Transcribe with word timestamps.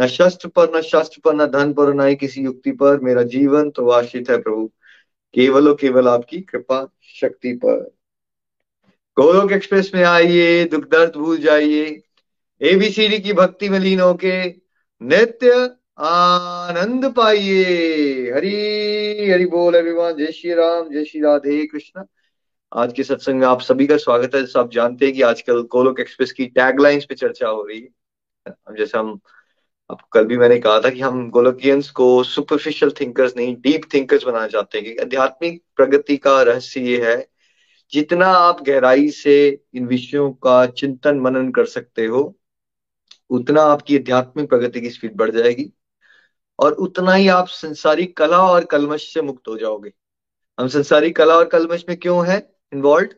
न 0.00 0.06
शस्त्र 0.06 0.48
पर, 0.48 0.76
न 0.76 0.80
शास्त्र 0.80 1.20
पर, 1.24 1.34
न 1.34 1.46
धन 1.46 1.72
पर, 1.72 1.94
न 1.94 2.00
ही 2.00 2.16
किसी 2.16 2.42
युक्ति 2.42 2.72
पर 2.72 3.00
मेरा 3.00 3.22
जीवन 3.22 3.70
तो 3.70 3.88
आश्रित 3.88 4.30
है 4.30 4.42
प्रभु। 4.42 4.70
केवल 5.34 5.68
और 5.68 5.76
केवल 5.80 6.08
आपकी 6.08 6.40
कृपा 6.40 6.92
शक्ति 7.20 7.52
पर। 7.52 7.94
गोलोक 9.16 9.52
एक्सप्रेस 9.52 9.92
में 9.94 10.02
आइए, 10.02 10.64
दुख 10.64 10.84
दर्द 10.84 11.12
भूल 11.16 11.38
जाइए। 11.38 12.02
एबीसीडी 12.60 13.18
की 13.18 13.32
भक्ति 13.32 13.68
में 13.68 13.78
लीन 13.78 14.00
होके 14.00 14.48
नित्य 15.02 15.70
आनंद 15.98 17.14
पाइए। 17.14 17.62
हरी, 18.32 19.30
हरि 19.30 19.46
बोल 19.46 19.74
एवरीवन 19.74 20.12
जय 20.12 20.32
श्री 20.32 20.54
राम, 20.54 20.88
जय 20.90 21.04
श्री 21.04 21.20
राधे 21.20 21.66
कृष्ण। 21.66 22.02
आज 22.74 22.92
के 22.92 23.02
सत्संग 23.02 23.40
में 23.40 23.46
आप 23.46 23.60
सभी 23.60 23.86
का 23.86 23.96
स्वागत 23.96 24.34
है। 24.34 24.40
जैसे 24.40 24.58
आप 24.58 24.70
जानते 24.70 25.04
हैं 25.04 25.14
कि 25.14 25.22
आजकल 25.22 25.62
गोलोक 25.62 26.00
एक्सप्रेस 26.00 26.32
की 26.32 26.46
टैगलाइंस 26.46 27.04
पे 27.04 27.14
चर्चा 27.14 27.48
हो 27.48 27.62
रही 27.62 27.80
है। 27.80 27.88
जैसे 28.78 28.98
हम 28.98 29.20
अब 29.90 29.98
कल 30.12 30.24
भी 30.24 30.36
मैंने 30.36 30.58
कहा 30.58 30.80
था 30.80 30.90
कि 30.90 31.00
हम 31.00 31.30
गोलोकियंस 31.30 31.90
को 31.90 32.22
सुपरफिशियल 32.22 32.92
थिंकर्स 33.00 33.36
नहीं 33.36 33.54
डीप 33.56 33.82
थिंकर्स 33.94 34.24
बनाना 34.24 34.46
चाहते 34.46 34.78
हैं, 34.78 34.84
क्योंकि 34.84 35.02
आध्यात्मिक 35.02 35.62
प्रगति 35.76 36.16
का 36.16 36.42
रहस्य 36.42 36.80
ये 36.80 37.10
है, 37.10 37.28
जितना 37.92 38.26
आप 38.26 38.62
गहराई 38.62 39.08
से 39.10 39.64
इन 39.74 39.86
विषयों 39.86 40.30
का 40.32 40.66
चिंतन 40.66 41.20
मनन 41.20 41.50
कर 41.50 41.66
सकते 41.66 42.06
हो, 42.06 42.22
उतना 43.30 43.62
आपकी 43.62 43.98
आध्यात्मिक 43.98 44.48
प्रगति 44.48 44.80
की 44.80 44.90
स्पीड 44.90 45.16
बढ़ 45.16 45.30
जाएगी, 45.30 45.72
और 46.58 46.72
उतना 46.72 47.14
ही 47.14 47.28
आप 47.28 47.48
संसारिक 47.48 48.16
कला 48.16 48.42
और 48.42 48.64
कलमश 48.64 49.12
से 49.14 49.22
मुक्त 49.22 49.48
हो 49.48 49.56
जाओगे। 49.58 49.92
हम 50.58 50.68
संसारिक 50.68 51.16
कला 51.16 51.36
और 51.36 51.48
कलमश 51.48 51.84
में 51.88 51.96
क्यों 51.98 52.26
है 52.28 52.38
इन्वॉल्व 52.72 53.14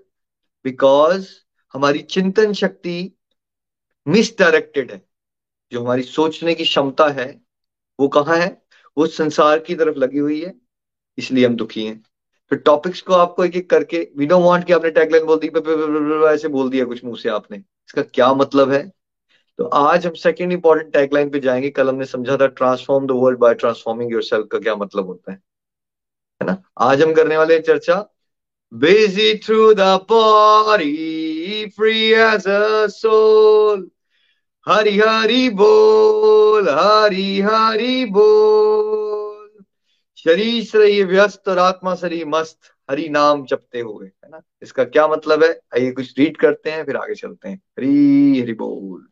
बिकॉज़ 0.65 1.29
हमारी 1.75 1.99
चिंतन 1.99 2.53
शक्ति 2.53 3.13
मिसडायरेक्टेड 4.07 4.93
है। 4.93 5.12
जो 5.73 5.81
हमारी 5.81 6.03
सोचने 6.03 6.55
की 6.55 6.65
क्षमता 6.65 7.09
है, 7.09 7.41
वो 8.01 8.09
कहाँ 8.09 8.37
है? 8.37 8.63
वो 8.97 9.07
संसार 9.07 9.59
की 9.59 9.75
तरफ़ 9.75 9.97
लगी 9.97 10.19
हुई 10.19 10.41
है, 10.41 10.55
इसलिए 11.19 11.47
हम 11.47 11.57
दुखी 11.57 11.85
हैं। 11.87 12.03
तो 12.51 12.57
टॉपिक्स 12.57 13.01
को 13.01 13.15
आपको 13.15 13.45
एक 13.45 13.57
एक 13.57 13.71
करके 13.71 14.09
वी 14.17 14.27
डोंट 14.27 14.45
वांट 14.45 14.65
कि 14.65 14.73
आपने 14.73 14.91
टैगलाइन 14.91 15.25
बोल 15.25 15.39
दी 15.39 15.49
ऐसे 16.35 16.49
बोल 16.49 16.71
दिया 16.71 16.85
कुछ 16.85 17.05
मुँह 17.05 17.17
से 17.17 17.29
आपने। 17.29 17.57
इसका 17.57 18.03
क्या 18.03 18.33
मतलब 18.35 18.71
है? 18.71 18.83
तो 19.59 19.65
आज 19.65 20.07
हम 20.07 20.15
सेकेंड 20.15 20.53
इंपॉर्टेंट 20.53 20.93
टैगलाइन 20.93 21.31
पे 21.31 21.41
जाएँगे। 21.41 21.71
कल 21.71 21.89
हमने 21.89 22.05
समझा 22.05 22.37
था 22.37 22.47
transform 22.47 23.07
the 23.07 23.11
world 23.11 23.39
by 23.39 23.55
transforming 23.55 24.13
yourself 24.13 24.47
का 24.53 24.59
क्या 24.59 24.75
मतलब 24.77 25.07
होता 25.07 25.33
है। 25.33 25.39
है 26.41 26.47
ना? 26.47 26.63
आज 26.79 27.03
हम 27.03 27.13
करने 27.15 27.37
वाले 27.37 27.59
चर्चा 27.61 28.07
busy 28.75 29.35
through 29.39 29.73
the 29.75 29.81
body 30.09 31.67
free 31.77 31.99
as 32.13 32.47
a 32.47 32.87
soul 32.87 33.91
Hari 34.69 34.99
Hari 34.99 35.49
बोल, 35.49 36.69
हरि 36.69 37.41
हरि 37.41 38.05
बोल। 38.05 39.65
शरीर 40.17 40.65
से 40.65 41.05
व्यस्त 41.05 41.49
और 41.49 41.59
आत्मा 41.59 41.95
रहिए 41.95 42.25
मस्त, 42.25 42.59
हरि 42.91 43.09
नाम 43.09 43.45
जपते 43.45 43.81
हुए, 43.81 44.07
है 44.07 44.31
ना? 44.31 44.43
इसका 44.63 44.85
क्या 44.85 45.09
मतलब 45.09 45.45
है? 45.45 45.51
आइए 45.51 45.93
कुछ 45.93 46.19
रीड 46.19 46.37
करते 46.37 46.71
हैं, 46.71 46.85
फिर 46.85 46.97
आगे 46.97 47.15
चलते 47.15 47.49
हैं। 47.49 47.57
हरी 47.57 48.41
हरि 48.41 48.53
बोल। 48.53 49.07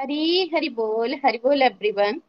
हरी 0.00 0.50
हरि 0.54 0.68
बोल 0.68 1.14
हरि 1.14 1.38
बोल 1.38 1.62
एवरीवन 1.62 2.22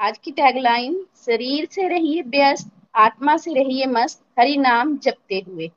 आज 0.00 0.18
की 0.18 0.30
टैगलाइन 0.30 1.06
शरीर 1.26 1.68
से 1.70 1.88
रहिए 1.88 2.22
व्यस्त, 2.22 2.68
आत्मा 2.94 3.36
से 3.36 3.54
रहिए 3.54 3.86
मस्त, 3.86 4.22
हरि 4.38 4.56
नाम 4.56 4.98
जपते 4.98 5.44
हुए। 5.48 5.70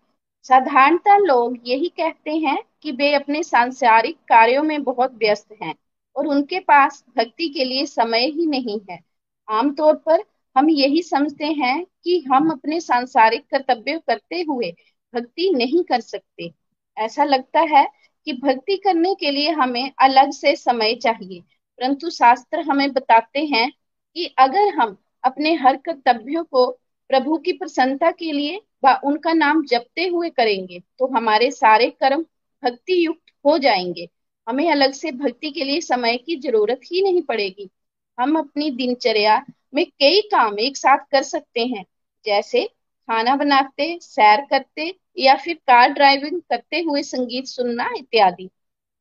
साधारणतः 0.46 1.18
लोग 1.18 1.57
यही 1.66 1.88
कहते 1.90 2.31
हैं 2.38 2.57
कि 2.84 2.91
वे 2.91 3.13
अपने 3.13 3.41
सांसारिक 3.44 4.18
कार्यों 4.29 4.63
में 4.63 4.84
बहुत 4.84 5.13
व्यस्त 5.13 5.57
हैं 5.63 5.74
और 6.16 6.28
उनके 6.28 6.59
पास 6.59 7.03
भक्ति 7.18 7.47
के 7.50 7.66
लिए 7.66 7.85
समय 7.85 8.25
ही 8.28 8.46
नहीं 8.46 8.80
है। 8.90 9.00
आमतौर 9.47 9.96
पर 10.06 10.24
हम 10.56 10.69
यही 10.69 11.01
समझते 11.03 11.46
हैं 11.53 11.84
कि 12.03 12.19
हम 12.31 12.50
अपने 12.51 12.80
सांसारिक 12.81 13.46
कर्तव्य 13.51 13.97
करते 14.07 14.41
हुए 14.41 14.72
भक्ति 15.13 15.50
नहीं 15.56 15.84
कर 15.84 16.01
सकते। 16.01 16.51
ऐसा 16.97 17.24
लगता 17.24 17.59
है 17.69 17.85
कि 18.28 18.34
भक्ति 18.34 18.78
करने 18.78 19.13
के 19.16 19.31
लिए 19.31 19.51
हमें 19.51 19.91
अलग 20.01 20.31
से 20.31 20.56
समय 20.56 20.96
चाहिए, 20.96 21.40
परंतु 21.40 22.09
शास्त्र 22.09 22.59
हमें 22.62 22.91
बताते 22.94 23.46
हैं 23.46 23.72
कि 24.16 24.25
अगर 24.40 24.74
हम 24.75 24.97
अपने 25.24 25.53
हर 25.56 25.78
कर्तव्यों 25.78 26.44
को 26.44 26.66
प्रभु 27.12 27.38
की 27.38 27.52
प्रसन्नता 27.54 28.12
के 28.12 28.32
लिए 28.32 28.62
व 28.86 28.94
उनका 29.06 29.34
नाम 29.34 29.64
जपते 29.66 30.08
हुए 30.08 30.30
करेंगे 30.30 30.80
तो 31.00 31.08
हमारे 31.16 31.50
सारे 31.52 31.90
कर्म 31.92 32.22
भक्ति 32.64 33.06
युक्त 33.06 33.32
हो 33.46 33.58
जाएँगे। 33.58 34.08
हमें 34.48 34.70
अलग 34.72 34.92
से 34.94 35.12
भक्ति 35.14 35.50
के 35.52 35.64
लिए 35.64 35.82
समय 35.82 36.18
की 36.18 36.36
ज़रूरत 36.36 36.82
ही 36.86 37.02
नहीं 37.04 37.22
पड़ेगी। 37.22 37.70
हम 38.18 38.38
अपनी 38.40 38.70
दिनचर्या 38.72 39.38
में 39.74 39.86
कई 39.86 40.22
काम 40.22 40.60
एक 40.60 40.78
साथ 40.78 41.06
कर 41.12 41.24
सकते 41.24 41.66
हैं, 41.66 41.86
जैसे 42.26 42.64
खाना 42.66 43.36
बनाते, 43.36 43.98
सैर 44.02 44.46
करते 44.50 44.94
या 45.18 45.36
फिर 45.36 45.56
कार 45.68 45.90
ड्राइविंग 45.90 46.42
करते 46.42 46.80
हुए 46.80 47.04
संगीत 47.04 47.46
सुनना 47.48 47.90
इत्यादि। 47.98 48.50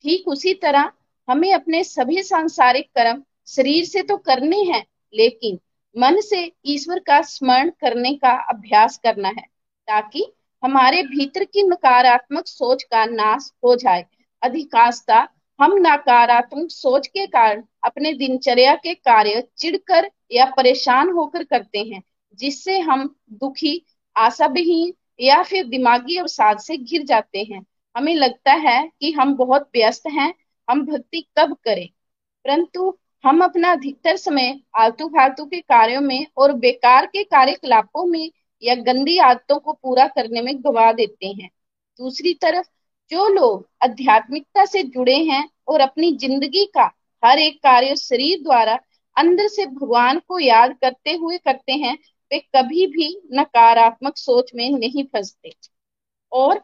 ठीक 0.04 0.28
उसी 0.28 0.54
तरह 0.54 0.90
हमें 1.28 1.52
अपने 1.54 1.84
सभी 1.84 2.22
सांसारिक 2.22 2.86
कर्म 2.98 3.22
शरीर 3.48 3.84
से 3.84 4.02
तो 4.02 4.16
करने 4.18 4.62
हैं, 4.64 4.84
लेकिन 5.14 5.58
मन 5.96 6.20
से 6.20 6.52
ईश्वर 6.64 6.98
का 6.98 7.20
स्मरण 7.22 7.70
करने 7.70 8.14
का 8.14 8.30
अभ्यास 8.48 8.98
करना 8.98 9.28
है, 9.28 9.42
ताकि 9.88 10.32
हमारे 10.64 11.02
भीतर 11.02 11.44
की 11.44 11.62
नकारात्मक 11.62 12.46
सोच 12.46 12.82
का 12.82 13.04
नाश 13.04 13.52
हो 13.64 13.76
जाए। 13.76 14.06
अधिकांशता 14.42 15.28
हम 15.60 15.74
नकारात्मक 15.76 16.70
सोच 16.70 17.06
के 17.06 17.26
कारण 17.26 17.62
अपने 17.84 18.12
दिनचर्या 18.12 18.74
के 18.74 18.94
कार्य 18.94 19.48
चिढ़कर 19.58 20.10
या 20.32 20.44
परेशान 20.46 21.10
होकर 21.10 21.44
करते 21.44 21.78
हैं, 21.78 22.02
जिससे 22.34 22.78
हम 22.78 23.14
दुखी, 23.30 23.86
आशाविहीन 24.16 24.94
या 25.20 25.42
फिर 25.42 25.64
दिमागी 25.64 26.16
अवसाद 26.16 26.58
से 26.58 26.76
घिर 26.76 27.02
जाते 27.02 27.38
हैं। 27.38 27.66
हमें 27.96 28.14
लगता 28.14 28.52
है 28.52 28.90
कि 29.00 29.12
हम 29.12 29.34
बहुत 29.34 29.70
व्यस्त 29.74 30.02
हैं, 30.06 30.34
हम 30.70 30.86
भक्ति 30.86 31.26
कब 31.38 31.56
करें? 31.64 31.88
परंतु 32.44 32.98
हम 33.24 33.42
अपना 33.44 33.70
अधिकतर 33.72 34.16
समय 34.16 34.58
आलतू 34.74 35.06
फालतू 35.08 35.44
के 35.44 35.60
कार्यों 35.60 36.00
में 36.00 36.26
और 36.36 36.52
बेकार 36.52 37.06
के 37.06 37.24
कार्यकलापों 37.24 38.04
में 38.06 38.30
या 38.62 38.74
गंदी 38.82 39.16
आदतों 39.20 39.58
को 39.58 39.72
पूरा 39.72 40.06
करने 40.08 40.42
में 40.42 40.54
गवा 40.58 40.90
देते 40.92 41.26
हैं। 41.32 41.48
दूसरी 42.00 42.32
तरफ़, 42.34 42.66
जो 43.10 43.26
लोग 43.28 43.68
आध्यात्मिकता 43.84 44.64
से 44.64 44.82
जुड़े 44.84 45.16
हैं 45.24 45.48
और 45.68 45.80
अपनी 45.80 46.12
ज़िंदगी 46.16 46.64
का 46.74 46.90
हर 47.22 47.38
एक 47.38 47.58
कार्य 47.62 47.96
शरीर 47.96 48.42
द्वारा 48.42 48.78
अंदर 49.16 49.48
से 49.48 49.66
भगवान 49.66 50.18
को 50.28 50.38
याद 50.38 50.72
करते 50.82 51.12
हुए 51.12 51.38
करते 51.38 51.72
हैं, 51.72 51.96
वे 52.30 52.38
कभी 52.56 52.86
भी 52.86 53.08
नकारात्मक 53.32 54.16
सोच 54.16 54.50
में 54.54 54.68
नहीं 54.70 55.04
फंसते। 55.04 55.54
और 56.32 56.60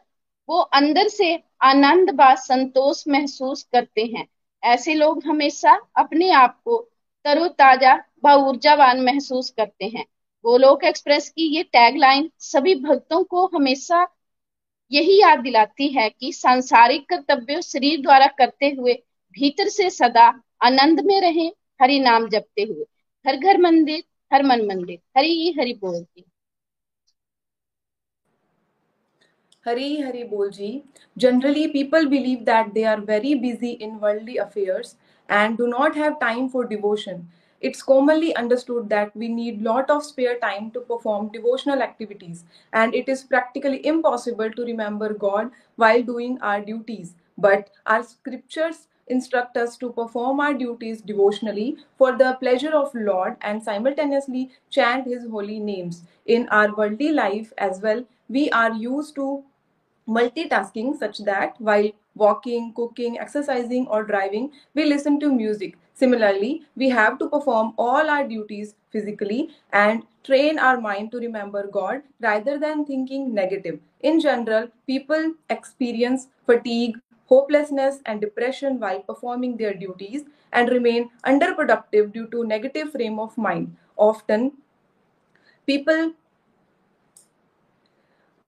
वो 0.49 0.59
अंदर 0.59 1.07
से 1.07 1.33
आनंद 1.63 2.09
व 2.21 2.33
संतोष 2.37 3.03
महसूस 3.07 3.63
करते 3.63 4.05
हैं। 4.07 4.27
ऐसे 4.63 4.93
लोग 4.93 5.23
हमेशा 5.25 5.79
अपने 5.95 6.31
आप 6.31 6.59
को 6.65 6.77
तरोताजा 7.25 7.93
व 8.25 8.33
ऊर्जावान 8.47 9.01
महसूस 9.01 9.49
करते 9.49 9.85
हैं। 9.85 10.05
गोलोक 10.45 10.83
एक्सप्रेस 10.83 11.29
की 11.29 11.55
ये 11.55 11.63
टैगलाइन 11.63 12.29
सभी 12.39 12.75
भक्तों 12.75 13.23
को 13.23 13.45
हमेशा 13.47 14.07
यही 14.91 15.21
याद 15.21 15.39
दिलाती 15.39 15.87
है 15.87 16.09
कि 16.09 16.31
सांसारिक 16.33 17.09
कर्तव्य 17.09 17.61
शरीर 17.61 18.01
द्वारा 18.01 18.27
करते 18.27 18.69
हुए 18.69 18.93
भीतर 19.35 19.67
से 19.67 19.89
सदा 19.89 20.27
आनंद 20.61 20.99
में 20.99 21.19
रहें, 21.21 21.51
हरि 21.81 21.99
नाम 21.99 22.27
जपते 22.29 22.63
हुए। 22.63 22.85
हर 23.25 23.35
घर 23.35 23.57
मंदिर, 23.57 24.03
हर 24.33 24.43
मन 24.43 24.65
मंदिर, 24.65 24.99
हरि 25.17 25.53
हरि 25.59 25.73
बोल 25.73 26.03
Hari 29.67 30.01
Hari 30.01 30.23
Bolji. 30.23 30.83
Generally, 31.17 31.67
people 31.69 32.05
believe 32.09 32.45
that 32.45 32.73
they 32.73 32.85
are 32.85 33.01
very 33.01 33.33
busy 33.35 33.71
in 33.71 33.99
worldly 33.99 34.37
affairs 34.37 34.95
and 35.27 35.57
do 35.57 35.67
not 35.67 35.93
have 35.93 36.21
time 36.21 36.47
for 36.47 36.63
devotion. 36.63 37.27
It's 37.59 37.81
commonly 37.81 38.33
understood 38.37 38.87
that 38.91 39.13
we 39.13 39.27
need 39.27 39.61
lot 39.61 39.89
of 39.89 40.05
spare 40.05 40.39
time 40.39 40.71
to 40.71 40.79
perform 40.79 41.33
devotional 41.33 41.81
activities 41.81 42.45
and 42.71 42.95
it 42.95 43.09
is 43.09 43.23
practically 43.25 43.85
impossible 43.85 44.51
to 44.51 44.63
remember 44.63 45.13
God 45.13 45.51
while 45.75 46.01
doing 46.01 46.39
our 46.41 46.61
duties. 46.61 47.15
But 47.37 47.69
our 47.85 48.03
scriptures 48.03 48.87
instruct 49.07 49.57
us 49.57 49.75
to 49.77 49.91
perform 49.91 50.39
our 50.39 50.53
duties 50.53 51.01
devotionally 51.01 51.75
for 51.97 52.17
the 52.17 52.37
pleasure 52.39 52.73
of 52.73 52.95
Lord 52.95 53.35
and 53.41 53.61
simultaneously 53.61 54.49
chant 54.69 55.07
his 55.07 55.27
holy 55.29 55.59
names. 55.59 56.03
In 56.25 56.47
our 56.49 56.73
worldly 56.73 57.11
life 57.11 57.51
as 57.57 57.81
well, 57.81 58.05
we 58.29 58.49
are 58.51 58.73
used 58.73 59.15
to 59.15 59.43
multitasking 60.07 60.97
such 60.97 61.19
that 61.19 61.59
while 61.59 61.89
walking, 62.15 62.73
cooking, 62.73 63.19
exercising, 63.19 63.87
or 63.87 64.03
driving, 64.03 64.51
we 64.73 64.85
listen 64.85 65.19
to 65.19 65.31
music. 65.31 65.77
Similarly, 65.93 66.63
we 66.75 66.89
have 66.89 67.17
to 67.19 67.29
perform 67.29 67.73
all 67.77 68.09
our 68.09 68.27
duties 68.27 68.75
physically 68.91 69.49
and 69.73 70.03
train 70.23 70.59
our 70.59 70.79
mind 70.79 71.11
to 71.11 71.17
remember 71.17 71.67
God 71.67 72.01
rather 72.19 72.57
than 72.59 72.85
thinking 72.85 73.33
negative. 73.33 73.79
In 74.01 74.19
general, 74.19 74.67
people 74.85 75.33
experience 75.49 76.27
fatigue, 76.45 76.97
hopelessness, 77.25 77.99
and 78.05 78.21
depression 78.21 78.79
while 78.79 79.01
performing 79.01 79.57
their 79.57 79.73
duties 79.73 80.23
and 80.53 80.69
remain 80.69 81.09
underproductive 81.25 82.13
due 82.13 82.27
to 82.27 82.45
negative 82.45 82.91
frame 82.91 83.19
of 83.19 83.37
mind. 83.37 83.75
Often, 83.97 84.53
people 85.65 86.13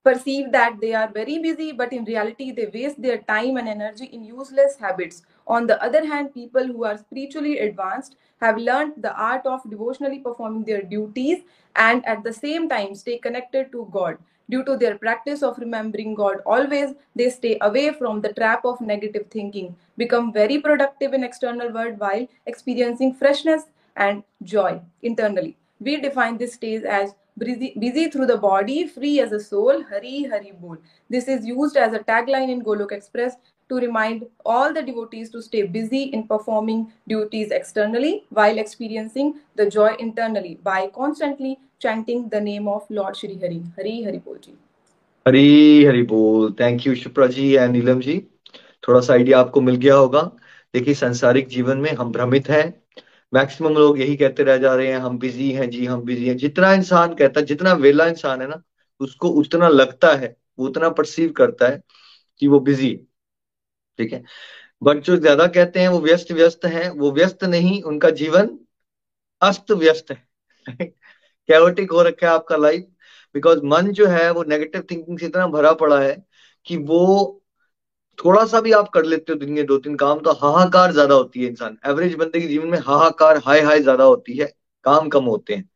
perceive 0.02 0.50
that 0.52 0.80
they 0.80 0.94
are 0.94 1.10
very 1.12 1.38
busy, 1.38 1.72
but 1.72 1.92
in 1.92 2.04
reality, 2.04 2.52
they 2.52 2.70
waste 2.72 3.00
their 3.02 3.18
time 3.18 3.56
and 3.56 3.68
energy 3.68 4.06
in 4.06 4.24
useless 4.24 4.76
habits. 4.76 5.22
On 5.46 5.66
the 5.66 5.82
other 5.82 6.06
hand, 6.06 6.32
people 6.32 6.66
who 6.66 6.84
are 6.84 6.96
spiritually 6.96 7.58
advanced 7.58 8.16
have 8.40 8.56
learned 8.56 8.94
the 8.98 9.14
art 9.14 9.44
of 9.44 9.68
devotionally 9.68 10.20
performing 10.20 10.64
their 10.64 10.82
duties 10.82 11.42
and 11.76 12.04
at 12.06 12.24
the 12.24 12.32
same 12.32 12.68
time 12.68 12.94
stay 12.94 13.18
connected 13.18 13.70
to 13.72 13.88
God. 13.90 14.16
Due 14.48 14.64
to 14.64 14.76
their 14.76 14.98
practice 14.98 15.42
of 15.44 15.58
remembering 15.58 16.14
God 16.14 16.38
always, 16.44 16.94
they 17.14 17.30
stay 17.30 17.56
away 17.60 17.92
from 17.92 18.20
the 18.20 18.32
trap 18.32 18.64
of 18.64 18.80
negative 18.80 19.26
thinking, 19.30 19.76
become 19.96 20.32
very 20.32 20.58
productive 20.58 21.12
in 21.12 21.22
external 21.22 21.72
world 21.72 21.98
while 21.98 22.26
experiencing 22.46 23.14
freshness 23.14 23.64
and 23.96 24.24
joy 24.42 24.80
internally. 25.02 25.56
We 25.78 26.00
define 26.00 26.36
this 26.36 26.54
stage 26.54 26.82
as 26.82 27.14
busy, 27.36 27.74
busy 27.78 28.10
through 28.10 28.26
the 28.26 28.36
body, 28.36 28.86
free 28.86 29.20
as 29.20 29.32
a 29.32 29.40
soul, 29.40 29.82
Hari 29.82 30.24
Hari 30.24 30.52
Bol. 30.60 30.76
This 31.10 31.28
is 31.28 31.46
used 31.46 31.76
as 31.76 31.92
a 31.92 32.00
tagline 32.00 32.50
in 32.50 32.62
Golok 32.62 32.92
Express 32.92 33.36
to 33.70 33.76
remind 33.76 34.26
all 34.44 34.72
the 34.72 34.82
devotees 34.82 35.30
to 35.30 35.42
stay 35.42 35.62
busy 35.62 36.02
in 36.04 36.26
performing 36.26 36.92
duties 37.06 37.50
externally 37.50 38.24
while 38.30 38.58
experiencing 38.58 39.34
the 39.54 39.68
joy 39.68 39.94
internally 39.98 40.58
by 40.62 40.88
constantly 40.88 41.58
chanting 41.78 42.28
the 42.28 42.40
name 42.40 42.68
of 42.68 42.84
Lord 42.90 43.16
Shri 43.16 43.38
Hari. 43.38 43.62
Hari 43.76 44.02
Hari 44.04 44.18
Bol 44.18 44.38
ji. 44.38 44.52
Hari 45.28 45.84
Hari 45.84 46.02
बोल 46.10 46.52
thank 46.60 46.86
you 46.86 46.94
Shupra 46.96 47.26
ji 47.26 47.50
and 47.52 47.72
Neelam 47.72 48.00
ji 48.00 48.18
थोड़ा 48.88 49.00
सा 49.00 49.12
idea 49.12 49.40
आपको 49.40 49.60
मिल 49.60 49.74
गया 49.76 49.94
होगा 49.94 50.20
देखिए 50.74 50.94
सांसारिक 50.94 51.48
जीवन 51.48 51.78
में 51.78 51.90
हम 51.92 52.12
भ्रमित 52.12 52.48
हैं 52.48 52.79
मैक्सिमम 53.32 53.74
लोग 53.74 53.98
यही 54.00 54.16
कहते 54.16 54.42
रह 54.42 54.56
जा 54.58 54.74
रहे 54.74 54.86
हैं, 54.88 54.98
हम 54.98 55.18
बिज़ी 55.18 55.50
हैं, 55.52 55.68
जी, 55.70 55.84
हम 55.86 56.02
बिज़ी 56.04 56.26
हैं। 56.28 56.36
जितना 56.36 56.72
इंसान 56.74 57.14
कहता 57.14 57.40
है 57.40 57.46
जितना 57.46 57.72
वेला 57.76 58.06
इंसान 58.06 58.40
है 58.42 58.48
ना, 58.48 58.62
उसको 59.00 59.28
उतना 59.40 59.68
लगता 59.68 60.14
है, 60.14 60.36
वो 60.58 60.66
उतना 60.66 60.88
परसीव 60.92 61.32
करता 61.32 61.68
है 61.68 61.82
कि 62.42 62.48
वो 62.48 62.60
बिज़ी 62.62 62.94
ठीक 63.98 64.12
है? 64.12 64.22
बट 64.82 64.98
जो 65.04 65.16
ज़्यादा 65.16 65.46
कहते 65.48 65.80
हैं, 65.80 65.88
वो 65.88 66.00
व्यस्त 66.00 66.32
व्यस्त 66.32 66.64
हैं। 66.66 66.88
वो 66.92 67.10
व्यस्त 67.12 67.44
नहीं, 67.44 67.82
उनका 67.84 68.10
जीवन 68.12 68.58
अस्त 69.42 69.72
व्यस्त 69.74 70.10
है। 70.12 70.26
कैओटिक 71.48 71.92
हो 71.92 72.02
रखा 72.02 72.28
है 72.28 72.34
आपका 72.34 72.56
लाइफ 72.56 72.86
बिकॉज़ 73.34 73.60
मन 73.64 73.90
जो 73.92 74.06
है, 74.08 74.30
वो 74.32 74.44
नेगेटिव 74.44 74.86
थिंकिंग 74.90 75.18
से 75.18 75.26
इतना 75.26 75.46
भरा 75.48 75.72
पड़ा 75.74 76.00
है 76.00 76.16
कि 76.66 76.76
वो 76.78 77.39
थोड़ा 78.20 78.44
सा 78.46 78.60
भी 78.60 78.72
आप 78.72 78.88
कर 78.90 79.04
लेते 79.04 79.32
हो 79.32 79.38
दिन 79.38 79.54
के 79.56 79.62
दो 79.64 79.76
तीन 79.78 79.94
काम 79.96 80.18
तो 80.20 80.32
हाहाकार 80.36 80.92
ज़्यादा 80.92 81.14
होती 81.14 81.42
है 81.42 81.48
इंसान। 81.48 81.76
एवरेज 81.86 82.14
बंदे 82.16 82.40
के 82.40 82.46
जीवन 82.48 82.68
में 82.68 82.78
हाहाकार 82.80 83.38
हाई 83.46 83.60
हाई 83.62 83.80
ज़्यादा 83.82 84.04
होती 84.04 84.36
है। 84.38 84.46
काम 84.84 85.08
कम 85.08 85.24
होते 85.26 85.54
हैं। 85.54 85.68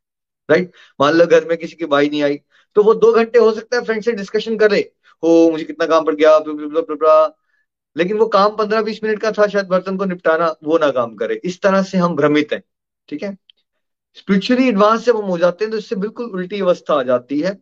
राइट 0.48 0.72
मान 1.00 1.14
लो 1.14 1.26
घर 1.26 1.44
में 1.44 1.56
किसी 1.58 1.76
की 1.76 1.86
बाई 1.86 2.08
नहीं 2.08 2.22
आई 2.22 2.38
तो 2.76 2.82
वो 2.82 2.94
दो 2.96 3.12
घंटे 3.14 3.38
हो 3.38 3.52
सकता 3.52 3.76
है 3.76 3.84
फ्रेंड 3.84 4.02
से 4.02 4.12
डिस्कशन 4.12 4.56
करे 4.58 4.78
हो, 5.22 5.50
मुझे 5.50 5.64
कितना 5.64 5.86
काम 5.86 6.04
पड़ 6.04 6.14
गया 6.14 6.38
लेकिन 7.96 8.16
वो 8.18 8.26
काम 8.28 8.56
पंद्रह 8.56 8.82
बीस 8.82 9.00
मिनट 9.04 9.20
का 9.20 9.30
था, 9.32 9.46
शायद 9.46 9.66
बर्तन 9.66 9.96
को 9.96 10.04
निपटाना, 10.04 10.54
वो 10.64 10.78
ना 10.78 10.90
काम 10.90 11.14
करे। 11.16 11.40
इस 11.44 11.60
तरह 11.62 11.82
से 11.82 11.98
हम 11.98 12.16
भ्रमित 12.16 12.52
हैं। 12.52 12.62
ठीक 13.08 13.22
है? 13.22 13.36
स्पिरिचुअली 14.16 14.68
एडवांस 14.68 15.04
जब 15.04 15.16
हम 15.16 15.24
हो 15.24 15.36
जाते 15.38 15.64
हैं 15.64 15.72
तो 15.72 15.78
इससे 15.78 15.96
बिल्कुल 15.96 16.30
उल्टी 16.30 16.60
अवस्था 16.60 16.94
आ 16.94 17.02
जाती 17.02 17.38
है। 17.40 17.52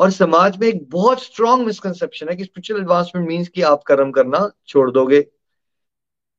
और 0.00 0.10
समाज 0.10 0.56
में 0.58 0.66
एक 0.68 0.88
बहुत 0.90 1.22
स्ट्रॉन्ग 1.22 1.66
मिसकनसेप्शन 1.66 2.28
है 2.28 2.36
कि 2.36 2.44
स्पिरिचुअल 2.44 2.80
एडवांसमेंट 2.80 3.28
मीन्स 3.28 3.48
कि 3.48 3.62
आप 3.62 3.82
कर्म 3.86 4.10
करना 4.10 4.50
छोड़ 4.68 4.90
दोगे। 4.90 5.20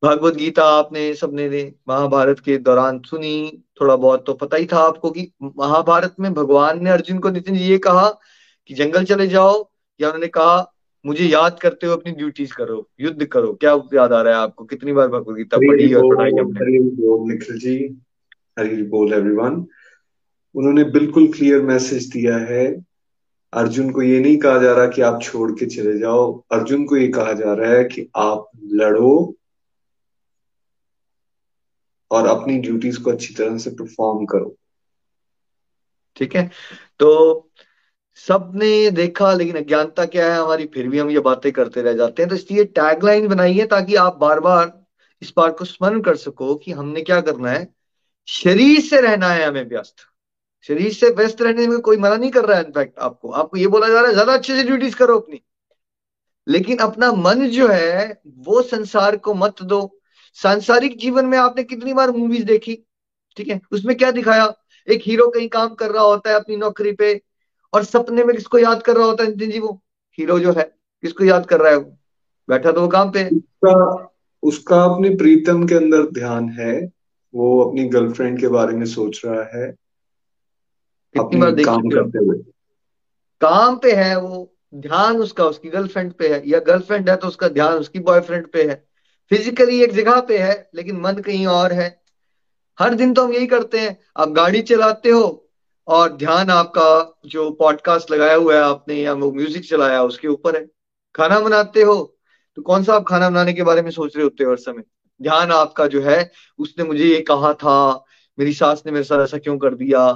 भगवत 0.03 0.35
गीता 0.35 0.63
आपने 0.63 1.13
सबने 1.13 1.49
ने 1.49 1.61
महाभारत 1.87 2.39
के 2.39 2.57
दौरान 2.57 2.99
सुनी 2.99 3.63
थोड़ा 3.81 3.95
बहुत 3.95 4.25
तो 4.25 4.33
पता 4.33 4.57
ही 4.57 4.65
था 4.65 4.77
आपको 4.77 5.11
कि 5.11 5.31
महाभारत 5.57 6.15
में 6.19 6.33
भगवान 6.33 6.83
ने 6.83 6.89
अर्जुन 6.89 7.19
को 7.19 7.29
नितिन 7.29 7.55
जी 7.55 7.63
ये 7.63 7.77
कहा 7.77 8.09
कि 8.67 8.73
जंगल 8.73 9.03
चले 9.03 9.27
जाओ 9.27 9.69
या 10.01 10.07
उन्होंने 10.07 10.27
कहा 10.27 10.73
मुझे 11.05 11.25
याद 11.25 11.59
करते 11.59 11.87
हुए 11.87 11.95
अपनी 11.95 12.11
ड्यूटीज़ 12.11 12.53
करो 12.53 12.89
युद्ध 12.99 13.25
करो। 13.25 13.53
क्या 13.53 13.71
याद 13.93 14.13
आ 14.13 14.21
रहा 14.21 14.33
है 14.33 14.39
आपको? 14.39 14.65
कितनी 14.65 14.93
बार 14.93 15.07
भगवत 15.07 15.35
गीता 15.37 15.57
पढ़ी 15.57 15.93
और 15.93 16.15
पढ़ाई 16.15 16.31
हमने? 16.31 16.79
निखिल 17.33 17.59
जी। 17.59 17.75
हरी 18.59 18.83
बोल 18.83 19.13
एवरीवन 19.13 19.65
उन्होंने 20.55 20.83
बिल्कुल 20.83 21.27
क्लियर 21.27 21.61
मैसेज 21.61 22.07
दिया 22.09 22.37
है 22.37 22.90
अर्जुन 23.53 23.91
को 23.91 24.01
ये 24.01 24.19
नहीं 24.19 24.37
कहा 24.37 24.57
जा 24.57 24.73
रहा 24.73 24.87
कि 24.87 25.01
आप 25.01 25.21
छोड़ 25.21 25.51
के 25.51 25.65
चले 25.65 25.99
जाओ। 25.99 26.43
अर्जुन 26.51 26.85
को 26.85 26.97
ये 26.97 27.07
कहा 27.07 27.33
जा 27.33 27.53
रहा 27.53 27.71
है 27.71 27.83
कि 27.83 28.09
आप 28.15 28.49
लड़ो 28.63 29.35
और 32.11 32.27
अपनी 32.27 32.57
ड्यूटीज़ 32.57 32.99
को 32.99 33.11
अच्छी 33.11 33.33
तरह 33.33 33.57
से 33.57 33.69
परफॉर्म 33.69 34.25
करो। 34.25 34.55
ठीक 36.15 36.35
है? 36.35 36.51
तो 36.99 37.51
सबने 38.15 38.91
देखा, 38.91 39.33
लेकिन 39.33 39.55
अज्ञानता 39.55 40.05
क्या 40.05 40.33
है 40.33 40.41
हमारी? 40.41 40.65
फिर 40.65 40.87
भी 40.87 40.99
हम 40.99 41.09
ये 41.09 41.19
बातें 41.19 41.51
करते 41.51 41.81
रह 41.81 41.93
जाते 41.93 42.21
हैं। 42.21 42.29
तो 42.29 42.35
इसलिए 42.35 42.63
टैगलाइन 42.63 43.27
बनाई 43.27 43.53
है 43.53 43.65
ताकि 43.65 43.95
आप 43.95 44.17
बार 44.17 44.39
बार 44.39 44.85
इस 45.21 45.33
बात 45.37 45.57
को 45.57 45.65
स्मरण 45.65 46.01
कर 46.01 46.15
सको 46.15 46.55
कि 46.55 46.71
हमने 46.71 47.01
क्या 47.01 47.21
करना 47.21 47.51
है? 47.51 47.75
शरीर 48.27 48.79
से 48.79 49.01
रहना 49.01 49.27
है 49.27 49.45
हमें 49.45 49.69
व्यस्त। 49.69 49.95
शरीर 50.69 50.93
से 50.93 51.09
व्यस्त 51.09 51.41
रहने 51.41 51.67
में 51.67 51.79
कोई 51.79 51.97
मना 51.97 52.15
नहीं 52.15 52.31
कर 52.31 52.45
रहा 52.45 52.57
है 52.57 52.63
इनफैक्ट 52.65 52.99
आपको। 52.99 53.29
आपको 53.29 53.57
ये 53.57 53.67
बोला 53.67 53.87
जा 53.87 53.93
रहा 53.93 54.07
है, 54.07 54.13
ज़्यादा 54.13 54.33
अच्छे 54.33 54.55
से 54.55 54.63
ड्यूटीज़ 54.63 54.95
करो 54.95 55.19
अपनी। 55.19 55.41
लेकिन 56.47 56.77
अपना 56.77 57.11
मन 57.11 57.47
जो 57.47 57.67
है, 57.67 58.21
वो 58.37 58.61
संसार 58.61 59.17
को 59.17 59.33
मत 59.33 59.61
दो। 59.61 59.99
सांसारिक 60.33 60.97
जीवन 60.97 61.25
में 61.25 61.37
आपने 61.37 61.63
कितनी 61.63 61.93
बार 61.93 62.11
मूवीज़ 62.11 62.45
देखी? 62.45 62.85
ठीक 63.37 63.47
है? 63.47 63.61
उसमें 63.71 63.97
क्या 63.97 64.11
दिखाया? 64.11 64.53
एक 64.87 65.01
हीरो 65.05 65.27
कहीं 65.27 65.49
काम 65.49 65.73
कर 65.73 65.91
रहा 65.91 66.03
होता 66.03 66.29
है 66.29 66.35
अपनी 66.35 66.55
नौकरी 66.55 66.91
पे, 66.91 67.21
और 67.73 67.83
सपने 67.83 68.23
में 68.23 68.35
किसको 68.35 68.57
याद 68.57 68.81
कर 68.81 68.95
रहा 68.95 69.05
होता 69.05 69.23
है 69.23 69.31
जी, 69.31 69.59
वो? 69.59 69.81
हीरो 70.17 70.39
जो 70.39 70.53
है, 70.53 70.63
किसको 71.03 71.23
याद 71.23 71.45
कर 71.45 71.59
रहा 71.59 71.71
है 71.71 71.77
वो? 71.77 71.97
बैठा 72.49 72.71
तो 72.71 72.81
वो 72.81 72.87
काम 72.87 73.11
पे। 73.11 73.25
उसका 73.25 74.07
उसका 74.43 74.83
अपने 74.83 75.09
प्रीतम 75.09 75.67
के 75.67 75.75
अंदर 75.75 76.05
ध्यान 76.11 76.49
है, 76.49 76.91
वो 77.33 77.61
अपनी 77.63 77.83
गर्लफ्रेंड 77.85 78.39
के 78.39 78.47
बारे 78.47 78.73
में 78.73 78.85
सोच 78.85 79.21
रहा 79.25 79.43
है 79.57 79.75
कितनी 81.15 81.39
बार 81.41 81.51
देख 81.51 81.65
काम 81.65 81.89
करते 81.89 82.17
हुए। 82.17 82.37
काम 83.41 83.75
पे 83.75 83.91
है 83.93 84.19
वो 84.19 84.47
ध्यान 84.75 85.17
उसका 85.17 85.45
उसकी 85.45 85.69
गर्लफ्रेंड 85.69 86.11
पे 86.13 86.27
है 86.27 86.41
या 86.49 86.59
गर्लफ्रेंड 86.61 87.09
है 87.09 87.15
तो 87.15 87.27
उसका 87.27 87.47
ध्यान 87.49 87.77
उसकी 87.77 87.99
बॉयफ्रेंड 88.01 88.47
पे 88.47 88.63
है। 88.63 88.83
फिजिकली 89.31 89.81
एक 89.83 89.93
जगह 89.93 90.19
पे 90.19 90.37
है 90.37 90.69
लेकिन 90.75 90.99
मन 91.01 91.21
कहीं 91.21 91.45
और 91.47 91.73
है। 91.73 91.89
हर 92.79 92.93
दिन 92.95 93.13
तो 93.13 93.23
हम 93.23 93.33
यही 93.33 93.47
करते 93.47 93.79
हैं 93.79 93.97
आप 94.17 94.29
गाड़ी 94.31 94.61
चलाते 94.63 95.09
हो 95.09 95.23
और 95.87 96.11
ध्यान 96.13 96.49
आपका 96.49 97.19
जो 97.25 97.49
पॉडकास्ट 97.51 98.11
लगाया 98.11 98.35
हुआ 98.35 98.55
है 98.55 98.61
आपने 98.61 98.95
या 98.95 99.13
वो 99.13 99.31
म्यूज़िक 99.31 99.65
चलाया 99.65 100.01
उसके 100.03 100.27
ऊपर 100.27 100.55
है। 100.55 100.65
खाना 101.15 101.39
बनाते 101.39 101.81
हो 101.81 101.95
तो 102.57 102.61
कौन 102.61 102.83
सा 102.83 102.93
आप 102.93 103.05
खाना 103.07 103.29
बनाने 103.29 103.53
के 103.53 103.63
बारे 103.63 103.81
में 103.81 103.91
सोच 103.91 104.15
रहे 104.15 104.23
होते 104.23 104.43
हो 104.43 104.51
हर 104.51 104.57
समय? 104.57 104.83
ध्यान 105.21 105.51
आपका 105.51 105.87
जो 105.87 106.01
है 106.01 106.31
उसने 106.59 106.83
मुझे 106.83 107.05
ये 107.05 107.21
कहा 107.21 107.53
था 107.55 108.05
मेरी 108.37 108.53
सास 108.53 108.83
ने 108.85 108.91
मेरे 108.91 109.03
साथ 109.03 109.23
ऐसा 109.23 109.37
क्यों 109.37 109.57
कर 109.57 109.75
दिया? 109.75 110.07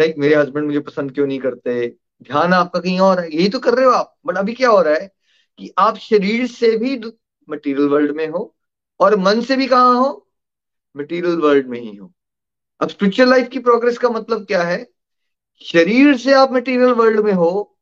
लाइक 0.00 0.14
मेरे 0.18 0.34
हस्बैंड 0.34 0.66
मुझे 0.66 0.80
पसंद 0.80 1.12
क्यों 1.12 1.26
नहीं 1.26 1.38
करते? 1.38 1.88
ध्यान 2.22 2.52
आपका 2.52 2.80
कहीं 2.80 3.00
और 3.00 3.20
है। 3.20 3.34
यही 3.34 3.48
तो 3.48 3.58
कर 3.58 3.74
रहे 3.74 3.84
हो 3.84 3.90
आप। 3.90 4.16
बट 4.26 4.36
अभी 4.36 4.52
क्या 4.52 4.70
हो 4.70 4.80
रहा 4.82 4.94
है 4.94 5.12
कि 5.58 5.70
आप 5.78 5.96
शरीर 5.96 6.46
से 6.46 6.76
भी 6.76 7.00
मटेरियल 7.50 7.88
वर्ल्ड 7.88 8.10
में 8.10 8.26
हो 8.28 8.56
और 9.00 9.16
मन 9.16 9.40
से 9.40 9.56
भी 9.56 9.66
कहा 9.66 9.82
हो? 9.82 10.28
मटेरियल 10.96 11.36
वर्ल्ड 11.36 11.66
में 11.66 11.80
ही 11.80 11.94
हो। 11.96 12.12
अब 12.80 12.88
स्पिरिचुअल 12.88 13.30
लाइफ 13.30 13.48
की 13.48 13.58
प्रोग्रेस 13.58 13.98
का 13.98 14.08
मतलब 14.08 14.46
क्या 14.46 14.62
है? 14.62 14.86
शरीर 15.62 16.16
से 16.16 16.32
आप 16.32 16.52
मटेरियल 16.52 16.90
वर्ल्ड 16.90 17.20
में 17.20 17.32
हो, 17.32 17.78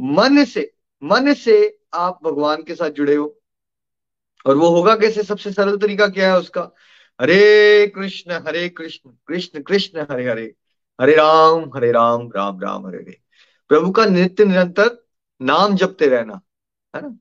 मन 0.00 0.44
से 0.44 0.72
मन 1.04 1.32
से 1.34 1.78
आप 1.94 2.18
भगवान 2.24 2.62
के 2.62 2.74
साथ 2.74 2.90
जुड़े 2.90 3.14
हो। 3.14 3.38
और 4.46 4.56
वो 4.56 4.68
होगा 4.68 4.94
कैसे? 4.96 5.22
सबसे 5.22 5.52
सरल 5.52 5.76
तरीका 5.76 6.08
क्या 6.08 6.32
है 6.32 6.38
उसका? 6.38 6.70
हरे 7.20 7.86
कृष्ण 7.86 8.32
हरे 8.46 8.68
कृष्ण 8.68 9.10
कृष्ण 9.28 9.62
कृष्ण, 9.62 10.06
हरे 10.10 10.30
हरे। 10.30 10.54
हरे 11.02 11.14
राम 11.14 11.70
हरे 11.76 11.90
राम 11.92 12.28
राम 12.36 12.60
राम, 12.60 12.86
हरे 12.86 12.98
हरे। 12.98 13.18
प्रभु 13.70 13.90
का 13.90 14.04
नित्य 14.06 14.44
निरंतर 14.44 14.90
नाम 15.40 15.74
जपते 15.76 16.06
रहना, 16.06 16.40
है 16.94 17.02
ना? 17.02 17.16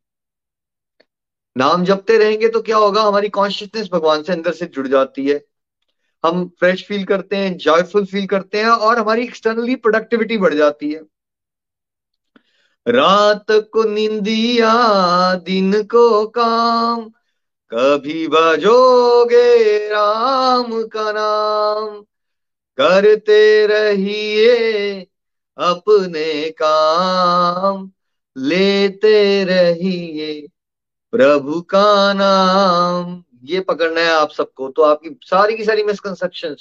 नाम 1.55 1.83
जपते 1.85 2.17
रहेंगे 2.17 2.49
तो 2.49 2.61
क्या 2.61 2.77
होगा? 2.77 3.01
हमारी 3.01 3.29
कॉन्शियसनेस 3.29 3.89
भगवान 3.93 4.23
से 4.23 4.33
अंदर 4.33 4.51
से 4.51 4.65
जुड़ 4.65 4.87
जाती 4.87 5.27
है। 5.27 5.45
हम 6.23 6.47
फ्रेश 6.59 6.85
फील 6.87 7.05
करते 7.05 7.35
हैं 7.35 7.57
जॉयफुल 7.57 8.05
फील 8.05 8.27
करते 8.27 8.57
हैं 8.57 8.69
और 8.69 8.99
हमारी 8.99 9.23
एक्सटर्नली 9.23 9.75
प्रोडक्टिविटी 9.75 10.37
बढ़ 10.37 10.53
जाती 10.53 10.91
है। 10.91 11.01
रात 12.87 13.51
को 13.51 13.83
निंदिया 13.83 14.73
दिन 15.35 15.81
को 15.83 16.27
काम, 16.27 17.09
कभी 17.71 18.27
बजोगे 18.27 19.87
राम 19.89 20.83
का 20.83 21.11
नाम। 21.11 22.05
करते 22.77 23.65
रहिए 23.67 25.01
अपने 25.57 26.49
काम, 26.51 27.91
लेते 28.35 29.43
रहिए 29.43 30.47
प्रभु 31.13 31.61
का 31.71 32.13
नाम। 32.13 33.23
ये 33.43 33.59
पकड़ना 33.61 34.01
है 34.01 34.11
आप 34.11 34.31
सबको 34.31 34.69
तो 34.69 34.81
आपकी 34.81 35.09
सारी 35.25 35.57
की 35.57 35.63
सारी 35.65 35.83
मिसकंसेप्शन 35.83 36.55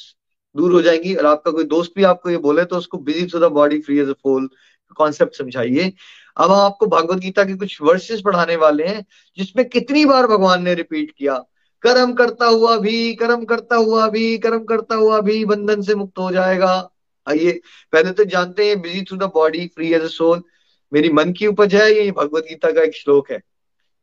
दूर 0.55 0.73
हो 0.73 0.81
जाएँगी। 0.83 1.14
और 1.14 1.26
आपका 1.26 1.50
कोई 1.50 1.64
दोस्त 1.67 1.93
भी 1.97 2.05
आपको 2.05 2.31
ये 2.31 2.37
बोले 2.38 2.64
तो 2.64 2.76
उसको 2.76 2.99
busy 3.00 3.26
to 3.26 3.38
the 3.38 3.50
body 3.52 3.81
free 3.81 3.99
as 3.99 4.09
a 4.09 4.12
soul 4.23 4.49
concept 4.97 5.37
समझाइए। 5.37 5.93
अब 6.37 6.50
हम 6.50 6.59
आपको 6.59 6.87
भागवत 6.87 7.19
गीता 7.19 7.45
के 7.45 7.55
कुछ 7.57 7.81
वर्सेस 7.83 8.21
पढ़ाने 8.21 8.57
वाले 8.57 8.87
हैं, 8.87 9.05
जिसमें 9.38 9.69
कितनी 9.69 10.05
बार 10.05 10.26
भगवान 10.26 10.62
ने 10.62 10.75
रिपीट 10.75 11.11
किया 11.11 11.35
कर्म 11.82 12.12
करता 12.12 12.46
हुआ 12.46 12.76
भी, 12.76 13.14
कर्म 13.14 13.44
करता 13.44 13.76
हुआ 13.76 14.08
भी, 14.08 14.38
कर्म 14.38 14.64
करता 14.64 14.94
हुआ 14.94 15.20
भी 15.20 15.44
बंधन 15.44 15.82
से 15.82 15.94
मुक्त 15.94 16.18
हो 16.18 16.30
जाएगा। 16.30 16.90
आइए, 17.28 17.60
पहले 17.92 18.10
तो 18.10 18.25
जानते 18.25 18.68
हैं 18.68 18.80
busy 18.80 19.02
through 19.02 19.18
the 19.18 19.22
body 19.22 19.66
free 19.66 19.92
as 19.92 20.02
a 20.02 20.06
soul 20.06 20.42
मेरी 20.92 21.08
मन 21.08 21.32
की 21.32 21.46
उपज 21.46 21.75
है, 21.75 22.04
ये 22.04 22.10
भगवत 22.10 22.44
गीता 22.44 22.70
का 22.70 22.82
एक 22.82 22.94
श्लोक 22.94 23.30
है। 23.30 23.42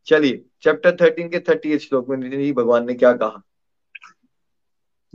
चलिए 0.05 0.45
चैप्टर 0.61 0.97
थर्टीन 1.01 1.29
के 1.29 1.39
थर्टी 1.39 1.79
श्लोक 1.79 2.09
में 2.09 2.53
भगवान 2.53 2.87
ने 2.87 2.93
क्या 2.93 3.13
कहा? 3.13 3.43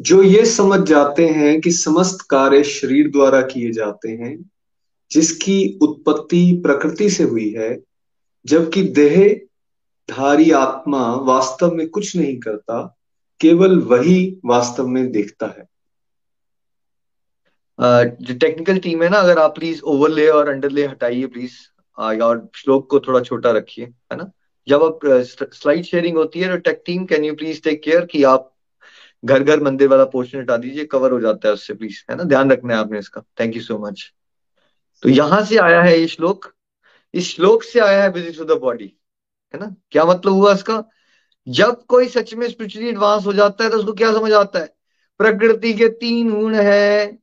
जो 0.00 0.22
ये 0.22 0.44
समझ 0.44 0.80
जाते 0.80 1.26
हैं 1.28 1.60
कि 1.60 1.70
समस्त 1.70 2.26
कार्य 2.30 2.64
शरीर 2.64 3.10
द्वारा 3.10 3.42
किए 3.42 3.72
जाते 3.72 4.08
हैं, 4.08 4.50
जिसकी 5.10 5.78
उत्पत्ति 5.82 6.60
प्रकृति 6.66 7.10
से 7.10 7.24
हुई 7.24 7.50
है, 7.50 7.78
जबकि 8.46 8.82
देह 8.82 9.40
धारी 10.08 10.50
आत्मा 10.50 11.00
वास्तव 11.24 11.74
में 11.74 11.88
कुछ 11.88 12.16
नहीं 12.16 12.38
करता, 12.40 12.82
केवल 13.40 13.78
वही 13.80 14.40
वास्तव 14.44 14.86
में 14.86 15.10
देखता 15.12 15.46
है। 15.48 15.66
जो 17.78 18.34
टेक्निकल 18.36 18.78
टीम 18.78 19.02
है 19.02 19.08
ना, 19.08 19.18
अगर 19.18 19.38
आप 19.38 19.54
प्लीज़ 19.54 19.80
ओवरले 19.82 20.28
और 20.28 20.48
अंडरले 20.48 20.86
हटाइए 20.86 21.26
प्लीज़ 21.26 21.52
और 21.98 22.48
श्लोक 22.56 22.88
को 22.90 23.00
थोड़ा 23.00 23.20
छोटा 23.20 23.50
रखिए, 23.50 23.84
है 23.84 24.16
ना? 24.16 24.30
जब 24.68 24.82
आप 24.82 24.98
स्लाइड 25.52 25.84
शेयरिंग 25.84 26.16
होती 26.16 26.40
है 26.40 26.48
तो 26.48 26.56
tech 26.60 26.82
team 26.86 27.04
can 27.06 27.24
you 27.24 27.34
please 27.36 27.62
take 27.62 27.82
care 27.82 28.04
कि 28.06 28.22
आप 28.24 28.48
घर 29.24 29.42
घर 29.42 29.60
मंदिर 29.62 29.88
वाला 29.88 30.04
पोर्शन 30.12 30.38
हटा 30.38 30.56
दीजिए 30.56 30.84
कवर 30.92 31.12
हो 31.12 31.20
जाता 31.20 31.48
है 31.48 31.54
उससे 31.54 31.74
प्लीज़ 31.74 31.98
है 32.10 32.16
ना? 32.16 32.24
ध्यान 32.24 32.50
रखना 32.52 32.74
है 32.74 32.80
आपने 32.80 32.98
इसका। 32.98 33.22
थैंक 33.40 33.56
यू 33.56 33.62
सो 33.62 33.78
मच 33.86 34.12
तो 35.02 35.08
यहाँ 35.08 35.42
से 35.44 35.56
आया 35.58 35.82
है 35.82 35.98
ये 36.00 36.06
श्लोक। 36.08 36.52
इस 37.14 37.34
श्लोक 37.34 37.62
से 37.62 37.80
आया 37.80 38.02
है 38.02 38.08
विज़िट 38.10 38.36
टू 38.36 38.44
द 38.44 38.58
बॉडी 38.60 38.92
है 39.54 39.60
ना? 39.60 39.74
क्या 39.90 40.04
मतलब 40.04 40.32
हुआ 40.32 40.52
इसका? 40.52 40.82
जब 41.46 41.84
कोई 41.84 42.08
सच 42.08 42.34
में 42.34 42.48
स्पिरिचुअली 42.48 42.88
एडवांस 42.88 43.26
हो 43.26 43.32
जाता 43.32 43.64
है 43.64 43.70
तो 43.70 43.78
उसको 43.78 43.92
क्या 43.92 44.12
समझ 44.12 44.32
आता 44.32 44.58
है? 44.58 44.74
प्रकृति 45.20 45.72
के 45.74 45.88
तीन 45.88 46.30
गुण 46.30 46.54
है। 46.54 47.18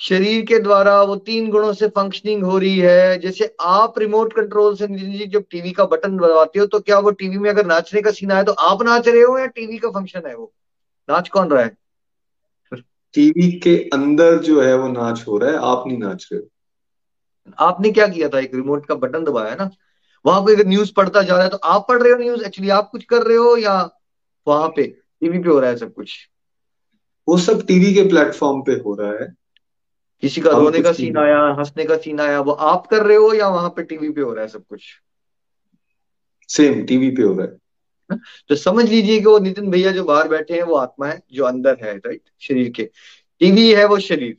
शरीर 0.00 0.44
के 0.44 0.58
द्वारा 0.58 1.02
वो 1.02 1.16
तीन 1.16 1.50
गुणों 1.50 1.72
से 1.72 1.88
फंक्शनिंग 1.88 2.42
हो 2.44 2.58
रही 2.58 2.78
है। 2.78 3.18
जैसे 3.18 3.54
आप 3.60 3.98
रिमोट 3.98 4.32
कंट्रोल 4.32 4.76
से 4.76 4.86
जी 4.86 5.26
जब 5.26 5.44
टीवी 5.50 5.72
का 5.72 5.84
बटन 5.84 6.16
दबाते 6.16 6.58
हो 6.58 6.66
तो 6.66 6.80
क्या 6.80 6.98
वो 6.98 7.10
टीवी 7.10 7.38
में 7.38 7.50
अगर 7.50 7.66
नाचने 7.66 8.02
का 8.02 8.10
सीन 8.10 8.32
आए 8.32 8.44
तो 8.44 8.52
आप 8.52 8.82
नाच 8.82 9.08
रहे 9.08 9.22
हो 9.22 9.38
या 9.38 9.46
टीवी 9.46 9.78
का 9.78 9.90
फ़ंक्शन 9.90 10.22
है 10.26 10.34
वो? 10.36 10.52
नाच 11.08 11.28
कौन 11.28 11.50
रहा 11.50 11.62
है? 11.62 11.76
टीवी 13.14 13.50
के 13.58 13.76
अंदर 13.92 14.38
जो 14.38 14.60
है 14.62 14.76
वो 14.76 14.88
नाच 14.88 15.24
हो 15.28 15.38
रहा 15.38 15.50
है 15.50 15.58
आप 15.58 15.84
नहीं 15.86 15.98
नाच 15.98 16.28
रहे 16.32 16.40
हो। 16.40 16.48
आपने 17.58 17.90
क्या 17.90 18.06
किया 18.06 18.28
था? 18.28 18.38
एक 18.40 18.54
रिमोट 18.54 18.86
का 18.86 18.94
बटन 18.94 19.24
दबाया 19.24 19.54
ना? 19.54 19.70
वहाँ 20.28 20.40
पे 20.40 20.54
अगर 20.54 20.66
न्यूज़ 20.66 20.92
पढ़ता 20.96 21.22
जा 21.22 21.34
रहा 21.34 21.42
है 21.42 21.48
तो 21.48 21.56
आप 21.56 21.86
पढ़ 21.88 22.02
रहे 22.02 22.12
हो 22.12 22.18
न्यूज़ 22.18 22.44
एक्चुअली 22.44 22.70
आप 22.70 22.88
कुछ 22.92 23.04
कर 23.04 23.22
रहे 23.22 23.36
हो 23.36 23.56
या 23.56 23.90
वहाँ 24.46 24.68
पे 24.68 24.82
टीवी 25.20 25.38
पे 25.38 25.48
हो 25.48 25.60
रहा 25.60 25.70
है 25.70 25.76
सब 25.76 25.94
कुछ? 25.94 26.12
वो 27.28 27.38
सब 27.38 27.66
टीवी 27.66 27.94
के 27.94 28.02
प्लेटफॉर्म 28.02 28.62
पे 28.62 28.72
हो 28.72 28.94
रहा 28.94 29.12
है। 29.12 29.34
किसी 30.22 30.40
का 30.40 30.50
रोने 30.50 30.80
का 30.80 30.92
सीन 30.92 31.18
आया 31.18 31.38
हंसने 31.58 31.84
का 31.84 31.96
सीन 31.96 32.20
आया 32.20 32.40
वो 32.40 32.52
आप 32.52 32.86
कर 32.86 33.06
रहे 33.06 33.16
हो 33.16 33.32
या 33.32 33.48
वहाँ 33.48 33.68
पे 33.68 33.82
टीवी 33.82 34.10
पे 34.10 34.20
हो 34.20 34.32
रहा 34.32 34.42
है 34.42 34.48
सब 34.48 34.64
कुछ? 34.68 34.82
सेम 36.48 36.84
टीवी 36.84 37.10
पे 37.10 37.22
हो 37.22 37.34
रहा 37.34 37.46
है। 37.46 37.58
तो 38.48 38.56
समझ 38.56 38.88
लीजिए 38.88 39.20
कि 39.20 39.26
वो 39.26 39.38
नितिन 39.38 39.70
भैया 39.70 39.92
जो 39.92 40.04
बाहर 40.04 40.28
बैठे 40.28 40.54
हैं 40.54 40.62
वो 40.62 40.74
आत्मा 40.74 41.06
है 41.06 41.22
जो 41.32 41.44
अंदर 41.44 41.76
है 41.82 41.96
राइट 41.96 42.22
शरीर 42.40 42.70
के। 42.70 42.90
टीवी 43.38 43.74
है 43.74 43.84
वो 43.84 43.98
शरीर। 43.98 44.36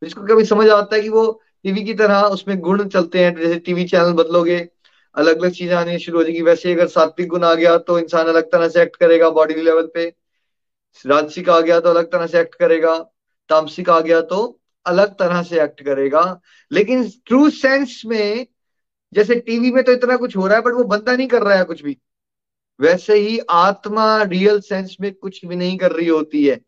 तो 0.00 0.06
इसको 0.06 0.22
कभी 0.22 0.44
समझ 0.44 0.68
आता 0.68 0.96
है 0.96 1.02
कि 1.02 1.08
वो 1.08 1.40
टीवी 1.62 1.84
की 1.84 1.94
तरह 1.94 2.22
उसमें 2.22 2.60
गुण 2.60 2.88
चलते 2.88 3.24
हैं 3.24 3.36
जैसे 3.36 3.58
टीवी 3.58 3.84
चैनल 3.84 4.12
बदलोगे 4.12 4.68
अलग 5.14 5.40
अलग 5.42 5.52
चीज़ें 5.52 5.74
आनी 5.76 5.98
शुरू 5.98 6.18
हो 6.18 6.24
जाएगी। 6.24 6.42
वैसे 6.42 6.72
अगर 6.72 6.88
सात्विक 6.88 7.28
गुण 7.28 7.44
आ 7.44 7.54
गया 7.54 7.76
तो 7.78 7.98
इंसान 7.98 8.26
अलग 8.26 8.50
तरह 8.52 8.68
से 8.68 8.82
एक्ट 8.82 8.96
करेगा 8.96 9.30
बॉडी 9.30 9.54
लेवल 9.54 9.90
पे। 9.94 10.04
राजसिक 11.04 11.48
आ 11.48 11.60
गया 11.60 11.80
तो 11.80 11.90
अलग 11.90 12.10
तरह 12.12 12.26
से 12.26 12.40
एक्ट 12.40 12.54
करेगा। 12.54 12.96
तामसिक 13.50 13.90
आ 13.90 14.00
गया 14.00 14.20
तो 14.22 14.60
अलग 14.86 15.14
तरह 15.14 15.42
से 15.42 15.62
एक्ट 15.62 15.82
करेगा। 15.82 16.40
लेकिन 16.70 17.08
ट्रू 17.26 17.48
सेंस 17.50 18.02
में, 18.06 18.46
जैसे 19.12 19.34
टीवी 19.36 19.70
में 19.70 19.82
तो 19.84 19.92
इतना 19.92 20.16
कुछ 20.16 20.36
हो 20.36 20.46
रहा 20.46 20.56
है 20.56 20.62
बट 20.62 20.72
वो 20.72 20.84
बंदा 20.84 21.16
नहीं 21.16 21.28
कर 21.28 21.42
रहा 21.42 21.56
है 21.58 21.64
कुछ 21.64 21.82
भी। 21.82 21.96
वैसे 22.80 23.14
ही 23.14 23.38
आत्मा 23.50 24.22
रियल 24.22 24.60
सेंस 24.60 24.96
में 25.00 25.12
कुछ 25.14 25.44
भी 25.44 25.56
नहीं 25.56 25.76
कर 25.78 25.92
रही 25.92 26.06
होती 26.06 26.44
है। 26.44 26.60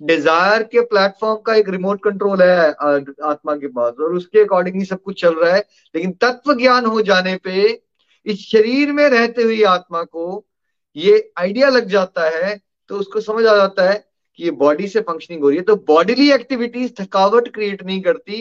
डिज़ायर 0.00 0.62
के 0.64 0.80
प्लेटफॉर्म 0.82 1.40
का 1.42 1.54
एक 1.54 1.68
रिमोट 1.68 2.02
कंट्रोल 2.04 2.42
है 2.42 2.68
आत्मा 2.70 3.54
के 3.54 3.66
पास, 3.68 3.92
और 3.94 4.14
उसके 4.14 4.40
अकॉर्डिंग 4.40 4.76
ही 4.76 4.84
सब 4.84 5.02
कुछ 5.02 5.20
चल 5.20 5.34
रहा 5.34 5.54
है। 5.54 5.64
लेकिन 5.94 6.12
तत्व 6.20 6.54
ज्ञान 6.54 6.86
हो 6.86 7.02
जाने 7.02 7.36
पे 7.44 7.62
इस 8.26 8.40
शरीर 8.42 8.92
में 8.92 9.08
रहते 9.08 9.42
हुए 9.42 9.62
आत्मा 9.68 10.02
को 10.04 10.44
ये 10.96 11.32
आइडिया 11.38 11.68
लग 11.68 11.88
जाता 11.88 12.28
है 12.30 12.58
तो 12.90 12.96
उसको 12.96 13.20
समझ 13.20 13.44
आ 13.46 13.56
जाता 13.56 13.88
है 13.90 13.94
कि 14.38 14.44
ये 14.44 14.50
बॉडी 14.52 14.86
से 14.88 15.00
फंक्शनिंग 15.02 15.42
हो 15.42 15.48
रही 15.48 15.58
है। 15.58 15.64
तो 15.64 15.76
बॉडीली 15.88 16.30
एक्टिविटीज़ 16.32 16.92
थकावट 17.00 17.48
क्रिएट 17.54 17.82
नहीं 17.84 18.00
करती, 18.02 18.40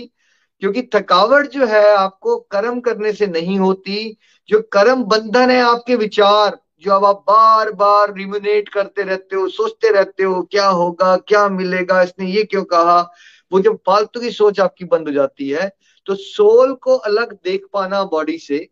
क्योंकि 0.62 0.82
थकावट 0.96 1.48
जो 1.50 1.66
है 1.68 1.86
आपको 1.90 2.36
कर्म 2.52 2.80
करने 2.80 3.14
से 3.14 3.28
नहीं 3.28 3.58
होती। 3.60 4.18
जो 4.50 4.62
कर्म 4.72 5.04
बंधन 5.06 5.50
है 5.50 5.62
आपके 5.64 5.96
विचार 5.96 6.58
जो 6.84 6.92
अब 6.92 7.06
आप 7.06 7.24
बार 7.28 7.72
बार 7.74 8.14
रिमुनेट 8.16 8.70
करते 8.70 9.04
रहते 9.04 9.36
हो, 9.36 9.48
सोचते 9.50 9.92
रहते 9.92 10.24
हो, 10.24 10.42
क्या 10.44 10.68
होगा, 10.68 11.16
क्या 11.18 11.48
मिलेगा, 11.50 12.02
इसने 12.02 12.28
ये 12.28 12.44
क्यों 12.46 12.64
कहा? 12.66 13.00
वो 13.52 13.60
जब 13.60 13.78
फालतू 13.88 14.20
की 14.20 14.32
सोच 14.32 14.60
आपकी 14.60 14.86
बंद 14.86 15.08
हो 15.08 15.14
जाती 15.14 15.50
है 15.50 15.72
तो 16.08 16.16
सोल 16.16 16.74
को 16.76 16.96
अलग 17.00 17.34
देख 17.36 17.66
पाना 17.74 18.04
बॉडी 18.06 18.38
से 18.38 18.68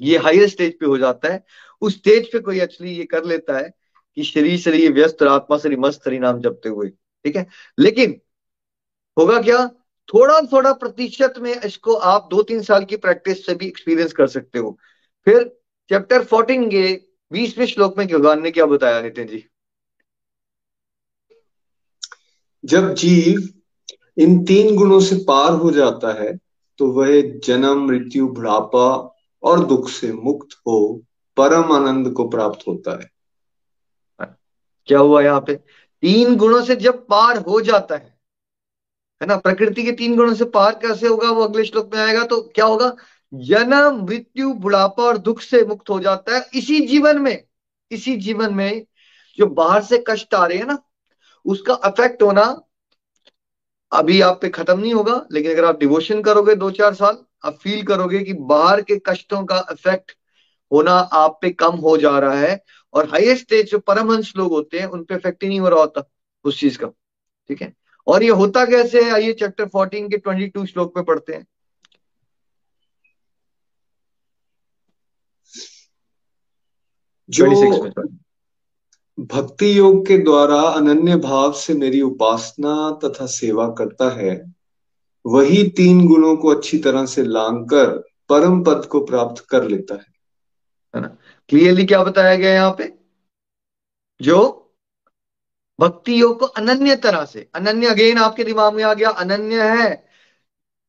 ये 0.00 0.18
हायर 0.18 0.48
स्टेज 0.48 0.78
पे 0.80 0.86
हो 0.86 0.98
जाता 0.98 1.32
है। 1.32 1.44
उस 1.82 1.94
स्टेज 1.94 2.30
पे 2.32 2.38
कोई 2.40 2.60
एक्चुअली 2.60 2.92
ये 2.92 3.04
कर 3.04 3.24
लेता 3.24 3.56
है 3.56 3.72
कि 4.16 4.22
शरीर 4.24 4.58
से 4.58 4.72
ये 4.72 4.88
व्यस्त 4.90 5.22
और 5.22 5.28
आत्मा 5.28 5.56
से 5.58 5.76
मस्त 5.76 6.06
हरि 6.06 6.18
नाम 6.18 6.40
जपते 6.40 6.68
हुए, 6.68 6.88
ठीक 6.88 7.36
है? 7.36 7.46
लेकिन 7.78 8.20
होगा 9.16 9.40
क्या? 9.42 9.66
थोड़ा 10.08 10.40
थोड़ा 10.52 10.72
प्रतिशत 10.74 11.34
में 11.38 11.54
इसको 11.54 11.94
आप 11.94 12.28
दो 12.30 12.42
तीन 12.42 12.62
साल 12.62 12.84
की 12.84 12.96
प्रैक्टिस 12.98 13.44
से 13.46 13.54
भी 13.54 13.66
एक्सपीरियंस 13.66 14.12
कर 14.12 14.26
सकते 14.28 14.58
हो। 14.58 14.78
फिर 15.26 15.44
चैप्टर 15.90 16.24
फोर्टीन 16.24 16.68
के 16.70 16.86
बीसवें 17.32 17.66
श्लोक 17.66 17.98
में 17.98 18.06
भगवान 18.08 18.42
ने 18.42 18.50
क्या 18.50 18.66
बताया 18.66 19.00
नितिन 19.02 19.26
जी? 19.26 19.44
जब 22.64 22.94
जीव 22.94 23.48
इन 24.18 24.44
तीन 24.44 24.76
गुणों 24.76 25.00
से 25.00 25.16
पार 25.28 25.52
हो 25.52 25.70
जाता 25.70 26.12
है 26.22 26.36
तो 26.78 26.86
वह 26.92 27.20
जन्म 27.44 27.86
मृत्यु 27.86 28.28
बुढ़ापा 28.28 28.86
और 29.42 29.64
दुख 29.66 29.88
से 29.88 30.12
मुक्त 30.12 30.56
हो 30.66 30.78
परम 31.36 31.72
आनंद 31.72 32.12
को 32.12 32.28
प्राप्त 32.28 32.66
होता 32.68 32.98
है। 33.00 33.10
क्या 34.88 34.98
हुआ 34.98 35.22
यहाँ 35.22 35.40
पे? 35.40 35.54
तीन 36.02 36.36
गुणों 36.36 36.62
से 36.62 36.76
जब 36.76 37.06
पार 37.06 37.38
हो 37.38 37.60
जाता 37.60 37.96
है 37.96 38.14
है 39.20 39.26
ना? 39.26 39.36
प्रकृति 39.36 39.82
के 39.84 39.92
तीन 39.92 40.16
गुणों 40.16 40.34
से 40.34 40.44
पार 40.44 40.78
कैसे 40.82 41.06
होगा? 41.06 41.30
वो 41.30 41.44
अगले 41.44 41.64
श्लोक 41.64 41.94
में 41.94 42.00
आएगा 42.02 42.24
तो 42.24 42.40
क्या 42.54 42.64
होगा? 42.64 42.94
जन्म 43.34 44.04
मृत्यु 44.04 44.52
बुढ़ापा 44.54 45.02
और 45.02 45.18
दुख 45.18 45.40
से 45.40 45.64
मुक्त 45.64 45.90
हो 45.90 45.98
जाता 46.00 46.36
है 46.36 46.44
इसी 46.54 46.80
जीवन 46.86 47.18
में, 47.18 47.44
इसी 47.90 48.16
जीवन 48.16 48.54
में 48.54 48.86
जो 49.38 49.46
बाहर 49.46 49.82
से 49.82 50.04
कष्ट 50.08 50.34
आ 50.34 50.46
रहे 50.46 50.58
हैं 50.58 50.66
ना, 50.66 50.78
उसका 51.46 51.74
अफेक्ट 51.74 52.22
होना 52.22 52.44
अभी 53.92 54.20
आप 54.20 54.38
पे 54.42 54.48
खत्म 54.48 54.78
नहीं 54.80 54.94
होगा, 54.94 55.26
लेकिन 55.32 55.52
अगर 55.52 55.64
आप 55.64 55.78
डिवोशन 55.80 56.22
करोगे 56.22 56.54
दो 56.54 56.70
चार 56.70 56.94
साल, 56.94 57.18
आप 57.44 57.58
फील 57.62 57.82
करोगे 57.82 58.18
कि 58.20 58.32
बाहर 58.32 58.80
के 58.82 58.98
कष्टों 59.06 59.44
का 59.44 59.64
इफ़ेक्ट 59.72 60.12
होना 60.72 60.92
आप 60.92 61.38
पे 61.42 61.50
कम 61.50 61.76
हो 61.76 61.96
जा 61.96 62.18
रहा 62.18 62.38
है 62.38 62.60
और 62.94 63.08
हाईएस्ट 63.10 63.42
स्टेज 63.42 63.70
जो 63.70 63.78
परमहंस 63.78 64.32
लोग 64.36 64.52
होते 64.52 64.78
हैं, 64.78 64.86
उन 64.86 65.04
पे 65.04 65.14
इफ़ेक्ट 65.14 65.42
ही 65.42 65.48
नहीं 65.48 65.60
हो 65.60 65.68
रहा 65.68 65.80
होता 65.80 66.02
उस 66.44 66.60
चीज़ 66.60 66.78
का, 66.78 66.86
ठीक 67.50 67.62
है? 67.62 67.72
और 68.06 68.22
ये 68.22 68.30
होता 68.30 68.64
कैसे 68.64 69.02
है? 69.04 69.10
आइए 69.10 69.32
चैप्टर 69.32 69.66
14 69.66 70.08
के 70.08 70.18
22 70.18 70.66
श्लोक 70.66 70.94
पे 70.94 71.02
पढ़ते 71.02 71.32
हैं। 71.32 71.46
जो 77.28 77.46
भक्ति 79.18 79.78
योग 79.78 80.06
के 80.06 80.18
द्वारा 80.18 80.60
अनन्य 80.60 81.16
भाव 81.16 81.52
से 81.52 81.74
मेरी 81.74 82.00
उपासना 82.00 82.74
तथा 83.04 83.26
सेवा 83.26 83.66
करता 83.68 84.10
है 84.10 84.34
वही 85.24 85.68
तीन 85.68 86.06
गुणों 86.08 86.36
को 86.36 86.48
अच्छी 86.48 86.78
तरह 86.78 87.06
से 87.06 87.22
लांग 87.22 87.64
कर 87.64 87.86
परम 88.28 88.62
पद 88.64 88.86
को 88.86 89.04
प्राप्त 89.04 89.44
कर 89.50 89.64
लेता 89.64 89.94
है। 89.94 90.06
है 90.94 91.00
ना? 91.00 91.16
क्लियरली 91.48 91.84
क्या 91.84 92.02
बताया 92.04 92.34
गया 92.36 92.52
यहाँ 92.54 92.74
पे? 92.78 92.92
जो 94.20 94.38
भक्ति 95.78 96.20
योग 96.20 96.38
को 96.40 96.46
अनन्य 96.46 96.96
तरह 96.96 97.24
से 97.24 97.48
अनन्य 97.54 97.86
अगेन 97.86 98.18
आपके 98.18 98.44
दिमाग 98.44 98.74
में 98.74 98.82
आ 98.84 98.94
गया 98.94 99.10
अनन्य 99.10 99.62
है। 99.70 100.06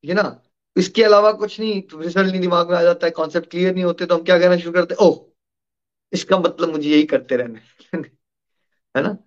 ये 0.04 0.14
ना 0.14 0.24
इसके 0.76 1.04
अलावा 1.04 1.32
कुछ 1.32 1.60
नहीं 1.60 1.82
रिज़ल्ट 1.96 2.32
नहीं 2.32 2.42
दिमाग 2.42 2.70
में 2.72 2.78
आ 2.78 2.82
जाता 2.82 3.08
है 3.08 3.12
कॉन्सेप्ट 3.12 3.50
क्लियर 3.52 3.74
नहीं 3.74 3.84
होते 3.84 4.06
तो 4.06 4.16
हम 4.16 4.24
क्या 4.24 4.40
कहना 4.40 4.58
शुरू 4.58 4.74
करते 4.74 4.96
ओह! 4.96 5.16
इसका 6.14 6.38
मतलब 6.40 6.70
मुझे 6.70 6.90
यही 6.90 7.04
करते 7.04 7.36
रहने 7.38 7.60
है। 8.98 9.04
ना? 9.04 9.18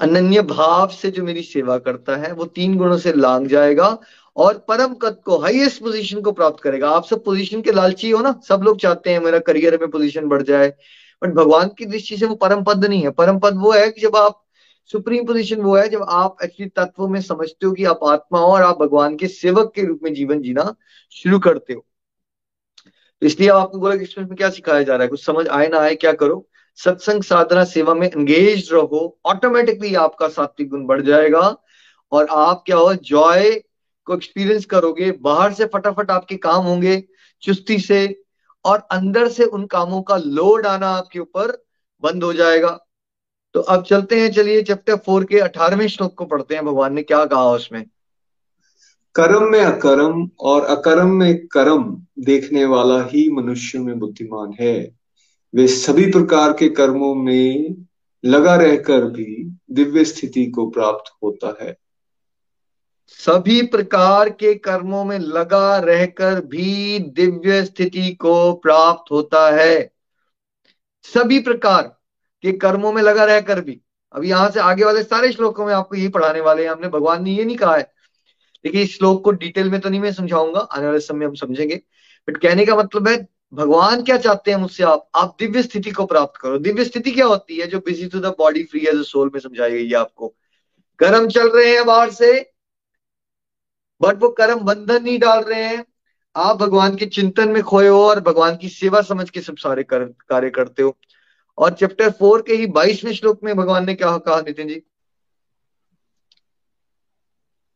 अनन्य 0.00 0.42
भाव 0.42 0.88
से 0.88 1.10
जो 1.10 1.24
मेरी 1.24 1.42
सेवा 1.42 1.78
करता 1.78 2.16
है, 2.16 2.32
वो 2.32 2.44
तीन 2.44 2.76
गुणों 2.76 2.98
से 2.98 3.12
लांग 3.12 3.46
जाएगा 3.46 3.98
और 4.36 4.58
परम 4.58 4.94
कद 4.94 5.20
को 5.24 5.38
हाईएस्ट 5.38 5.82
पोजीशन 5.82 6.20
को 6.20 6.32
प्राप्त 6.32 6.62
करेगा। 6.62 6.90
आप 6.90 7.04
सब 7.04 7.24
पोजीशन 7.24 7.62
के 7.62 7.72
लालची 7.72 8.10
हो 8.10 8.22
ना? 8.22 8.40
सब 8.48 8.60
लोग 8.64 8.78
चाहते 8.78 9.10
हैं 9.10 9.20
मेरा 9.20 9.38
करियर 9.38 9.78
में 9.80 9.90
पोजीशन 9.90 10.28
बढ़ 10.28 10.42
जाए। 10.42 10.74
बट 11.22 11.30
भगवान 11.30 11.68
की 11.68 11.86
दृष्टि 11.86 12.16
से 12.16 12.26
वो 12.26 12.34
परम 12.34 12.64
पद 12.64 12.84
नहीं 12.84 13.02
है। 13.02 13.10
परम 13.10 13.38
पद 13.38 13.56
वो 13.56 13.72
है 13.72 13.90
कि 13.90 14.00
जब 14.00 14.16
आप 14.16 14.44
सुप्रीम 14.86 15.24
पोजीशन 15.26 15.60
वो 15.60 15.76
है, 15.76 15.88
जब 15.88 16.06
आप 16.08 16.36
एक्चुअली 16.44 16.70
तत्व 16.70 17.08
में 17.08 17.22
समझते 17.22 17.66
हो 17.66 17.72
कि 17.72 17.84
आप 17.84 18.00
आत्मा 18.04 18.38
हो 18.40 18.46
और 18.46 18.62
आप 18.62 18.78
भगवान 18.78 19.16
के 19.16 19.28
सेवक 19.28 19.72
के 19.74 19.84
रूप 19.84 20.00
में 20.02 20.14
जीवन 20.14 20.42
जीना 20.42 20.74
शुरू 21.10 21.38
करते 21.38 21.72
हो। 21.72 21.84
इसलिए 23.22 23.48
आपको 23.48 23.78
गोलक 23.78 24.00
एक्सप्रेस 24.02 24.26
में 24.28 24.36
क्या 24.36 24.50
सिखाया 24.50 24.82
जा 24.82 24.94
रहा 24.94 25.02
है? 25.02 25.08
कुछ 25.08 25.24
समझ 25.24 25.46
आए 25.48 25.68
ना 25.68 25.78
आए, 25.78 25.94
क्या 25.94 26.12
करो? 26.12 26.46
सत्संग 26.78 27.22
साधना 27.22 27.64
सेवा 27.64 27.94
में 27.94 28.06
एंगेज 28.06 28.68
रहो 28.72 29.18
ऑटोमेटिकली 29.26 29.94
आपका 29.94 30.28
सात्विक 30.28 30.68
गुण 30.68 30.86
बढ़ 30.86 31.00
जाएगा 31.02 31.56
और 32.12 32.26
आप 32.30 32.62
क्या 32.66 32.76
हो 32.76 32.94
जॉय 32.94 33.50
को 34.06 34.14
एक्सपीरियंस 34.14 34.64
करोगे, 34.64 35.10
बाहर 35.12 35.52
से 35.52 35.66
फटाफट 35.66 36.10
आपके 36.10 36.36
काम 36.36 36.64
होंगे, 36.64 37.04
चुस्ती 37.42 37.78
से 37.78 38.22
और 38.64 38.78
अंदर 38.90 39.28
से 39.28 39.44
उन 39.44 39.66
कामों 39.66 40.02
का 40.02 40.16
लोड 40.16 40.66
आना 40.66 40.88
आपके 40.88 41.18
ऊपर 41.18 41.66
बंद 42.02 42.24
हो 42.24 42.32
जाएगा। 42.32 42.78
तो 43.54 43.60
अब 43.60 43.84
चलते 43.84 44.20
हैं, 44.20 44.32
चलिए 44.32 44.62
चैप्टर 44.62 44.96
फोर 44.96 45.24
के 45.24 45.38
अठारहवें 45.38 45.86
श्लोक 45.88 46.14
को 46.14 46.24
पढ़ते 46.24 46.54
हैं, 46.54 46.64
भगवान 46.64 46.94
ने 46.94 47.02
क्या 47.02 47.24
कहा 47.24 47.50
उसमें? 47.50 47.84
कर्म 49.14 49.52
में 49.52 49.60
अकर्म 49.60 50.30
और 50.40 50.64
अकर्म 50.64 51.08
में 51.08 51.46
कर्म 51.46 52.02
देखने 52.18 52.64
वाला 52.64 53.02
ही 53.02 53.30
मनुष्य 53.30 53.78
में 53.78 53.98
बुद्धिमान 53.98 54.54
है। 54.60 54.94
वे 55.54 55.68
सभी 55.68 56.10
प्रकार 56.12 56.52
के 56.52 56.68
कर्मों 56.68 57.14
में 57.14 57.76
लगा 58.24 58.56
रहकर 58.56 59.04
भी 59.04 59.56
दिव्य 59.70 60.04
स्थिति 60.04 60.46
को 60.46 60.70
प्राप्त 60.70 61.12
होता 61.22 61.56
है। 61.62 61.76
सभी 63.06 63.62
प्रकार 63.62 64.28
के 64.28 64.54
कर्मों 64.54 65.04
में 65.04 65.18
लगा 65.18 65.78
रहकर 65.78 66.40
भी 66.40 66.98
दिव्य 66.98 67.64
स्थिति 67.64 68.10
को 68.10 68.52
प्राप्त 68.52 69.10
होता 69.10 69.50
है। 69.56 69.92
सभी 71.02 71.38
प्रकार 71.40 71.82
के 72.42 72.52
कर्मों 72.52 72.92
में 72.92 73.02
लगा 73.02 73.24
रहकर 73.24 73.60
भी। 73.60 73.80
अब 74.14 74.24
यहाँ 74.24 74.50
से 74.50 74.60
आगे 74.60 74.84
वाले 74.84 75.02
सारे 75.02 75.32
श्लोकों 75.32 75.66
में 75.66 75.74
आपको 75.74 75.96
यही 75.96 76.08
पढ़ाने 76.08 76.40
वाले 76.40 76.62
हैं। 76.62 76.70
हमने 76.70 76.88
भगवान 76.88 77.22
ने 77.22 77.30
ये 77.30 77.44
नहीं 77.44 77.56
कहा 77.56 77.76
है 77.76 77.97
देखिए 78.64 78.82
इस 78.82 78.96
श्लोक 78.96 79.24
को 79.24 79.30
डिटेल 79.32 79.70
में 79.70 79.80
तो 79.80 79.88
नहीं 79.88 80.00
मैं 80.00 80.12
समझाऊँगा 80.12 80.60
आने 80.60 80.86
वाले 80.86 81.00
समय 81.00 81.26
हम 81.26 81.34
समझेंगे। 81.34 81.76
बट 82.28 82.36
कहने 82.36 82.64
का 82.66 82.76
मतलब 82.76 83.08
है 83.08 83.16
भगवान 83.54 84.02
क्या 84.02 84.16
चाहते 84.18 84.50
हैं 84.50 84.58
मुझसे 84.58 84.82
आप? 84.84 85.08
आप 85.16 85.36
दिव्य 85.40 85.62
स्थिति 85.62 85.90
को 85.90 86.06
प्राप्त 86.06 86.40
करो। 86.40 86.58
दिव्य 86.58 86.84
स्थिति 86.84 87.10
क्या 87.10 87.26
होती 87.26 87.58
है 87.60 87.66
जो 87.66 87.78
busy 87.78 88.06
to 88.08 88.20
the 88.20 88.34
body 88.38 88.64
free 88.64 88.80
as 88.86 89.04
soul 89.06 89.30
में 89.34 89.40
समझाई 89.40 89.70
गई 89.70 89.88
है 89.88 89.94
आपको? 89.94 90.34
कर्म 91.00 91.28
चल 91.28 91.48
रहे 91.48 91.74
हैं 91.74 91.84
बाहर 91.86 92.10
से 92.10 92.32
बट 94.00 94.22
वो 94.22 94.28
कर्म 94.30 94.60
बंधन 94.60 95.02
नहीं 95.04 95.18
डाल 95.18 95.42
रहे 95.42 95.64
हैं। 95.64 95.84
आप 96.36 96.56
भगवान 96.56 96.96
के 96.96 97.06
चिंतन 97.06 97.48
में 97.48 97.62
खोए 97.62 97.88
हो 97.88 98.02
और 98.08 98.20
भगवान 98.20 98.56
की 98.56 98.68
सेवा 98.68 99.00
समझ 99.02 99.28
के 99.30 99.40
सब 99.40 99.56
सारे 99.56 99.82
कर, 99.82 100.04
कार्य 100.04 100.50
करते 100.50 100.82
हो। 100.82 100.96
और 101.58 101.72
चैप्टर 101.74 102.10
फोर 102.10 102.42
के 102.42 102.54
ही 102.54 102.66
बाईसवें 102.68 103.12
श्लोक 103.12 103.40
में 103.44 103.54
भगवान 103.56 103.86
ने 103.86 103.94
क्या 103.94 104.16
कहा 104.18 104.40
नितिन 104.40 104.68
जी? 104.68 104.82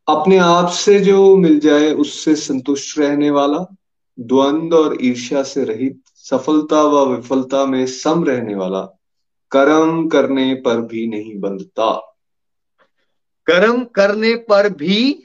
अपने 0.07 0.37
आप 0.37 0.69
से 0.69 0.99
जो 0.99 1.35
मिल 1.35 1.59
जाए, 1.59 1.91
उससे 1.91 2.35
संतुष्ट 2.35 2.99
रहने 2.99 3.29
वाला, 3.29 3.75
द्वंद 4.19 4.73
और 4.73 4.97
ईर्ष्या 5.01 5.43
से 5.43 5.63
रहित, 5.63 6.01
सफलता 6.15 6.81
व 6.81 7.15
विफलता 7.15 7.65
में 7.65 7.85
सम 7.85 8.23
रहने 8.23 8.55
वाला, 8.55 8.81
कर्म 9.51 10.07
करने 10.07 10.53
पर 10.53 10.81
भी 10.81 11.07
नहीं 11.07 11.39
बंधता। 11.39 12.15
कर्म 13.45 13.83
करने 13.83 14.35
पर 14.35 14.69
भी 14.69 15.23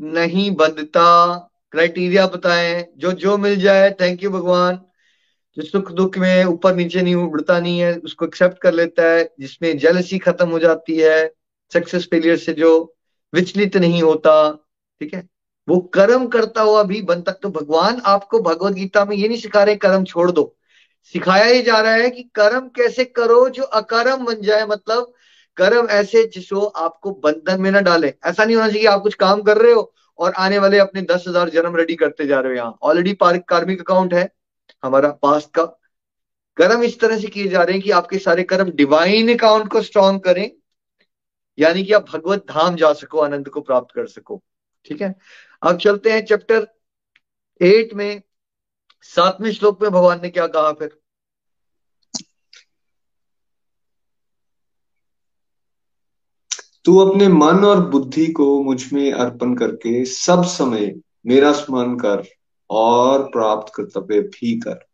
नहीं 0.00 0.50
बंधता। 0.50 1.36
क्राइटेरिया 1.72 2.26
बताए, 2.26 2.88
जो 2.96 3.12
जो 3.12 3.38
मिल 3.38 3.56
जाए 3.56 3.90
थैंक 3.90 4.24
यू 4.24 4.30
भगवान। 4.30 4.80
जो 5.56 5.62
सुख 5.62 5.92
दुख 5.92 6.18
में 6.18 6.44
ऊपर 6.44 6.74
नीचे 6.74 7.02
नहीं, 7.02 7.14
उड़ता 7.14 7.60
नहीं 7.60 7.78
है, 7.78 7.98
उसको 7.98 8.26
एक्सेप्ट 8.26 8.58
कर 8.58 8.72
लेता 8.72 9.02
है, 9.02 9.34
जिसमें 9.40 9.78
जेलसी 9.78 10.18
खत्म 10.18 10.48
हो 10.48 10.58
जाती 10.58 10.96
है 10.96 11.32
सक्सेस 11.72 12.08
फेलियर 12.10 12.36
से 12.36 12.52
जो 12.52 12.92
विचलित 13.36 13.76
नहीं 13.78 14.02
होता, 14.02 14.50
ठीक 15.00 15.14
है? 15.14 15.28
वो 15.68 15.78
कर्म 15.94 16.26
करता 16.28 16.62
हुआ 16.62 16.82
भी 16.84 17.00
बनता 17.04 17.32
तो 17.34 17.48
भगवान 17.50 18.00
आपको 18.06 18.40
भगवत 18.42 18.72
गीता 18.74 19.04
में 19.04 19.16
ये 19.16 19.28
नहीं 19.28 19.38
सिखा 19.38 19.62
रहे 19.62 19.76
कर्म 19.76 20.04
छोड़ 20.04 20.30
दो। 20.30 20.52
सिखाया 21.14 21.44
ही 21.44 21.62
जा 21.62 21.80
रहा 21.80 21.92
है 21.94 22.10
कि 22.10 22.22
कर्म 22.34 22.68
कैसे 22.76 23.04
करो 23.06 23.48
जो 23.50 23.62
अकर्म 23.62 24.24
बन 24.24 24.40
जाए 24.42 24.66
मतलब 24.66 25.12
कर्म 25.56 25.86
ऐसे 25.90 26.24
जिसको 26.26 26.60
आपको 26.60 27.10
बंधन 27.22 27.60
में 27.60 27.70
ना 27.70 27.80
डाले। 27.80 28.12
ऐसा 28.24 28.44
नहीं 28.44 28.56
होना 28.56 28.68
चाहिए 28.68 28.86
आप 28.88 29.02
कुछ 29.02 29.14
काम 29.16 29.42
कर 29.42 29.58
रहे 29.58 29.72
हो 29.72 29.92
और 30.18 30.32
आने 30.34 30.58
वाले 30.58 30.78
अपने 30.78 31.02
दस 31.04 31.24
हज़ार 31.28 31.48
जन्म 31.50 31.76
रेडी 31.76 31.94
करते 31.96 32.26
जा 32.26 32.40
रहे 32.40 32.52
हो 32.52 32.56
यहाँ। 32.56 32.76
ऑलरेडी 32.82 33.12
कार्मिक 33.22 33.80
अकाउंट 33.80 34.14
है 34.14 34.28
हमारा 34.82 35.08
पास्ट 35.22 35.50
का। 35.50 35.64
कर्म 36.56 36.82
इस 36.82 36.98
तरह 37.00 37.18
से 37.18 37.28
किए 37.28 37.48
जा 37.48 37.62
रहे 37.62 37.74
हैं 37.74 37.82
कि 37.82 37.90
आपके 37.92 38.18
सारे 38.18 38.42
कर्म 38.44 38.70
डिवाइन 38.74 39.34
अकाउंट 39.34 39.68
को 39.68 39.82
स्ट्रॉन्ग 39.82 40.20
करें। 40.20 40.50
यानी 41.58 41.84
कि 41.84 41.92
आप 41.92 42.06
भगवत 42.10 42.46
धाम 42.50 42.76
जा 42.76 42.92
सको 42.92 43.18
आनंद 43.18 43.48
को 43.48 43.60
प्राप्त 43.60 43.94
कर 43.94 44.06
सको। 44.06 44.42
ठीक 44.84 45.02
है? 45.02 45.14
अब 45.62 45.78
चलते 45.78 46.12
हैं 46.12 46.24
चैप्टर 46.24 46.68
एट 47.62 47.94
में। 47.94 48.22
सातवें 49.02 49.52
श्लोक 49.52 49.82
में 49.82 49.90
भगवान 49.90 50.20
ने 50.22 50.30
क्या 50.30 50.46
कहा 50.46 50.72
फिर? 50.72 50.98
तू 56.84 56.98
अपने 56.98 57.28
मन 57.28 57.64
और 57.64 57.90
बुद्धि 57.90 58.26
को 58.26 58.62
मुझमें 58.62 59.12
अर्पण 59.12 59.54
करके 59.54 60.04
सब 60.04 60.44
समय 60.44 60.94
मेरा 61.26 61.52
स्मरण 61.52 61.96
कर 61.96 62.24
और 62.70 63.24
प्राप्त 63.24 63.72
कर्तव्य 63.74 64.20
भी 64.20 64.60
कर। 64.60 64.86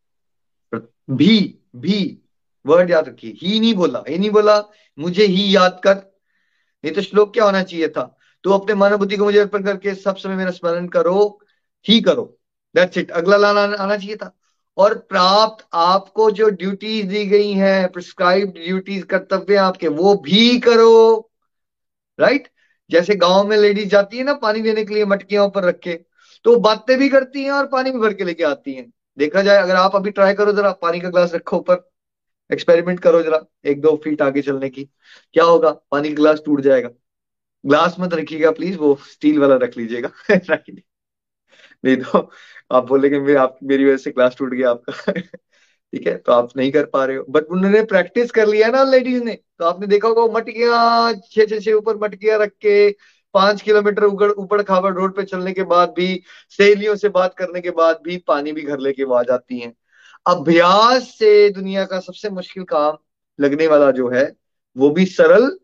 भी 1.11 1.59
भी 1.77 2.19
वर्ड 2.67 2.91
याद 2.91 3.09
रखिए। 3.09 3.33
ही 3.33 3.61
नहीं 3.61 3.75
बोला 3.75 4.03
ये 4.09 4.19
नहीं 4.19 4.31
बोला 4.31 4.61
मुझे 4.99 5.25
ही 5.25 5.57
याद 5.57 5.81
कर। 5.87 6.12
नहीं 6.85 6.95
तो 6.95 7.03
श्लोक 7.03 7.33
क्या 7.35 7.45
होना 7.45 7.63
चाहिए 7.63 7.89
था? 7.89 8.17
तो 8.45 8.53
अपने 8.53 8.75
मन 8.75 8.97
बुद्धि 8.97 9.17
को 9.17 9.25
मुझे 9.25 9.39
अर्पण 9.39 9.63
करके 9.63 9.95
सब 9.95 10.17
समय 10.17 10.37
मेरा 10.37 10.51
स्मरण 10.51 10.87
करो, 10.89 11.41
ही 11.89 12.01
करो। 12.01 12.39
दैट्स 12.75 12.99
इट 12.99 13.11
अगला 13.11 13.37
लाना 13.37 13.61
आना 13.61 13.97
चाहिए 13.97 14.17
था। 14.17 14.37
और 14.77 14.95
प्राप्त 14.99 15.67
आपको 15.75 16.31
जो 16.31 16.49
ड्यूटीज़ 16.49 17.07
दी 17.07 17.25
गई 17.27 17.53
हैं 17.53 17.93
प्रिस्क्राइब 17.93 18.49
ड्यूटीज़ 18.49 19.05
कर्तव्य 19.05 19.57
आपके, 19.57 19.89
वो 19.89 20.15
भी 20.15 20.59
करो। 20.59 21.31
राइट 22.21 22.49
जैसे 22.91 23.15
गाँव 23.15 23.49
में 23.49 23.57
लेडीज़ 23.57 23.89
जाती 23.89 24.17
है 24.17 24.25
ना, 24.25 24.35
पानी 24.35 24.61
देने 24.61 24.85
के 24.85 24.95
लिए 24.95 25.05
मटकियाँ 25.05 25.45
ऊपर 25.45 25.65
रख 25.65 25.79
के 25.79 25.95
तो 26.45 26.57
बातें 26.57 26.99
भी 26.99 27.09
करती 27.09 27.43
हैं 27.45 27.53
और 27.53 27.67
पानी 27.67 27.91
भी 27.91 27.99
भर 27.99 28.15
के 28.15 28.25
लेके 28.25 28.45
आती 28.45 28.73
हैं। 28.75 28.93
देखा 29.19 29.43
जाए, 29.43 29.63
अगर 29.63 29.77
आप 29.77 29.97
अभी 29.97 30.11
ट्राई 30.11 30.35
करो 30.35 30.53
जरा, 30.53 30.73
पानी 30.73 31.01
का 31.01 31.09
ग्लास 31.09 31.35
रखो 31.35 31.57
ऊपर। 31.57 31.92
एक्सपेरिमेंट 32.53 33.01
करो 33.01 33.23
जरा, 33.23 33.41
एक 33.67 33.81
दो 33.81 33.97
फीट 34.05 34.23
आगे 34.23 34.43
चलने 34.43 34.71
की। 34.71 34.85
क्या 35.33 35.45
होगा? 35.45 35.71
पानी 35.91 36.09
का 36.09 36.15
ग्लास 36.15 36.43
टूट 36.47 36.61
जाएगा। 36.61 36.89
ग्लास 37.67 37.97
मत 38.01 38.15
रखिएगा 38.15 38.51
प्लीज़ 38.51 38.79
वो 38.79 38.95
स्टील 39.13 39.39
वाला 39.39 39.57
रख 39.57 39.77
लीजिएगा। 39.79 40.11
नहीं 41.85 41.97
तो 41.97 42.31
आप 42.73 42.87
बोलेंगे, 42.89 43.19
मेरे, 43.21 43.35
आप, 43.35 43.59
मेरी 43.63 43.85
वजह 43.85 43.97
से 43.97 44.11
क्लास 44.11 44.37
टूट 44.39 44.55
गया 44.55 44.71
आपका। 44.71 45.13
ठीक 45.93 46.07
है 46.07 46.17
तो 46.19 46.33
आप 46.33 46.51
नहीं 46.57 46.73
कर 46.73 46.85
पा 46.87 47.05
रहे 47.05 47.17
हो। 47.17 47.25
बट 47.31 47.45
उन्होंने 47.45 47.83
प्रैक्टिस 47.85 48.31
कर 48.31 48.47
लिया 48.49 48.69
ना 48.69 48.85
लेडीज़ 48.85 49.25
ने। 49.25 49.35
तो 49.59 49.65
आपने 49.65 49.87
देखा 49.87 50.09
होगा 50.09 50.35
मटकियाँ 50.35 51.15
छह 51.15 51.45
छह 51.47 51.61
छह 51.61 51.73
ऊपर 51.73 51.97
मटकियाँ 51.97 52.39
रख 52.39 52.51
के। 52.51 52.91
पाँच 53.35 53.63
किलोमीटर 53.63 54.05
ऊपर 54.05 54.31
ऊपर 54.31 54.63
खाबर 54.63 54.93
रोड 54.93 55.17
पे 55.17 55.23
चलने 55.25 55.53
के 55.53 55.63
बाद 55.65 55.91
भी, 55.91 56.23
सहेलियों 56.51 56.97
से 56.97 57.09
बात 57.09 57.35
करने 57.35 57.61
के 57.61 57.71
बाद 57.71 58.01
भी 58.05 58.17
पानी 58.19 58.53
भी 58.53 58.63
घर 58.63 58.79
लेके 58.79 59.15
आ 59.19 59.23
जाती 59.23 59.59
हैं। 59.59 59.75
अभ्यास 60.27 61.03
से 61.03 61.51
दुनिया 61.51 61.85
का 61.85 62.01
सबसे 62.01 62.31
मुश्किल 62.31 62.65
काम 62.65 62.99
लगने 63.41 63.67
वाला 63.67 63.91
जो 63.91 64.09
है, 64.09 64.37
वो 64.77 64.91
भी 64.91 65.07
सरल 65.07 65.59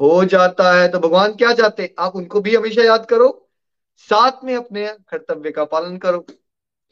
हो 0.00 0.24
जाता 0.24 0.80
है। 0.80 0.88
तो 0.88 0.98
भगवान 0.98 1.34
क्या 1.34 1.52
चाहते 1.52 1.94
आप 1.98 2.16
उनको 2.16 2.40
भी 2.40 2.56
हमेशा 2.56 2.82
याद 2.82 3.06
करो। 3.06 3.48
साथ 3.96 4.44
में 4.44 4.56
अपने 4.56 4.86
कर्तव्य 4.86 5.50
का 5.50 5.64
पालन 5.64 5.96
करो। 5.96 6.18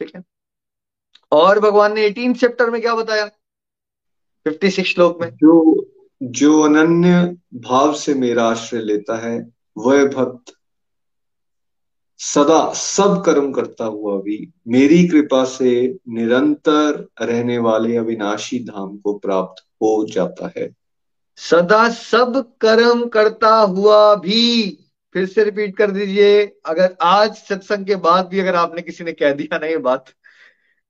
ठीक 0.01 0.13
है? 0.17 0.23
और 1.33 1.61
भगवान 1.61 1.93
ने 1.93 2.07
एटीन 2.07 2.35
चैप्टर 2.35 2.71
में 2.71 2.81
क्या 2.81 2.95
बताया? 2.95 3.27
फिफ्टी 4.45 4.71
सिक्स 4.71 4.91
श्लोक 4.91 5.21
में। 5.21 5.31
जो 5.31 5.87
जो 6.23 6.63
अनन्य 6.63 7.37
भाव 7.55 7.95
से 7.95 8.15
मेरा 8.15 8.45
आश्रय 8.45 8.81
लेता 8.81 9.17
है, 9.17 9.53
वह 9.79 10.05
भक्त 10.05 10.55
सदा 12.23 12.73
सब 12.73 13.23
कर्म 13.27 13.51
करता 13.53 13.85
हुआ 13.85 14.21
भी 14.23 14.37
मेरी 14.69 15.07
कृपा 15.09 15.45
से 15.45 15.71
निरंतर 16.09 17.07
रहने 17.23 17.59
वाले 17.59 17.97
अविनाशी 17.97 18.59
धाम 18.59 18.97
को 18.97 19.19
प्राप्त 19.19 19.63
हो 19.83 20.07
जाता 20.07 20.53
है। 20.57 20.69
सदा 21.39 21.89
सब 21.89 22.37
कर्म 22.61 23.05
करता 23.09 23.55
हुआ 23.55 24.15
भी, 24.15 24.79
फिर 25.15 25.27
से 25.27 25.45
रिपीट 25.45 25.77
कर 25.77 25.91
दीजिए, 25.91 26.45
अगर 26.67 26.97
आज 27.03 27.35
सत्संग 27.35 27.87
के 27.87 27.97
बाद 27.97 28.27
भी 28.27 28.41
अगर 28.41 28.55
आपने 28.55 28.83
किसी 28.83 29.05
ने 29.05 29.13
कह 29.13 29.33
दिया 29.33 29.59
ना 29.59 29.67
ये 29.67 29.77
बात, 29.79 30.09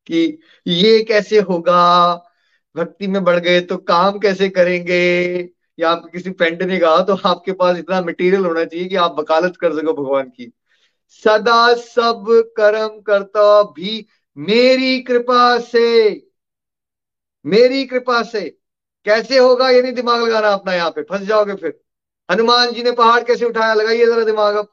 कि 0.06 0.38
ये 0.66 1.02
कैसे 1.02 1.40
होगा, 1.40 2.14
भक्ति 2.76 3.06
में 3.06 3.22
बढ़ 3.24 3.38
गए 3.38 3.60
तो 3.60 3.76
काम 3.76 4.18
कैसे 4.18 4.48
करेंगे, 4.48 5.48
या 5.78 5.90
आप 5.90 6.08
किसी 6.12 6.30
फ्रेंड 6.30 6.62
ने 6.62 6.78
कहा 6.78 7.02
तो 7.02 7.18
आपके 7.24 7.52
पास 7.52 7.78
इतना 7.78 8.00
मटेरियल 8.00 8.44
होना 8.44 8.64
चाहिए 8.64 8.88
कि 8.88 8.96
आप 8.96 9.16
वकालत 9.20 9.56
कर 9.56 9.72
सको 9.72 10.02
भगवान 10.02 10.28
की। 10.28 10.52
सदा 11.12 11.74
सब 11.74 12.24
कर्म 12.56 13.00
करता 13.00 13.62
भी 13.62 14.06
मेरी 14.36 15.00
कृपा 15.00 15.58
से। 15.58 16.10
मेरी 17.46 17.84
कृपा 17.84 18.22
से। 18.22 18.58
कैसे 19.04 19.38
होगा 19.38 19.70
ये 19.70 19.82
नहीं 19.82 19.92
दिमाग 19.92 20.22
लगाना 20.22 20.48
अपना 20.48 20.74
यहाँ 20.74 20.90
पे? 20.90 21.02
फंस 21.02 21.20
जाओगे 21.20 21.54
फिर। 21.54 21.80
हनुमान 22.30 22.72
जी 22.72 22.82
ने 22.82 22.92
पहाड़ 22.92 23.22
कैसे 23.22 23.44
उठाया? 23.44 23.74
लगाइए 23.74 24.06
जरा 24.06 24.24
दिमाग 24.24 24.56
अब। 24.56 24.68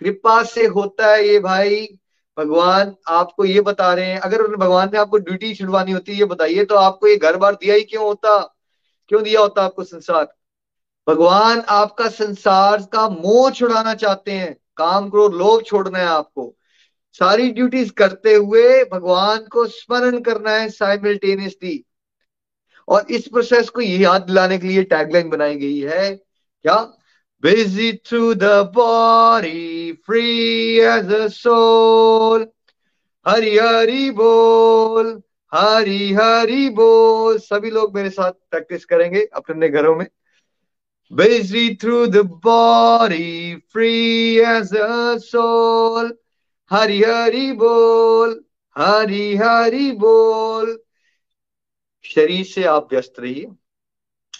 कृपा 0.00 0.42
से 0.42 0.66
होता 0.66 1.06
है 1.06 1.28
ये 1.28 1.38
भाई। 1.38 1.98
भगवान 2.38 2.94
आपको 3.08 3.44
ये 3.44 3.60
बता 3.60 3.94
रहे 3.94 4.06
हैं। 4.06 4.20
अगर 4.20 4.42
भगवान 4.56 4.90
ने 4.92 4.98
आपको 4.98 5.18
ड्यूटी 5.18 5.54
छुड़वानी 5.54 5.92
होती, 5.92 6.12
ये 6.12 6.24
बताइए 6.24 6.64
तो 6.64 6.74
आपको 6.74 7.06
ये 7.06 7.16
घर 7.16 7.36
बार 7.36 7.54
दिया 7.54 7.74
ही 7.74 7.82
क्यों 7.82 8.04
होता? 8.04 8.58
क्यों 9.08 9.22
दिया 9.22 9.40
होता 9.40 9.62
आपको 9.62 9.84
संसार? 9.84 10.34
भगवान 11.08 11.60
आपका 11.68 12.08
संसार 12.08 12.82
का 12.92 13.08
मोह 13.08 13.50
छुड़ाना 13.50 13.94
चाहते 13.94 14.32
हैं। 14.32 14.61
काम 14.82 15.08
करो 15.10 15.28
लोभ 15.28 15.62
छोड़ना 15.62 15.98
है 15.98 16.06
आपको। 16.06 16.56
सारी 17.12 17.50
ड्यूटीज़ 17.50 17.92
करते 17.92 18.34
हुए 18.34 18.84
भगवान 18.84 19.38
को 19.38 19.66
स्मरण 19.66 20.20
करना 20.20 20.50
है 20.50 20.68
साइमल्टेनियसली 20.68 21.84
और 22.88 23.06
इस 23.10 23.28
प्रोसेस 23.28 23.68
को 23.68 23.80
याद 23.80 24.22
दिलाने 24.22 24.58
के 24.58 24.66
लिए 24.66 24.82
टैगलाइन 24.82 25.28
बनाई 25.28 25.56
गई 25.56 25.78
है 25.80 26.16
क्या? 26.62 26.98
Busy 27.44 27.88
through 28.08 28.34
the 28.40 28.58
body, 28.76 29.92
free 30.08 30.80
as 30.88 31.08
a 31.12 31.24
soul. 31.38 32.46
हरी 33.28 33.58
हरी 33.58 34.10
बोल 34.10 35.22
हरी 35.54 36.12
हरी 36.12 36.68
बोल। 36.70 37.38
सभी 37.38 37.70
लोग 37.70 37.94
मेरे 37.94 38.10
साथ 38.10 38.32
प्रैक्टिस 38.50 38.84
करेंगे 38.84 39.24
अपने 39.34 39.68
घरों 39.68 39.96
में। 39.96 40.06
Busy 41.12 41.76
through 41.76 42.06
the 42.06 42.24
body, 42.24 43.60
free 43.68 44.42
as 44.42 44.72
a 44.72 45.20
soul. 45.20 46.10
हरी 46.70 47.02
हरी 47.02 47.52
बोल 47.52 48.30
हरी 48.76 49.36
हरी 49.36 49.90
बोल 49.92 50.78
शरीर 52.04 52.44
से 52.44 52.64
आप 52.64 52.88
व्यस्त 52.92 53.14
रहिए 53.18 53.46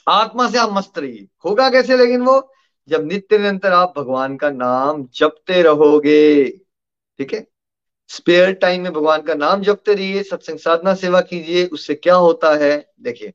आत्मा 0.09 0.49
से 0.51 0.59
आप 0.59 0.73
मस्त 0.73 0.99
रहिए। 0.99 1.27
होगा 1.45 1.69
कैसे 1.71 1.97
लेकिन 1.97 2.23
वो? 2.23 2.53
जब 2.89 3.05
नित्य 3.07 3.39
निरंतर 3.39 3.73
आप 3.73 3.95
भगवान 3.97 4.37
का 4.37 4.51
नाम 4.51 5.09
जपते 5.15 5.63
रहोगे 5.63 6.49
ठीक 7.19 7.35
है? 7.35 7.47
स्पेयर 8.09 8.53
टाइम 8.53 8.83
में 8.83 8.93
भगवान 8.93 9.23
का 9.23 9.35
नाम 9.35 9.63
जपते 9.63 9.95
रहिए 9.95 10.23
सत्संग 10.23 10.59
साधना 10.59 10.95
सेवा 10.95 11.21
कीजिए 11.21 11.67
उससे 11.67 11.95
क्या 11.95 12.15
होता 12.15 12.55
है? 12.57 12.93
देखिए 13.01 13.33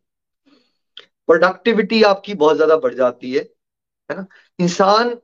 प्रोडक्टिविटी 1.28 2.04
आपकी 2.04 2.34
बहुत 2.34 2.56
ज़्यादा 2.56 2.78
बढ़ 2.78 2.94
जाती 2.94 3.32
है 3.32 3.42
है 4.12 4.18
ना? 4.18 4.26
इंसान 4.60 5.18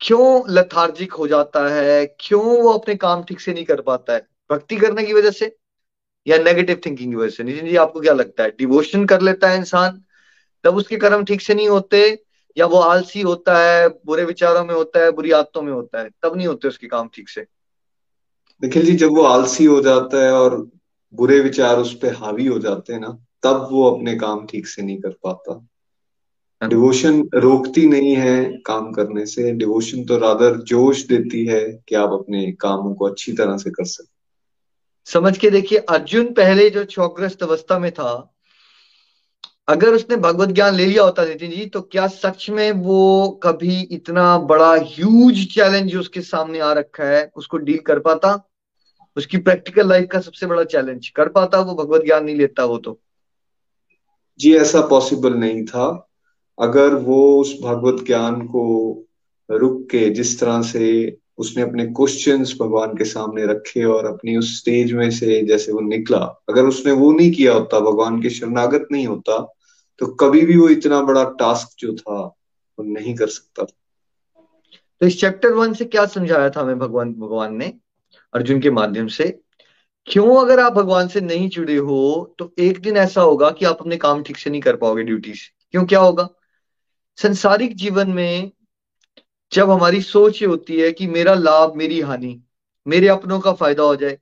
क्यों 0.00 0.42
लथार्जिक 0.48 1.12
हो 1.12 1.28
जाता 1.28 1.68
है? 1.68 2.16
क्यों 2.20 2.62
वो 2.62 2.72
अपने 2.72 2.94
काम 2.94 3.24
ठीक 3.24 3.40
से 3.40 3.52
नहीं 3.52 3.64
कर 3.64 3.80
पाता 3.80 4.12
है? 4.12 4.26
भक्ति 4.50 4.76
करने 4.76 5.04
की 5.04 5.12
वजह 5.12 5.30
से 5.30 5.56
या 6.26 6.38
नेगेटिव 6.38 6.80
थिंकिंग 6.86 7.10
की 7.12 7.16
वजह 7.16 7.30
से? 7.30 7.44
नितिन 7.44 7.66
जी, 7.68 7.76
आपको 7.76 8.00
क्या 8.00 8.12
लगता 8.12 8.42
है? 8.42 8.50
डिवोशन 8.50 9.06
कर 9.06 9.20
लेता 9.20 9.48
है 9.48 9.56
इंसान, 9.56 10.04
तब 10.64 10.76
उसके 10.76 10.96
कर्म 10.96 11.24
ठीक 11.24 11.40
से 11.40 11.54
नहीं 11.54 11.68
होते 11.68 12.24
या 12.58 12.66
वो 12.66 12.76
आलसी 12.76 13.20
होता 13.20 13.58
है, 13.58 13.88
बुरे 13.88 14.24
विचारों 14.24 14.64
में 14.64 14.74
होता 14.74 15.04
है, 15.04 15.10
बुरी 15.10 15.30
आदतों 15.30 15.62
में 15.62 15.72
होता 15.72 16.00
है, 16.00 16.10
तब 16.22 16.36
नहीं 16.36 16.46
होते 16.46 16.68
उसके 16.68 16.86
काम 16.86 17.10
ठीक 17.14 17.28
से? 17.28 17.46
निखिल 18.64 18.86
जी, 18.86 18.92
जब 18.92 19.10
वो 19.10 19.22
आलसी 19.22 19.64
हो 19.64 19.80
जाता 19.80 20.24
है 20.24 20.32
और 20.32 20.70
बुरे 21.14 21.40
विचार 21.40 21.76
उस 21.76 21.94
पर 21.94 22.14
हावी 22.14 22.46
हो 22.46 22.58
जाते 22.58 22.92
हैं 22.92 23.00
ना 23.00 23.25
तब 23.42 23.68
वो 23.72 23.90
अपने 23.90 24.14
काम 24.16 24.46
ठीक 24.46 24.66
से 24.66 24.82
नहीं 24.82 24.98
कर 25.00 25.10
पाता। 25.22 25.66
डिवोशन 26.62 27.22
रोकती 27.34 27.86
नहीं 27.86 28.14
है 28.16 28.44
काम 28.66 28.92
करने 28.92 29.26
से। 29.26 29.50
डिवोशन 29.52 30.04
तो 30.04 30.18
रादर 30.18 30.56
जोश 30.62 31.04
देती 31.06 31.44
है 31.46 31.60
कि 31.88 31.94
आप 31.94 32.12
अपने 32.12 32.50
कामों 32.52 32.94
को 32.94 33.04
अच्छी 33.04 33.32
तरह 33.32 33.56
से 33.56 33.70
कर 33.70 33.84
सकें। 33.84 34.14
समझ 35.06 35.36
के 35.38 35.50
देखिए 35.50 35.78
अर्जुन 35.78 36.32
पहले 36.32 36.70
जो 36.70 36.84
चौग्रस्त 36.84 37.42
अवस्था 37.42 37.78
में 37.78 37.90
था 37.92 38.32
अगर 39.68 39.94
उसने 39.94 40.16
भगवत 40.16 40.48
ज्ञान 40.48 40.74
ले 40.74 40.86
लिया 40.86 41.02
होता 41.02 41.24
नितिन 41.24 41.50
जी 41.50 41.66
तो 41.66 41.80
क्या 41.82 42.06
सच 42.06 42.48
में 42.50 42.70
वो 42.72 43.28
कभी 43.42 43.80
इतना 43.82 44.38
बड़ा 44.38 44.72
ह्यूज 44.74 45.46
चैलेंज 45.54 45.96
उसके 45.96 46.20
सामने 46.22 46.58
आ 46.58 46.72
रखा 46.72 47.04
है 47.04 47.30
उसको 47.36 47.56
डील 47.58 47.78
कर 47.78 47.98
पाता? 47.98 48.48
उसकी 49.16 49.38
प्रैक्टिकल 49.38 49.88
लाइफ 49.88 50.08
का 50.12 50.20
सबसे 50.20 50.46
बड़ा 50.46 50.64
चैलेंज 50.64 51.08
कर 51.08 51.28
पाता 51.28 51.60
वो? 51.60 51.74
भगवत 51.74 52.04
ज्ञान 52.04 52.24
नहीं 52.24 52.36
लेता 52.36 52.64
वो 52.64 52.78
तो। 52.78 52.98
जी, 54.40 54.54
ऐसा 54.56 54.80
पॉसिबल 54.80 55.34
नहीं 55.34 55.64
था। 55.64 56.08
अगर 56.58 56.94
वो 56.94 57.40
उस 57.40 57.54
भगवत 57.62 58.04
ज्ञान 58.06 58.40
को 58.46 58.64
रुक 59.50 59.82
के 59.90 60.08
जिस 60.10 60.38
तरह 60.40 60.62
से 60.62 61.16
उसने 61.38 61.62
अपने 61.62 61.86
क्वेश्चंस 61.86 62.54
भगवान 62.60 62.94
के 62.96 63.04
सामने 63.04 63.46
रखे 63.46 63.84
और 63.84 64.06
अपनी 64.06 64.36
उस 64.36 64.56
स्टेज 64.58 64.92
में 64.92 65.10
से 65.10 65.42
जैसे 65.42 65.72
वो 65.72 65.80
निकला, 65.80 66.18
अगर 66.48 66.64
उसने 66.64 66.92
वो 66.92 67.12
नहीं 67.12 67.30
किया 67.32 67.52
होता, 67.52 67.80
भगवान 67.80 68.20
के 68.22 68.30
शरणागत 68.30 68.88
नहीं 68.92 69.06
होता 69.06 69.52
तो 70.00 70.06
कभी 70.06 70.40
भी 70.40 70.56
वो 70.56 70.68
इतना 70.68 71.00
बड़ा 71.02 71.24
टास्क 71.38 71.76
जो 71.78 71.94
था, 71.94 72.20
वो 72.22 72.84
नहीं 72.84 73.14
कर 73.14 73.26
सकता। 73.26 73.64
तो 75.00 75.06
इस 75.06 75.20
चैप्टर 75.20 75.52
वन 75.52 75.72
से 75.72 75.84
क्या 75.84 76.04
समझाया 76.06 76.50
था 76.50 76.60
हमें 76.60 76.78
भगवान 76.78 77.12
भगवान 77.12 77.56
ने, 77.56 77.72
अर्जुन 78.34 78.60
के 78.60 78.70
माध्यम 78.70 79.06
से? 79.06 79.38
क्यों 80.08 80.40
अगर 80.40 80.60
आप 80.60 80.72
भगवान 80.72 81.08
से 81.08 81.20
नहीं 81.20 81.48
जुड़े 81.48 81.76
हो 81.76 82.34
तो 82.38 82.54
एक 82.58 82.80
दिन 82.80 82.96
ऐसा 82.96 83.20
होगा 83.20 83.50
कि 83.50 83.64
आप 83.64 83.80
अपने 83.80 83.96
काम 83.96 84.22
ठीक 84.22 84.36
से 84.36 84.50
नहीं 84.50 84.60
कर 84.60 84.76
पाओगे 84.76 85.02
ड्यूटी 85.02 85.34
से। 85.34 85.54
क्यों, 85.70 85.86
क्या 85.86 86.00
होगा? 86.00 86.28
संसारिक 87.16 87.76
जीवन 87.76 88.10
में 88.10 88.50
जब 89.52 89.70
हमारी 89.70 90.00
सोच 90.00 90.42
ये 90.42 90.48
होती 90.48 90.80
है 90.80 90.92
कि 90.92 91.06
मेरा 91.06 91.34
लाभ, 91.34 91.74
मेरी 91.74 92.00
हानि, 92.00 92.40
मेरे 92.86 93.08
अपनों 93.08 93.40
का 93.40 93.52
फ़ायदा 93.52 93.82
हो 93.82 93.96
जाए, 93.96 94.18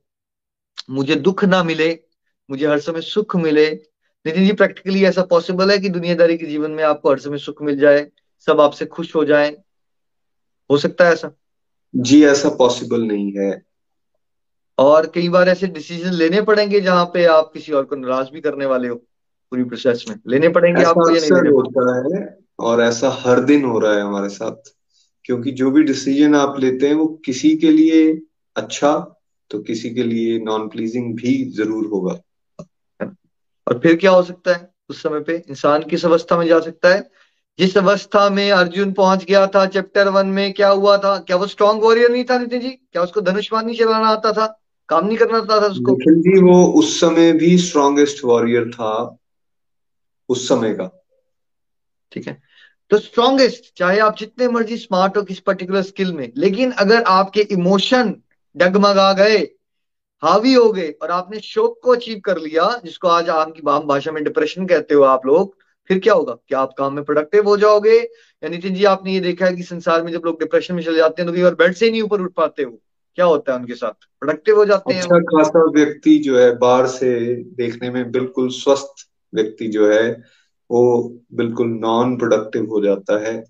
मुझे 0.89 1.15
दुख 1.15 1.43
ना 1.43 1.63
मिले, 1.63 1.99
मुझे 2.49 2.67
हर 2.67 2.79
समय 2.79 3.01
सुख 3.01 3.35
मिले, 3.35 3.71
नितिन 4.25 4.45
जी 4.45 4.53
प्रैक्टिकली 4.53 5.05
ऐसा 5.05 5.23
पॉसिबल 5.23 5.71
है 5.71 5.79
कि 5.79 5.89
दुनियादारी 5.89 6.37
के 6.37 6.45
जीवन 6.45 6.71
में 6.71 6.83
आपको 6.83 7.09
हर 7.09 7.19
समय 7.19 7.37
सुख 7.37 7.61
मिल 7.61 7.79
जाए, 7.79 8.11
सब 8.45 8.61
आपसे 8.61 8.85
खुश 8.85 9.15
हो 9.15 9.25
जाए? 9.25 9.57
हो 10.71 10.77
सकता 10.77 11.05
है 11.05 11.13
ऐसा? 11.13 11.31
जी, 11.95 12.25
ऐसा 12.25 12.49
पॉसिबल 12.49 13.01
नहीं 13.01 13.31
है। 13.37 13.74
और 14.77 15.05
कई 15.05 15.29
बार 15.29 15.49
ऐसे 15.49 15.67
डिसीज़न 15.67 16.13
लेने 16.13 16.41
पड़ेंगे 16.41 16.79
जहाँ 16.81 17.05
पे 17.05 17.25
आप 17.25 17.51
किसी 17.53 17.71
और 17.71 17.83
को 17.83 17.95
नाराज़ 17.95 18.29
भी 18.29 18.41
करने 18.41 18.65
वाले 18.65 18.87
हो 18.87 18.95
पूरी 18.95 19.63
प्रोसेस 19.63 20.05
में। 20.09 20.15
लेने 20.27 20.49
पड़ेंगे 20.49 20.83
आपको 20.83 21.09
या 21.09 21.19
नहीं 21.21 21.31
लेने 21.31 21.49
होता 21.49 22.15
है 22.15 22.37
और 22.59 22.81
ऐसा 22.81 23.09
हर 23.19 23.39
दिन 23.39 23.65
हो 23.65 23.79
रहा 23.79 23.93
है 23.93 24.01
हमारे 24.01 24.29
साथ 24.29 24.71
क्योंकि 25.25 25.51
जो 25.51 25.71
भी 25.71 25.83
डिसीज़न 25.83 26.35
आप 26.35 26.59
लेते 26.59 26.87
हैं 26.87 26.93
वो 26.93 27.07
किसी 27.25 27.55
के 27.57 27.71
लिए 27.71 28.21
अच्छा 28.55 29.21
तो 29.51 29.59
किसी 29.59 29.89
के 29.89 30.03
लिए 30.03 30.39
नॉन 30.39 30.67
प्लीजिंग 30.69 31.15
भी 31.15 31.33
ज़रूर 31.51 31.85
होगा। 31.85 32.19
और 33.67 33.79
फिर 33.79 33.95
क्या 33.95 34.11
हो 34.11 34.23
सकता 34.23 34.53
है? 34.53 34.69
उस 34.89 35.01
समय 35.03 35.19
पे 35.19 35.43
इंसान 35.49 35.83
किस 35.83 36.05
अवस्था 36.05 36.37
में 36.37 36.47
जा 36.47 36.59
सकता 36.59 36.89
है? 36.89 37.09
जिस 37.59 37.77
अवस्था 37.77 38.29
में 38.29 38.51
अर्जुन 38.51 38.91
पहुँच 38.93 39.23
गया 39.23 39.47
था 39.47 39.65
चैप्टर 39.65 40.07
वन 40.07 40.27
में 40.27 40.53
क्या 40.53 40.69
हुआ 40.69 40.97
था? 40.97 41.17
क्या 41.19 41.37
वो 41.37 41.47
स्ट्रॉन्ग 41.47 41.83
वॉरियर 41.83 42.11
नहीं 42.11 42.23
था 42.23 42.37
नितिन 42.37 42.59
जी? 42.59 42.69
क्या 42.69 43.01
उसको 43.01 43.21
धनुष्मान 43.21 43.65
नहीं 43.65 43.77
चलाना 43.77 44.07
आता 44.07 44.31
था? 44.31 44.64
काम 44.89 45.07
नहीं 45.07 45.17
करना 45.17 45.37
आता 45.37 45.61
था 45.61 45.65
उसको। 45.65 45.91
निखिल 45.91 46.21
जी 46.21 46.41
वो 46.41 46.65
उस 46.71 46.99
समय 46.99 47.31
भी 47.33 47.57
स्ट्रॉन्गेस्ट 47.57 48.23
वॉरियर 48.25 48.69
था 48.71 49.17
उस 50.29 50.47
समय 50.49 50.73
का। 50.73 50.89
ठीक 52.11 52.27
है। 52.27 52.41
तो 52.91 52.97
स्ट्रॉन्गेस्ट 52.97 53.73
चाहे 53.77 53.99
आप 53.99 54.17
जितने 54.17 54.47
मर्ज़ी 54.47 54.77
स्मार्ट 54.77 55.17
हो 55.17 55.23
किस 55.23 55.39
पर्टिकुलर 55.39 55.81
स्किल 55.81 56.13
में 56.13 56.31
लेकिन 56.37 56.71
अगर 56.71 57.03
आपके 57.03 57.41
इमोशन 57.41 58.15
डगमगा 58.55 59.11
गए 59.13 59.37
हावी 60.23 60.53
हो 60.53 60.71
गए 60.73 60.89
और 61.01 61.11
आपने 61.11 61.39
शोक 61.39 61.79
को 61.83 61.91
अचीव 61.91 62.19
कर 62.25 62.37
लिया 62.37 62.69
जिसको 62.85 63.07
आज 63.07 63.29
आपकी 63.29 63.61
आम 63.69 63.87
भाषा 63.87 64.11
में 64.11 64.23
डिप्रेशन 64.23 64.65
कहते 64.65 64.95
हो 64.95 65.03
आप 65.03 65.25
लोग 65.25 65.57
फिर 65.89 65.99
क्या 65.99 66.13
होगा? 66.13 66.33
क्या 66.47 66.59
आप 66.59 66.73
काम 66.77 66.93
में 66.93 67.03
प्रोडक्टिव 67.03 67.47
हो 67.49 67.57
जाओगे? 67.57 67.97
या 68.43 68.49
नितिन 68.49 68.75
जी 68.75 68.83
आपने 68.83 69.13
ये 69.13 69.19
देखा 69.19 69.45
है 69.45 69.55
कि 69.55 69.63
संसार 69.63 70.03
में 70.03 70.11
जब 70.11 70.21
लोग 70.25 70.39
डिप्रेशन 70.39 70.75
में 70.75 70.83
चले 70.83 70.97
जाते 70.97 71.21
हैं 71.21 71.31
तो 71.31 71.35
कई 71.35 71.43
बार 71.43 71.55
बेड 71.55 71.73
से 71.73 71.85
ही 71.85 71.91
नहीं 71.91 72.01
ऊपर 72.01 72.21
उठ 72.21 72.33
पाते 72.33 72.63
हो 72.63 72.81
क्या 73.15 73.25
होता 73.25 73.53
है 73.53 73.59
उनके 73.59 73.75
साथ? 73.75 73.91
प्रोडक्टिव 74.19 74.57
हो 74.57 74.65
जाते 74.65 74.93
अच्छा 74.93 75.15
हैं 75.15 75.23
खासा 75.23 75.63
व्यक्ति 75.71 76.17
जो 76.17 76.39
है 76.39 76.57
बाहर 76.57 76.87
से 76.87 77.35
देखने 77.35 77.89
में 77.89 78.11
बिल्कुल 78.11 78.49
स्वस्थ 78.49 79.07
व्यक्ति 79.33 79.67
जो 79.67 79.91
है 79.91 80.09
वो 80.69 80.81
बिल्कुल 81.33 81.67
नॉन 81.67 82.17
प्रोडक्टिव 82.17 82.65
हो 82.65 82.81
जाता 82.81 83.17
है। 83.27 83.43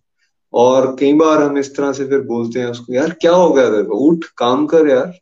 और 0.53 0.95
कई 0.99 1.13
बार 1.13 1.41
हम 1.43 1.57
इस 1.57 1.75
तरह 1.75 1.91
से 1.91 2.05
फिर 2.05 2.19
बोलते 2.19 2.59
हैं 2.59 2.67
उसको 2.67 2.93
यार 2.93 3.09
क्या 3.11 3.31
हो 3.31 3.53
गया 3.53 3.69
तेरे 3.69 3.83
को? 3.83 3.97
उठ 3.97 4.25
काम 4.37 4.65
कर 4.65 4.87
यार। 4.87 5.13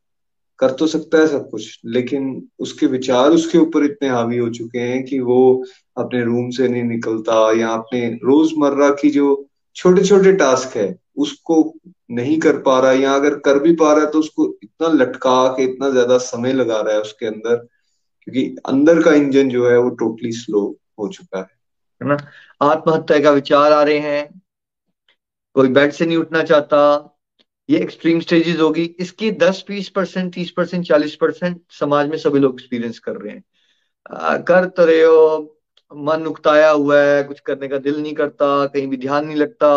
कर 0.59 0.71
तो 0.71 0.87
सकता 0.87 1.17
है 1.17 1.27
सब 1.27 1.49
कुछ 1.49 1.79
लेकिन 1.85 2.47
उसके 2.59 2.85
विचार 2.85 3.31
उसके 3.31 3.57
ऊपर 3.57 3.83
इतने 3.83 4.09
हावी 4.09 4.37
हो 4.37 4.49
चुके 4.49 4.79
हैं 4.79 5.03
कि 5.05 5.19
वो 5.19 5.63
अपने 5.97 6.23
रूम 6.23 6.49
से 6.49 6.67
नहीं 6.67 6.83
निकलता 6.83 7.51
या 7.59 7.69
अपने 7.69 8.07
रोज़मर्रा 8.23 8.89
की 8.89 9.09
जो 9.09 9.45
छोटे 9.75 10.03
छोटे 10.03 10.33
टास्क 10.33 10.77
है 10.77 10.99
उसको 11.17 11.79
नहीं 12.11 12.39
कर 12.39 12.57
पा 12.57 12.79
रहा 12.79 12.91
या 12.91 13.15
अगर 13.15 13.39
कर 13.39 13.59
भी 13.59 13.75
पा 13.75 13.93
रहा 13.93 14.05
है 14.05 14.11
तो 14.11 14.19
उसको 14.19 14.57
इतना 14.63 14.87
लटका 14.87 15.47
के 15.47 15.63
इतना 15.63 15.89
ज़्यादा 15.89 16.17
समय 16.17 16.53
लगा 16.53 16.81
रहा 16.81 16.93
है 16.93 17.01
उसके 17.01 17.25
अंदर 17.25 17.55
क्योंकि 18.21 18.55
अंदर 18.65 19.01
का 19.01 19.13
इंजन 19.13 19.49
जो 19.49 19.69
है 19.69 19.77
वो 19.77 19.89
टोटली 19.89 20.31
स्लो 20.31 20.79
हो 20.99 21.07
चुका 21.07 21.39
है। 21.39 21.47
ना? 22.03 22.17
आत्महत्या 22.61 23.19
का 23.19 23.31
विचार 23.31 23.71
आ 23.71 23.83
रहे 23.83 23.99
हैं। 23.99 24.41
कोई 25.53 25.67
बेड 25.67 25.91
से 25.91 26.05
नहीं 26.05 26.17
उठना 26.17 26.43
चाहता। 26.43 27.09
ये 27.69 27.79
एक्सट्रीम 27.79 28.19
स्टेजेस 28.19 28.59
होगी। 28.59 28.95
इसकी 28.99 29.31
दस 29.31 29.65
बीस 29.67 29.89
परसेंट 29.89 30.33
तीस 30.33 30.51
परसेंट 30.51 30.87
चालीस 30.87 31.15
परसेंट 31.15 31.61
समाज 31.69 32.09
में 32.09 32.17
सभी 32.17 32.39
लोग 32.39 32.53
एक्सपीरियंस 32.53 32.99
कर 32.99 33.11
रहे 33.11 33.33
हैं। 33.33 33.43
आ, 34.11 34.37
कर 34.37 34.65
तो 34.65 34.85
रहे 34.85 35.03
हो 35.03 35.49
मन 35.95 36.25
उकताया 36.27 36.69
हुआ 36.69 36.99
है, 36.99 37.23
कुछ 37.23 37.39
करने 37.41 37.67
का 37.67 37.77
दिल 37.79 38.01
नहीं 38.01 38.13
करता, 38.13 38.65
कहीं 38.67 38.87
भी 38.87 38.97
ध्यान 38.97 39.25
नहीं 39.25 39.37
लगता, 39.37 39.69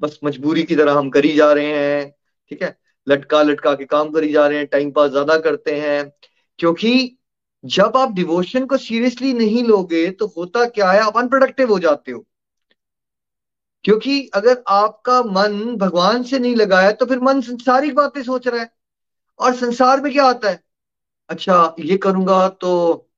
बस 0.00 0.18
मजबूरी 0.24 0.62
की 0.62 0.76
तरह 0.76 0.94
हम 0.94 1.10
करी 1.10 1.34
जा 1.34 1.52
रहे 1.52 1.66
हैं, 1.68 2.10
ठीक 2.50 2.62
है? 2.62 2.76
लटका 3.06 3.42
लटका 3.42 3.74
के 3.74 3.84
काम 3.86 4.10
करी 4.12 4.32
जा 4.32 4.46
रहे 4.46 4.58
हैं 4.58 4.66
टाइम 4.68 4.90
पास 4.92 5.10
ज़्यादा 5.10 5.36
करते 5.40 5.74
हैं, 5.76 6.10
क्योंकि 6.58 7.16
जब 7.64 7.96
आप 7.96 8.12
डिवोशन 8.12 8.66
को 8.66 8.76
सीरियसली 8.78 9.32
नहीं 9.34 9.64
लोगे 9.64 10.08
तो 10.10 10.26
होता 10.36 10.64
क्या 10.66 10.90
है, 10.92 11.00
आप 11.00 11.16
अनप्रोडक्टिव 11.18 11.70
हो 11.70 11.78
जाते 11.78 12.12
हो। 12.12 12.24
क्योंकि 13.84 14.20
अगर 14.34 14.62
आपका 14.68 15.20
मन 15.24 15.76
भगवान 15.76 16.22
से 16.22 16.38
नहीं 16.38 16.54
लगा 16.56 16.80
है 16.80 16.92
तो 16.92 17.06
फिर 17.06 17.20
मन 17.20 17.40
संसारिक 17.40 17.94
बातें 17.94 18.22
सोच 18.22 18.48
रहा 18.48 18.60
है, 18.60 18.70
और 19.40 19.54
संसार 19.56 20.00
में 20.00 20.12
क्या 20.12 20.24
आता 20.26 20.50
है? 20.50 20.60
अच्छा 21.30 21.74
ये 21.80 21.96
करूँगा 21.98 22.48
तो 22.50 23.09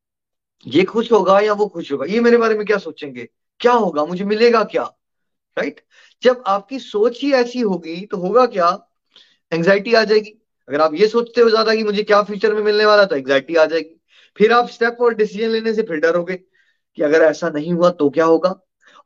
ये 0.66 0.85
खुश 0.85 1.11
होगा 1.12 1.38
या 1.40 1.53
वो 1.53 1.66
खुश 1.66 1.92
होगा? 1.92 2.05
ये 2.05 2.20
मेरे 2.20 2.37
बारे 2.37 2.55
में 2.55 2.64
क्या 2.66 2.79
सोचेंगे? 2.79 3.29
क्या 3.61 3.72
होगा? 3.72 4.05
मुझे 4.05 4.25
मिलेगा 4.25 4.62
क्या? 4.64 4.83
Right 5.57 5.72
right? 5.72 5.87
जब 6.22 6.42
आपकी 6.46 6.79
सोच 6.79 7.20
ही 7.22 7.33
ऐसी 7.33 7.61
होगी 7.61 8.01
तो 8.07 8.16
होगा 8.16 8.46
क्या? 8.46 8.68
एंग्जाइटी 9.53 9.94
आ 9.94 10.03
जाएगी। 10.05 10.38
अगर 10.68 10.81
आप 10.81 10.94
ये 10.94 11.07
सोचते 11.09 11.40
हो 11.40 11.51
ज़्यादा 11.51 11.75
कि 11.75 11.83
मुझे 11.85 12.03
क्या 12.03 12.22
फ्यूचर 12.22 12.55
में 12.55 12.62
मिलने 12.62 12.85
वाला 12.87 13.05
तो 13.05 13.16
एंग्जाइटी 13.16 13.55
आ 13.55 13.64
जाएगी। 13.66 14.01
फिर 14.37 14.53
आप 14.53 14.68
स्टेप 14.68 14.96
और 15.01 15.14
डिसीज़न 15.14 15.51
लेने 15.51 15.75
से 15.75 15.83
फिर 15.83 15.96
डरोगे 15.96 16.37
कि 16.37 17.03
अगर 17.03 17.22
ऐसा 17.22 17.48
नहीं 17.51 17.72
हुआ 17.72 17.90
तो 17.90 18.09
क्या 18.11 18.25
होगा? 18.25 18.55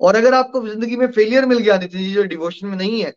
और 0.00 0.16
अगर 0.16 0.34
आपको 0.34 0.66
ज़िंदगी 0.68 0.96
में 0.96 1.06
फेलियर 1.12 1.46
मिल 1.46 1.58
गया, 1.58 1.78
नितिन 1.78 2.00
जी, 2.00 2.12
जो 2.12 2.22
डिवोशन 2.24 2.66
में 2.66 2.76
नहीं 2.76 3.00
है, 3.00 3.14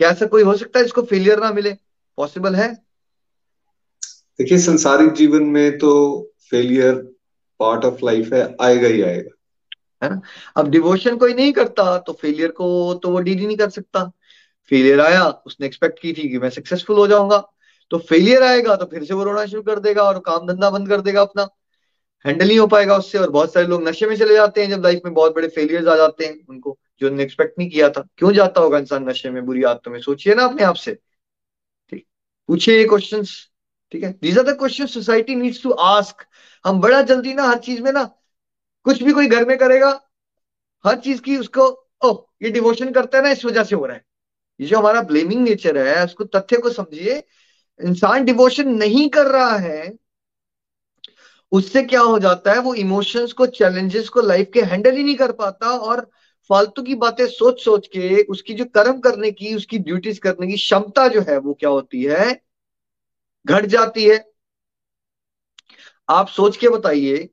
क्या 0.00 0.10
ऐसा 0.10 0.26
कोई 0.26 0.42
हो 0.42 0.56
सकता 0.56 0.78
है 0.78 0.84
जिसको 0.84 1.02
फेलियर 1.02 1.40
ना 1.40 1.52
मिले? 1.52 1.72
पॉसिबल 2.18 2.54
है? 2.54 2.72
देखिए, 4.38 4.58
संसारिक 4.58 5.12
जीवन 5.12 5.42
में 5.42 5.78
तो 5.78 6.32
फेलियर 6.50 7.13
पार्ट 7.60 7.84
ऑफ़ 7.84 8.04
लाइफ 8.04 8.32
है, 8.32 8.56
आएगा 8.60 8.88
ही 8.88 9.02
आएगा। 9.02 9.30
है 10.02 10.10
ना? 10.10 10.20
अब 10.56 10.70
डिवोशन 10.70 11.16
कोई 11.16 11.34
नहीं 11.34 11.52
करता 11.52 11.98
तो 11.98 12.12
फेलियर 12.12 12.50
को 12.50 12.94
तो 12.94 13.10
वो 13.10 13.20
डील 13.20 13.38
ही 13.38 13.46
नहीं 13.46 13.56
कर 13.56 13.70
सकता। 13.70 14.04
फेलियर 14.70 15.00
आया, 15.00 15.28
उसने 15.46 15.66
एक्सपेक्ट 15.66 15.98
की 15.98 16.12
थी 16.12 16.28
कि 16.28 16.38
मैं 16.38 16.50
सक्सेसफुल 16.50 16.96
हो 16.96 17.06
जाऊँगा। 17.06 17.52
तो 17.90 17.98
फेलियर 17.98 18.42
आएगा 18.42 18.76
तो 18.76 18.84
फिर 18.84 19.04
से 19.04 19.14
वो 19.14 19.24
रोना 19.24 19.46
शुरू 19.46 19.62
कर 19.62 19.78
देगा 19.78 20.02
और 20.02 20.18
काम 20.18 20.46
धंधा 20.46 20.70
बंद 20.70 20.88
कर 20.88 21.00
देगा 21.00 21.20
अपना। 21.20 21.48
हैंडल 22.26 22.48
नहीं 22.48 22.58
हो 22.58 22.66
पाएगा 22.66 22.96
उससे 22.96 23.18
और 23.18 23.30
बहुत 23.30 23.52
सारे 23.52 23.66
लोग 23.66 23.88
नशे 23.88 24.06
में 24.06 24.16
चले 24.16 24.34
जाते 24.34 24.62
हैं, 24.62 24.70
जब 24.70 24.82
लाइफ 24.82 25.00
में 25.04 25.14
बहुत 25.14 25.34
बड़े 25.34 25.48
फेलियर्स 25.48 25.86
आ 25.86 25.96
जाते 25.96 26.24
हैं, 26.24 26.46
उनको 26.48 26.78
जो 27.00 27.06
उन्होंने 27.06 27.24
एक्सपेक्ट 27.24 27.58
नहीं 27.58 27.70
किया 27.70 27.90
था। 27.90 28.08
क्यों 28.16 28.32
जाता 28.32 28.60
होगा 28.60 28.78
इंसान 28.78 29.08
नशे 29.08 29.30
में, 29.30 29.46
बुरी 29.46 29.62
आदतों 29.62 29.92
में? 29.92 30.00
सोचिए 30.00 30.34
ना 30.34 30.44
अपने 30.44 30.62
आप 30.62 30.74
से। 30.74 30.94
ठीक। 31.90 32.06
पूछिए 32.48 32.78
ये 32.78 32.84
क्वेश्चन 32.84 33.22
ठीक 33.94 34.02
है? 34.02 34.10
These 34.22 34.38
are 34.38 34.44
the 34.44 34.56
question 34.58 34.86
society 34.86 35.34
needs 35.34 35.62
to 35.62 35.70
ask 35.70 36.24
हम 36.64 36.80
बड़ा 36.80 37.02
जल्दी 37.02 37.34
ना 37.34 37.42
हर 37.42 37.58
चीज़ 37.58 37.82
में 37.82 37.92
ना 37.92 38.02
कुछ 38.86 39.02
भी 39.02 39.12
कोई 39.12 39.26
घर 39.26 39.44
में 39.44 39.56
करेगा, 39.58 39.88
हर 40.84 40.96
चीज़ 41.00 41.20
की 41.20 41.36
उसको, 41.36 41.66
ओह, 42.04 42.24
ये 42.42 42.50
डिवोशन 42.50 42.90
करता 42.92 43.18
है 43.18 43.24
ना, 43.24 43.30
इस 43.30 43.44
वजह 43.44 43.64
से 43.64 43.76
हो 43.76 43.86
रहा 43.86 43.96
है। 43.96 44.04
ये 44.60 44.66
जो 44.66 44.78
हमारा 44.78 45.00
ब्लेमिंग 45.00 45.42
नेचर 45.42 45.78
है, 45.78 46.04
उसको 46.04 46.24
तथ्य 46.24 46.56
को 46.56 46.70
समझिए, 46.70 47.22
इंसान 47.80 48.24
डिवोशन 48.24 48.68
नहीं 48.68 49.08
कर 49.08 49.26
रहा 49.26 49.56
है, 49.56 49.92
उससे 51.52 51.82
क्या 51.82 52.00
हो 52.00 52.18
जाता 52.18 52.52
है, 52.52 52.58
वो 52.58 52.74
इमोशंस 52.74 53.32
को 53.32 53.46
चैलेंजेस 53.46 54.08
को 54.08 54.20
लाइफ 54.20 54.50
के 54.54 54.62
हैंडल 54.62 54.96
ही 54.96 55.04
नहीं 55.04 55.16
कर 55.16 55.32
पाता 55.32 55.68
और 55.68 56.10
फालतू 56.50 56.82
की 56.82 56.94
बातें 56.94 57.26
सोच 57.26 57.64
सोच 57.64 57.86
के, 57.86 58.22
उसकी 58.22 58.54
जो 58.54 58.64
कर्म 58.64 58.98
करने 59.00 59.30
की, 59.30 59.54
उसकी 59.54 59.78
ड्यूटीज़ 59.78 60.20
करने 60.20 60.46
की 60.46 60.56
क्षमता 60.56 61.08
जो 61.08 61.20
है, 61.20 61.38
वो 61.38 61.54
क्या 61.54 61.70
होती 61.70 62.02
है? 62.02 62.43
घट 63.46 63.66
जाती 63.66 64.04
है। 64.04 64.32
आप 66.08 66.28
सोच 66.28 66.56
के 66.56 66.68
बताइए, 66.68 67.28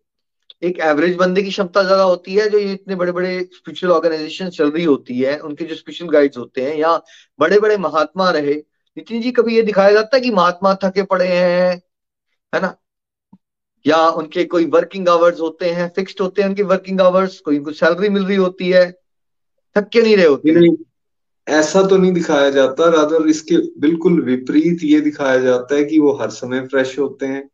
एक 0.63 0.79
एवरेज 0.79 1.15
बंदे 1.15 1.43
की 1.43 1.49
क्षमता 1.49 1.83
ज़्यादा 1.83 2.03
होती 2.03 2.35
है, 2.35 2.49
जो 2.49 2.57
ये 2.57 2.73
इतने 2.73 2.95
बड़े 2.95 3.11
बड़े 3.11 3.49
स्पिरिचुअल 3.53 3.93
ऑर्गेनाइजेशन 3.93 4.49
चल 4.49 4.71
रही 4.71 4.83
होती 4.83 5.19
है, 5.19 5.39
उनके 5.39 5.65
जो 5.65 5.75
स्पिरिचुअल 5.75 6.11
गाइड्स 6.11 6.37
होते 6.37 6.61
हैं, 6.61 6.75
या 6.75 7.01
बड़े 7.39 7.59
बड़े 7.59 7.77
महात्मा 7.77 8.29
रहे, 8.31 8.53
नितिन 8.97 9.21
जी 9.21 9.31
कभी 9.31 9.55
ये 9.55 9.61
दिखाया 9.61 9.91
जाता 9.91 10.15
है 10.15 10.21
कि 10.21 10.31
महात्मा 10.31 10.73
थके 10.75 11.03
पड़े 11.03 11.27
हैं, 11.27 11.81
है 12.55 12.61
ना? 12.61 12.75
या 13.85 14.07
उनके 14.07 14.43
कोई 14.43 14.65
वर्किंग 14.65 15.09
आवर्स 15.09 15.39
होते 15.39 15.69
हैं 15.69 15.89
फिक्स्ड 15.89 16.21
होते 16.21 16.41
हैं, 16.41 16.49
उनके 16.49 16.63
वर्किंग 16.63 17.01
आवर्स 17.01 17.39
कोई 17.39 17.57
उनको 17.57 17.71
सैलरी 17.71 18.09
मिल 18.09 18.25
रही 18.25 18.37
होती 18.37 18.69
है, 18.69 18.91
थक 19.77 19.89
के 19.89 20.01
नहीं 20.01 20.17
रहे 20.17 20.25
होते? 20.25 20.51
नहीं 20.51 20.75
ऐसा 21.51 21.81
तो 21.87 21.97
नहीं 21.97 22.11
दिखाया 22.11 22.49
जाता 22.49 22.89
रादर 22.89 23.27
इसके 23.27 23.57
बिल्कुल 23.79 24.21
विपरीत 24.21 24.79
ये 24.83 25.01
दिखाया 25.01 25.37
जाता 25.37 25.75
है 25.75 25.83
कि 25.83 25.99
वो 25.99 26.11
हर 26.13 26.29
समय 26.29 26.61
फ्रेश 26.67 26.99
होते 26.99 27.25
हैं, 27.25 27.49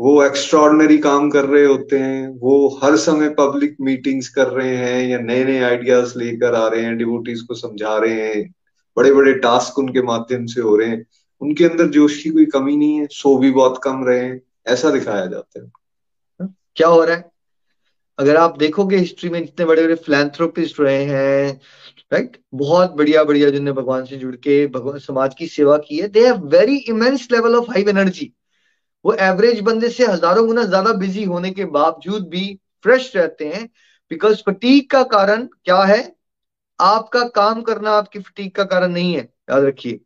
वो 0.00 0.22
एक्स्ट्रॉर्डनरी 0.24 0.98
काम 0.98 1.30
कर 1.30 1.44
रहे 1.44 1.64
होते 1.64 1.98
हैं, 1.98 2.28
वो 2.28 2.80
हर 2.84 2.96
समय 2.96 3.28
पब्लिक 3.28 3.76
मीटिंग्स 3.80 4.28
कर 4.28 4.48
रहे 4.48 4.76
हैं 4.76 5.08
या 5.08 5.18
नए 5.18 5.44
नए 5.44 5.60
आइडियाज़ 5.60 6.18
लेकर 6.18 6.54
आ 6.54 6.68
रहे 6.68 6.82
हैं 6.82 6.96
डिवोटीज 6.98 7.40
को 7.40 7.54
समझा 7.54 7.98
रहे 7.98 8.28
हैं 8.28 8.54
बड़े 8.96 9.12
बड़े 9.12 9.34
टास्क 9.34 9.78
उनके 9.78 10.02
माध्यम 10.02 10.46
से 10.46 10.60
हो 10.60 10.76
रहे 10.76 10.88
हैं, 10.88 11.06
उनके 11.40 11.64
अंदर 11.64 11.86
जोश 11.86 12.22
की 12.22 12.30
कोई 12.30 12.44
कमी 12.44 12.76
नहीं 12.76 13.00
है, 13.00 13.06
सो 13.10 13.36
भी 13.38 13.50
बहुत 13.50 13.80
कम 13.84 14.04
रहे 14.04 14.20
हैं, 14.20 14.40
ऐसा 14.66 14.90
दिखाया 14.90 15.26
जाता 15.26 15.62
है। 15.62 15.70
क्या 16.76 16.88
हो 16.88 17.04
रहा 17.04 17.16
है? 17.16 17.30
अगर 18.18 18.36
आप 18.36 18.58
देखोगे 18.58 18.96
हिस्ट्री 18.96 19.30
में 19.30 19.40
जितने 19.40 19.66
बड़े 19.66 19.82
बड़े 19.82 19.94
फिलेंथ्रोपिस्ट 19.94 20.80
रहे 20.80 21.04
हैं 21.04 21.60
राइट 22.12 22.36
बहुत 22.54 22.90
बढ़िया 22.96 23.22
बढ़िया 23.24 23.50
जिनने 23.50 23.72
भगवान 23.72 24.04
से 24.04 24.16
जुड़ 24.16 24.34
के 24.36 24.66
भगवान, 24.66 24.98
समाज 24.98 25.34
की 25.34 25.46
सेवा 25.48 25.76
की 25.78 25.98
है। 25.98 26.08
They 26.08 26.24
have 26.26 26.46
very 26.48 26.76
immense 26.88 27.28
level 27.32 27.54
of 27.56 27.70
high 27.70 27.84
energy 27.88 28.32
वो 29.04 29.14
एवरेज 29.14 29.60
बंदे 29.60 29.88
से 29.90 30.06
हज़ारों 30.06 30.46
गुना 30.46 30.62
ज़्यादा 30.64 30.92
बिज़ी 30.94 31.24
होने 31.24 31.50
के 31.50 31.64
बावजूद 31.72 32.28
भी 32.28 32.46
फ्रेश 32.84 33.12
रहते 33.16 33.48
हैं 33.48 33.64
बिकॉज़ 34.10 34.42
फटीक 34.46 34.90
का 34.90 35.02
कारण 35.02 35.46
क्या 35.64 35.82
है? 35.82 36.14
आपका 36.78 37.22
काम 37.34 37.62
करना 37.62 37.90
आपकी 37.90 38.18
फटीक 38.20 38.54
का 38.56 38.64
कारण 38.64 38.92
नहीं 38.92 39.14
है। 39.14 39.22
याद 39.50 39.64
रखिए। 39.64 40.00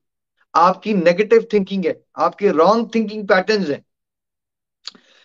आपकी 0.55 0.95
नेगेटिव 0.95 1.47
थिंकिंग 1.53 1.85
है। 1.87 2.01
आपके 2.17 2.49
रॉन्ग 2.51 2.89
थिंकिंग 2.95 3.27
पैटर्न 3.29 3.63
है। 3.65 3.83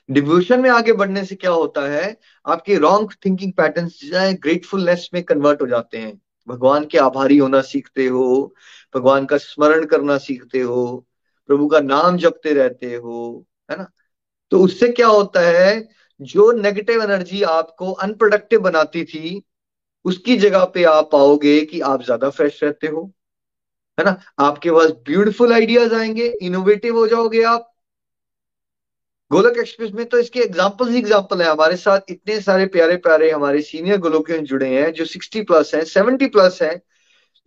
डिवोशन 0.10 0.62
में 0.62 0.70
आगे 0.70 0.94
बढ़ने 0.94 1.24
से 1.26 1.36
क्या 1.36 1.52
होता 1.52 1.88
है? 1.90 2.18
आपके 2.46 2.76
रॉन्ग 2.78 3.12
थिंकिंग 3.26 3.54
पैटर्न 3.54 3.90
ग्रेटफुलनेस 4.36 5.10
में 5.14 5.24
कन्वर्ट 5.24 5.62
हो 5.62 5.68
जाते 5.68 5.98
हैं। 5.98 6.20
भगवान 6.48 6.86
के 6.86 6.98
आभारी 6.98 7.38
होना 7.38 7.62
सीखते 7.62 8.08
हो, 8.08 8.56
भगवान 8.96 9.26
का 9.26 9.38
स्मरण 9.38 9.86
करना 9.86 10.18
सीखते 10.18 10.62
हो, 10.62 11.06
प्रभु 11.48 11.68
का 11.68 11.80
नाम 11.80 12.18
जपते 12.18 12.54
रहते 12.54 12.96
हो, 12.96 13.46
है 13.72 13.78
ना? 13.78 13.88
तो 14.52 14.60
उससे 14.60 14.90
क्या 14.90 15.08
होता 15.08 15.42
है, 15.42 15.90
जो 16.22 16.52
नेगेटिव 16.52 17.04
एनर्जी 17.04 17.44
आपको 17.44 17.92
अनप्रोडक्टिव 17.92 18.60
बनाती 18.60 19.06
थी, 19.06 19.44
उसकी 20.06 20.38
जगह 20.38 20.66
पे 20.66 20.84
आप 20.84 21.10
पाओगे 21.12 21.62
कि 21.66 21.80
आप 21.82 22.04
ज़्यादा 22.04 22.30
फ्रेश 22.30 22.64
रहते 22.64 22.88
हो, 22.88 23.12
है 24.00 24.06
ना? 24.06 24.18
आपके 24.40 24.72
पास 24.72 24.92
ब्यूटीफुल 24.92 25.54
आइडियाज़ 25.54 25.96
आएँगे 25.96 26.28
इनोवेटिव 26.42 26.98
हो 26.98 27.08
जाओगे 27.08 27.44
आप 27.44 27.73
गोलक 29.34 29.58
एक्सप्रेस 29.60 29.92
में 29.92 30.06
तो 30.06 30.18
इसके 30.20 30.40
एग्ज़ाम्पल 30.40 30.90
ही 30.90 30.98
एग्ज़ाम्पल 30.98 31.42
है। 31.42 31.48
हमारे 31.50 31.76
साथ 31.78 32.12
इतने 32.12 32.40
सारे 32.42 32.66
प्यारे 32.68 32.96
प्यारे 32.98 33.30
हमारे 33.32 33.62
सीनियर 33.62 33.98
गोलोकियन 34.00 34.44
जुड़े 34.46 34.68
हैं, 34.70 34.92
जो 34.94 35.06
सिक्सटी 35.06 35.42
प्लस 35.44 35.74
हैं 35.76 35.84
सेवेंटी 35.86 36.28
प्लस 36.28 36.62
हैं। 36.62 36.82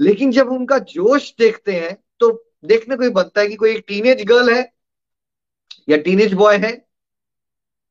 लेकिन 0.01 0.33
जब 0.33 0.49
उनका 0.53 0.79
जोश 0.89 1.33
देखते 1.39 1.73
हैं 1.73 1.97
तो 2.21 2.31
देखने 2.67 2.97
को 2.97 3.03
ही 3.03 3.09
बनता 3.11 3.41
है 3.41 3.47
कि 3.49 3.57
कोई 3.57 3.71
एक 3.71 3.85
टीनेज 3.89 4.25
गर्ल 4.27 4.51
है 4.51 4.73
या 5.89 5.97
टीनेज 5.99 6.33
बॉय 6.35 6.57
है, 6.57 6.73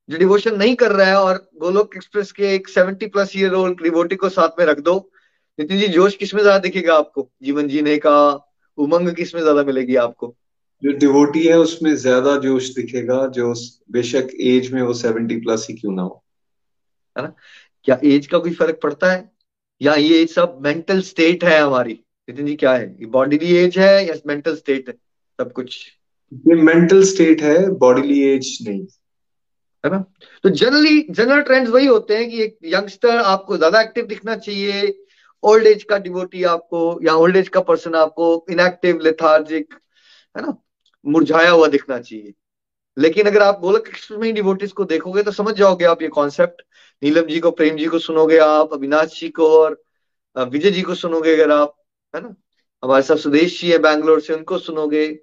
जो 0.08 0.18
डिवोशन 0.18 0.56
नहीं 0.56 0.74
कर 0.76 0.92
रहा 0.92 1.06
है 1.06 1.16
और 1.18 1.36
गोलोक 1.60 1.96
एक्सप्रेस 1.96 2.32
के 2.32 2.54
एक 2.54 2.68
seventy 2.68 3.06
plus 3.08 3.36
year 3.36 3.54
old 3.54 3.82
devotee 3.82 4.16
को 4.16 4.28
साथ 4.30 4.58
में 4.58 4.66
रख 4.66 4.80
दो। 4.80 4.98
नितिन 5.58 5.78
जी, 5.78 5.86
जोश 5.88 6.16
किसमें 6.16 6.42
ज़्यादा 6.42 6.58
दिखेगा 6.60 6.94
आपको? 6.96 7.30
जीवन 7.42 7.68
जीने 7.68 7.96
का, 7.98 8.16
उमंग 8.78 9.14
किसमें 9.14 9.42
ज़्यादा 9.42 9.62
मिलेगी 9.64 9.96
आपको? 9.98 10.36
जो 10.82 10.92
डिवोटी 10.98 11.46
है 11.46 11.58
उसमें 11.58 11.94
ज़्यादा 11.96 12.36
जोश 12.38 12.68
दिखेगा 12.74 13.26
जो 13.26 13.52
बेशक 13.92 14.28
एज 14.40 14.72
में 14.72 14.80
वो 14.82 14.92
सेवेंटी 14.94 15.36
प्लस 15.36 15.66
ही 15.70 15.74
क्यों 15.76 15.92
ना 15.92 16.02
हो। 16.02 16.22
है 17.16 17.22
ना? 17.22 17.32
क्या 17.84 17.98
एज 18.04 18.26
का 18.26 18.38
कोई 18.38 18.52
फ़र्क 18.54 18.78
पड़ता 18.82 19.12
है? 19.12 19.30
या 19.80 19.94
ये 19.94 20.26
सब 20.26 20.58
मेंटल 20.62 21.00
स्टेट 21.02 21.44
है 21.44 21.60
हमारी? 21.60 21.92
नितिन 22.28 22.46
जी 22.46 22.54
क्या 22.56 22.72
है? 22.72 22.84
ये 23.00 23.06
बॉडीली 23.06 23.54
एज 23.56 23.78
है 23.78 24.06
या 24.08 24.14
मेंटल 24.26 24.56
स्टेट 24.56 24.88
है? 24.88 24.94
सब 25.38 25.52
कुछ। 25.52 25.76
ये 26.46 26.54
मेंटल 26.54 27.02
स्टेट 27.04 27.42
है 27.42 27.70
बॉडीली 27.76 28.20
एज 28.24 28.58
नहीं। 28.68 28.86
है 29.84 29.90
ना? 29.90 29.98
तो 30.44 30.48
जनरली 30.50 31.00
जनरल 31.10 31.42
ट्रेंड्स 31.42 31.70
वही 31.70 31.86
होते 31.86 32.16
हैं 32.16 32.28
कि 32.30 32.42
एक 32.42 32.58
यंगस्टर 32.64 33.16
आपको 33.16 33.56
ज़्यादा 33.56 33.80
एक्टिव 33.80 34.06
दिखना 34.06 34.36
चाहिए 34.36 34.94
ओल्ड 35.42 35.66
एज 35.66 35.82
का 35.82 35.98
डिवोटी 35.98 36.42
आपको 36.44 36.98
या 37.04 37.14
ओल्ड 37.14 37.36
एज 37.36 37.48
का 37.48 37.60
पर्सन 37.62 37.94
आपको 37.94 38.46
इनएक्टिव 38.50 39.00
लेथार्जिक 39.00 39.74
है 40.34 40.42
ना? 40.42 40.56
मुरझाया 41.06 41.50
हुआ 41.50 41.66
दिखना 41.66 41.98
चाहिए। 41.98 42.32
लेकिन 42.96 43.26
अगर 43.26 43.42
आप 43.42 43.60
गोलक 43.60 43.88
एक्सप्रेस 43.88 44.20
में 44.20 44.34
डिवोटिस 44.34 44.72
को 44.72 44.84
देखोगे 44.84 45.22
तो 45.22 45.30
समझ 45.30 45.54
जाओगे 45.54 45.84
आप 45.84 46.02
ये 46.02 46.08
कॉन्सेप्ट 46.08 46.62
नीलम 47.02 47.26
जी 47.26 47.40
को, 47.40 47.50
प्रेम 47.50 47.76
जी 47.76 47.86
को 47.86 47.98
सुनोगे 47.98 48.38
आप, 48.38 48.72
अविनाश 48.72 49.20
जी 49.20 49.28
को 49.28 49.48
और 49.60 49.82
विजय 50.36 50.70
जी 50.70 50.82
को 50.82 50.94
सुनोगे 50.94 51.34
अगर 51.34 51.50
आप, 51.50 51.76
है 52.14 52.22
ना? 52.22 52.34
हमारे 52.82 53.02
साथ 53.02 53.16
सुदेश 53.16 53.60
जी 53.60 53.70
है 53.70 53.78
बैंगलोर 53.78 54.20
से, 54.20 54.34
उनको 54.34 54.58
सुनोगे। 54.58 55.18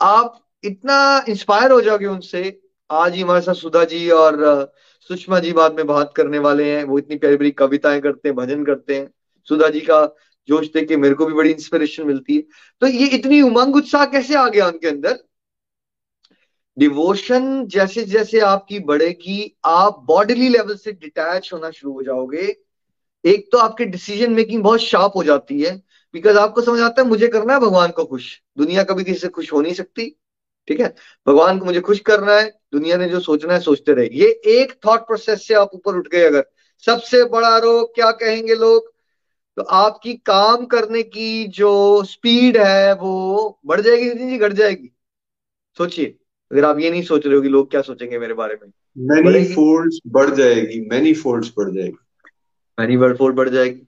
आप 0.00 0.40
इतना 0.64 1.24
इंस्पायर 1.28 1.70
हो 1.70 1.80
जाओगे 1.80 2.06
उनसे। 2.06 2.60
आज 2.90 3.14
ही 3.14 3.20
हमारे 3.20 3.40
साथ 3.40 3.54
सुधा 3.54 3.84
जी 3.84 4.10
और 4.10 4.72
सुषमा 5.00 5.38
जी 5.40 5.52
बाद 5.52 5.74
में 5.74 5.86
बात 5.86 6.12
करने 6.16 6.38
वाले 6.38 6.70
हैं। 6.70 6.84
वो 6.84 6.98
इतनी 6.98 7.16
प्यारी 7.16 7.36
प्यारी 7.36 7.50
कविताएँ 7.50 8.00
करते 8.00 8.28
हैं, 8.28 8.36
भजन 8.36 8.64
करते 8.64 8.94
हैं। 8.94 9.12
सुधा 9.48 9.68
जी 9.68 9.80
का 9.80 10.04
जोश 10.48 10.66
देख 10.66 10.88
के 10.88 10.96
मेरे 10.96 11.14
को 11.14 11.26
भी 11.26 11.34
बड़ी 11.34 11.50
इंस्पिरेशन 11.50 12.06
मिलती 12.06 12.36
है। 12.36 12.42
तो 12.80 12.86
ये 12.86 13.06
इतनी 13.06 13.40
उमंग 13.42 13.76
उत्साह 13.76 14.04
कैसे 14.04 14.34
आ 14.34 14.48
गया 14.48 14.66
उनके 14.66 14.88
अंदर? 14.88 15.18
डिवोशन 16.78 17.66
जैसे 17.66 18.04
जैसे 18.04 18.40
आपकी 18.40 18.78
बढ़ेगी, 18.78 19.56
आप 19.64 20.02
बॉडीली 20.04 20.48
लेवल 20.48 20.74
से 20.74 20.92
डिटैच 20.92 21.50
होना 21.52 21.70
शुरू 21.70 21.92
हो 21.92 22.02
जाओगे। 22.02 22.56
एक 23.24 23.48
तो 23.52 23.58
आपकी 23.58 23.84
डिसीज़न 23.84 24.32
मेकिंग 24.32 24.62
बहुत 24.62 24.80
शार्प 24.80 25.12
हो 25.16 25.24
जाती 25.24 25.60
है 25.62 25.82
बिकॉज़ 26.14 26.36
आपको 26.36 26.62
समझ 26.62 26.80
आता 26.80 27.02
है 27.02 27.08
मुझे 27.08 27.28
करना 27.28 27.52
है, 27.54 27.60
भगवान 27.60 27.90
को 27.90 28.04
खुश। 28.04 28.40
दुनिया 28.58 28.82
कभी 28.82 29.04
किसी 29.04 29.18
से 29.18 29.28
खुश 29.28 29.52
हो 29.52 29.60
नहीं 29.60 29.74
सकती, 29.74 30.08
ठीक 30.68 30.80
है? 30.80 30.94
भगवान 31.26 31.58
को 31.58 31.64
मुझे 31.64 31.80
खुश 31.80 32.00
करना 32.00 32.32
है, 32.32 32.60
दुनिया 32.72 32.96
ने 32.96 33.08
जो 33.08 33.20
सोचना 33.20 33.54
है 33.54 33.60
सोचते 33.60 33.92
रहे। 33.92 34.08
ये 34.12 34.28
एक 34.46 34.72
थॉट 34.86 35.00
प्रोसेस 35.00 35.46
से 35.48 35.54
आप 35.54 35.70
ऊपर 35.74 35.96
उठ 35.96 36.08
गए 36.08 36.24
अगर। 36.24 36.44
सबसे 36.86 37.24
बड़ा 37.24 37.58
रोग 37.58 37.94
क्या 37.94 38.10
कहेंगे 38.10 38.54
लोग? 38.54 38.93
तो 39.56 39.62
आपकी 39.62 40.14
काम 40.14 40.64
करने 40.64 41.02
की 41.02 41.46
जो 41.48 42.04
स्पीड 42.04 42.56
है 42.56 42.94
वो 42.94 43.58
बढ़ 43.66 43.80
जाएगी 43.80 44.04
नितिन 44.04 44.28
जी? 44.28 44.38
घट 44.38 44.52
जाएगी? 44.52 44.90
सोचिए। 45.78 46.16
अगर 46.52 46.64
आप 46.64 46.78
ये 46.78 46.90
नहीं 46.90 47.02
सोच 47.02 47.26
रहे 47.26 47.36
हो 47.36 47.42
कि 47.42 47.48
लोग 47.48 47.70
क्या 47.70 47.82
सोचेंगे 47.82 48.18
मेरे 48.18 48.34
बारे 48.34 48.58
में। 48.62 48.70
मैनी 49.22 49.44
फोल्ड्स 49.44 50.00
बढ़ 50.06 50.30
जाएगी 50.30 50.80
मैनी 50.80 51.14
फोल्ड्स 51.14 51.52
बढ़ 51.58 51.70
जाएगी। 51.70 51.96
मैनी 52.80 52.96
वर्ड 52.96 53.16
फोल्ड 53.18 53.36
बढ़ 53.36 53.48
जाएगी। 53.48 53.80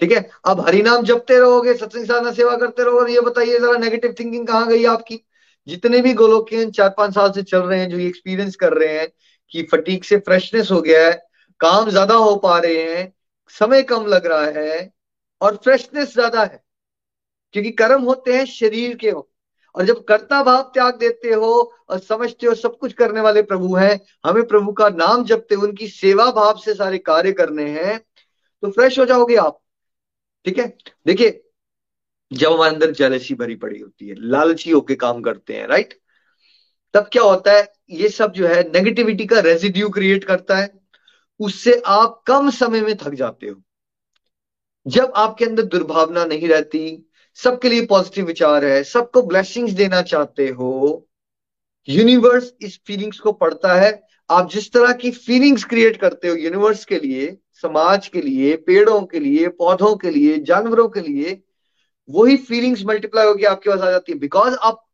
ठीक 0.00 0.12
है? 0.12 0.30
अब 0.44 0.60
हरिनाम 0.60 1.02
जपते 1.02 1.38
रहोगे 1.38 1.74
सत्संग 1.74 2.04
साधना 2.04 2.32
सेवा 2.32 2.56
करते 2.56 2.84
रहोगे 2.84 3.12
ये 3.12 3.20
बताइए 3.20 3.58
जरा 3.58 3.78
नेगेटिव 3.78 4.14
थिंकिंग 4.20 4.46
कहाँ 4.46 4.68
गई 4.68 4.84
आपकी? 4.84 5.24
जितने 5.68 6.00
भी 6.00 6.14
गोलोकियन 6.14 6.70
चार 6.70 6.94
पाँच 6.98 7.14
साल 7.14 7.32
से 7.32 7.42
चल 7.42 7.58
रहे 7.58 7.80
हैं 7.80 7.88
जो 7.90 7.98
ये 7.98 8.06
एक्सपीरियंस 8.06 8.56
कर 8.56 8.72
रहे 8.72 8.98
हैं 8.98 9.08
कि 9.50 9.62
फटीक 9.62 10.04
से 10.04 10.16
फ्रेशनेस 10.16 10.70
हो 10.70 10.80
गया 10.80 11.06
है 11.06 11.26
काम 11.60 11.90
ज़्यादा 11.90 12.14
हो 12.14 12.36
पा 12.36 12.58
रहे 12.58 12.94
हैं 12.94 13.12
समय 13.48 13.82
कम 13.82 14.06
लग 14.06 14.26
रहा 14.26 14.46
है 14.46 14.95
और 15.40 15.56
फ्रेशनेस 15.56 16.12
ज़्यादा 16.12 16.42
है, 16.42 16.62
क्योंकि 17.54 17.70
कर्म 17.72 18.02
होते 18.02 18.36
हैं 18.36 18.44
शरीर 18.46 18.94
के 18.96 19.10
हो। 19.10 19.28
और 19.74 19.84
जब 19.84 20.04
कर्ता 20.04 20.42
भाव 20.42 20.62
त्याग 20.74 20.98
देते 20.98 21.28
हो 21.30 21.52
और 21.88 21.98
समझते 22.00 22.46
हो 22.46 22.54
सब 22.54 22.76
कुछ 22.78 22.92
करने 22.94 23.20
वाले 23.20 23.42
प्रभु 23.44 23.74
हैं, 23.74 24.00
हमें 24.24 24.46
प्रभु 24.46 24.72
का 24.72 24.88
नाम 24.90 25.24
जपते 25.24 25.54
उनकी 25.56 25.88
सेवा 25.88 26.30
भाव 26.32 26.58
से 26.58 26.74
सारे 26.74 26.98
कार्य 27.00 27.32
करने 27.32 27.68
हैं 27.70 27.98
तो 28.62 28.70
फ्रेश 28.70 28.98
हो 28.98 29.04
जाओगे 29.04 29.36
आप। 29.36 29.60
ठीक 30.46 30.58
है? 30.58 30.66
देखिए, 31.06 31.42
जब 32.30 32.52
हमारे 32.52 32.72
अंदर 32.72 32.90
जेलसी 32.92 33.34
भरी 33.34 33.54
पड़ी 33.56 33.78
होती 33.80 34.08
है, 34.08 34.14
लालची 34.20 34.70
होके 34.70 34.94
काम 34.96 35.20
करते 35.22 35.54
हैं 35.54 35.66
राइट 35.68 35.98
तब 36.94 37.08
क्या 37.12 37.22
होता 37.22 37.52
है, 37.52 37.72
ये 37.90 38.08
सब 38.08 38.32
जो 38.32 38.46
है 38.46 38.62
नेगेटिविटी 38.64 39.26
का 39.26 39.40
रेजिड्यू 39.40 39.88
क्रिएट 39.90 40.24
करता 40.24 40.56
है, 40.56 40.72
उससे 41.40 41.80
आप 41.86 42.22
कम 42.26 42.50
समय 42.52 42.80
में 42.80 42.96
थक 42.96 43.14
जाते 43.14 43.46
हो। 43.46 43.60
जब 44.86 45.12
आपके 45.16 45.44
अंदर 45.44 45.62
दुर्भावना 45.62 46.24
नहीं 46.24 46.48
रहती, 46.48 47.10
सबके 47.34 47.68
लिए 47.68 47.86
पॉजिटिव 47.86 48.26
विचार 48.26 48.64
है, 48.64 48.82
सबको 48.84 49.22
ब्लेसिंग्स 49.22 49.72
देना 49.72 50.02
चाहते 50.02 50.48
हो 50.48 51.08
यूनिवर्स 51.88 52.52
इस 52.60 52.80
फीलिंग्स 52.86 53.18
को 53.18 53.32
पढ़ता 53.32 53.74
है। 53.74 54.02
आप 54.30 54.50
जिस 54.50 54.72
तरह 54.72 54.92
की 54.92 55.10
फीलिंग्स 55.10 55.64
क्रिएट 55.64 55.96
करते 55.96 56.28
हो 56.28 56.34
यूनिवर्स 56.34 56.84
के 56.84 56.98
लिए, 56.98 57.38
समाज 57.52 58.08
के 58.08 58.20
लिए, 58.20 58.56
पेड़ों 58.56 59.00
के 59.02 59.18
लिए, 59.18 59.48
पौधों 59.48 59.96
के 59.96 60.10
लिए, 60.10 60.38
जानवरों 60.38 60.88
के 60.88 61.00
लिए, 61.00 61.42
वही 62.10 62.36
फीलिंग्स 62.36 62.84
मल्टीप्लाई 62.84 63.26
होकर 63.26 63.46
आपके 63.46 63.70
पास 63.70 63.80
आ 63.80 63.90
जाती 63.90 64.12
है। 64.12 64.18
बिकॉज़ 64.18 64.54
आप 64.54 64.86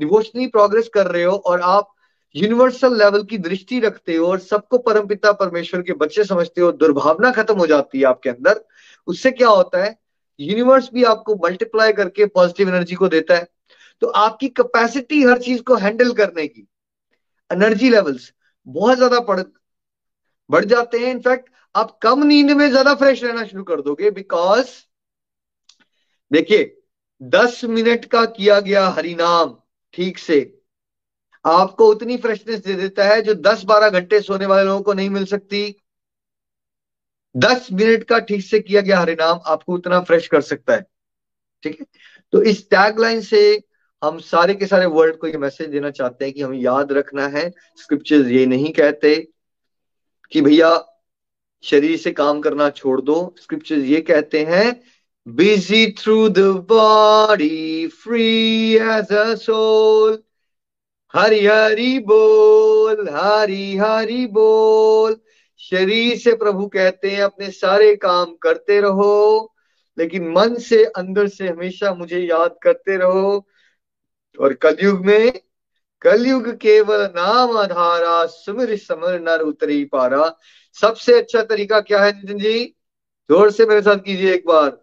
डिवोशनली 0.00 0.46
प्रोग्रेस 0.46 0.88
कर 0.88 1.06
रहे 1.06 1.24
हो 1.24 1.36
और 1.36 1.60
आप 1.60 1.94
यूनिवर्सल 2.36 2.98
लेवल 2.98 3.22
की 3.22 3.38
दृष्टि 3.38 3.80
रखते 3.80 4.16
हो 4.16 4.26
और 4.26 4.38
सबको 4.38 4.78
परमपिता 4.78 5.32
परमेश्वर 5.32 5.82
के 5.82 5.92
बच्चे 5.92 6.24
समझते 6.24 6.60
हो, 6.60 6.72
दुर्भावना 6.72 7.30
खत्म 7.30 7.54
हो 7.54 7.66
जाती 7.66 7.98
है 7.98 8.04
आपके 8.04 8.30
अंदर। 8.30 8.64
उससे 9.10 9.30
क्या 9.32 9.48
होता 9.50 9.82
है? 9.84 9.96
यूनिवर्स 10.40 10.88
भी 10.94 11.04
आपको 11.04 11.34
मल्टीप्लाई 11.42 11.92
करके 11.92 12.26
पॉजिटिव 12.28 12.68
एनर्जी 12.68 12.94
को 12.94 13.08
देता 13.08 13.36
है। 13.36 13.46
तो 14.02 14.06
आपकी 14.18 14.48
कैपेसिटी 14.50 15.22
हर 15.22 15.38
चीज़ 15.40 15.62
को 15.62 15.76
हैंडल 15.76 16.12
करने 16.14 16.46
की 16.46 16.66
एनर्जी 17.50 17.90
लेवल्स 17.90 18.32
बहुत 18.66 18.96
ज़्यादा 18.96 19.20
बढ़ 20.50 20.64
जाते 20.64 20.98
हैं। 20.98 21.10
इनफैक्ट 21.10 21.48
आप 21.74 21.98
कम 22.02 22.22
नींद 22.24 22.50
में 22.50 22.68
ज़्यादा 22.70 22.94
फ्रेश 22.94 23.22
रहना 23.24 23.44
शुरू 23.46 23.62
कर 23.64 23.80
दोगे 23.80 24.10
बिकॉज़ 24.12 24.68
देखिए, 26.30 26.76
दस 27.20 27.60
मिनट 27.66 28.04
का 28.04 28.24
किया 28.26 28.58
गया 28.60 28.86
हरिनाम 28.88 29.56
ठीक 29.94 30.18
से 30.18 30.38
आपको 31.44 31.86
उतनी 31.86 32.16
फ्रेशनेस 32.16 32.64
दे 32.64 32.74
देता 32.74 33.04
है 33.04 33.20
जो 33.22 33.34
दस 33.36 33.64
बारह 33.64 33.90
घंटे 33.90 34.20
सोने 34.20 34.46
वाले 34.46 34.64
लोगों 34.64 34.82
को 34.82 34.92
नहीं 34.92 35.10
मिल 35.10 35.24
सकती। 35.26 35.62
दस 37.36 37.68
मिनट 37.72 38.04
का 38.04 38.18
ठीक 38.18 38.42
से 38.42 38.60
किया 38.60 38.80
गया 38.80 38.98
हरिनाम 39.00 39.40
आपको 39.46 39.74
उतना 39.74 40.00
फ्रेश 40.00 40.26
कर 40.28 40.40
सकता 40.40 40.74
है। 40.74 40.86
ठीक 41.62 41.80
है? 41.80 41.86
तो 42.32 42.42
इस 42.42 42.68
टैगलाइन 42.70 43.20
से 43.20 43.62
हम 44.02 44.18
सारे 44.18 44.54
के 44.54 44.66
सारे 44.66 44.86
वर्ल्ड 44.86 45.16
को 45.16 45.26
ये 45.26 45.38
मैसेज 45.38 45.68
देना 45.68 45.90
चाहते 45.90 46.24
हैं 46.24 46.34
कि 46.34 46.42
हमें 46.42 46.58
याद 46.58 46.92
रखना 46.92 47.26
है। 47.28 47.48
स्क्रिप्चर्स 47.76 48.26
ये 48.26 48.46
नहीं 48.46 48.72
कहते 48.72 49.14
कि 50.32 50.40
भैया 50.40 50.70
शरीर 51.64 51.96
से 51.98 52.10
काम 52.12 52.40
करना 52.40 52.68
छोड़ 52.70 53.00
दो। 53.00 53.34
स्क्रिप्चर्स 53.40 53.84
ये 53.84 54.00
कहते 54.00 54.44
हैं 54.44 54.80
busy 55.26 55.86
through 55.92 56.28
the 56.28 56.38
body 56.68 57.86
free 57.86 58.74
as 58.74 59.12
a 59.12 59.34
soul 59.34 60.22
Hari 61.14 61.46
Hari 61.46 61.98
बोल, 61.98 63.08
हरी 63.08 63.76
हरी 63.76 64.26
बोल। 64.26 65.16
शरीर 65.60 66.18
से 66.18 66.32
प्रभु 66.32 66.66
कहते 66.66 67.10
हैं, 67.10 67.22
अपने 67.22 67.50
सारे 67.50 67.96
काम 67.96 68.34
करते 68.34 68.80
रहो, 68.80 69.54
लेकिन 69.98 70.30
मन 70.30 70.54
से, 70.54 70.84
अंदर 70.84 71.28
से 71.28 71.48
हमेशा 71.48 71.94
मुझे 71.94 72.18
याद 72.18 72.56
करते 72.62 72.96
रहो। 72.96 73.46
और 74.40 74.54
कलयुग 74.54 75.06
में, 75.06 75.32
कलयुग 76.02 76.56
केवल 76.56 77.00
नाम 77.16 77.56
आधारा, 77.56 78.26
सुमिर 78.26 78.76
समर 78.76 79.20
नर 79.20 79.40
उतरी 79.40 79.84
पारा। 79.84 80.38
सबसे 80.80 81.18
अच्छा 81.18 81.42
तरीका 81.42 81.80
क्या 81.80 82.04
है, 82.04 82.12
नितिन 82.12 82.38
जी? 82.38 82.64
ज़ोर 83.30 83.50
से 83.50 83.66
मेरे 83.66 83.82
साथ 83.82 83.96
कीजिए 83.96 84.34
एक 84.34 84.44
बार। 84.46 84.80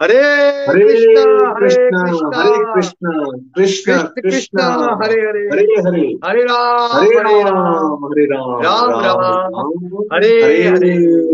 हरे 0.00 0.18
कृष्णा 0.66 1.22
हरे 1.52 1.68
कृष्णा 1.68 2.00
हरे 2.34 2.58
कृष्णा 2.74 3.12
कृष्ण 3.56 3.96
कृष्ण 4.20 4.60
हरे 5.00 5.20
हरे। 5.20 5.40
हरे 5.52 5.64
हरे। 5.86 6.02
हरे 6.24 6.42
राम 6.44 6.92
हरे 6.92 7.16
राम। 7.16 8.04
हरे 8.04 8.24
राम 8.24 8.60
राम 8.62 8.90
राम 9.04 10.06
हरे 10.12 10.30
हरे 10.42 10.62
हरे। 10.62 10.92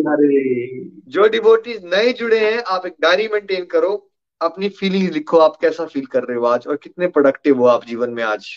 हरे 0.08 0.80
जो 1.08 1.28
डिवोटीज 1.28 1.84
नए 1.84 2.12
जुड़े 2.12 2.38
हैं 2.38 2.62
आप 2.66 2.86
एक 2.86 2.94
डायरी 3.00 3.28
मेंटेन 3.32 3.64
करो। 3.64 3.92
अपनी 4.40 4.68
फीलिंग 4.78 5.08
लिखो 5.12 5.38
आप 5.38 5.56
कैसा 5.60 5.84
फील 5.84 6.06
कर 6.06 6.22
रहे 6.22 6.36
हो 6.36 6.46
आज 6.46 6.66
और 6.66 6.76
कितने 6.76 7.06
प्रोडक्टिव 7.08 7.58
हो 7.58 7.66
आप 7.66 7.84
जीवन 7.86 8.10
में 8.10 8.22
आज। 8.22 8.48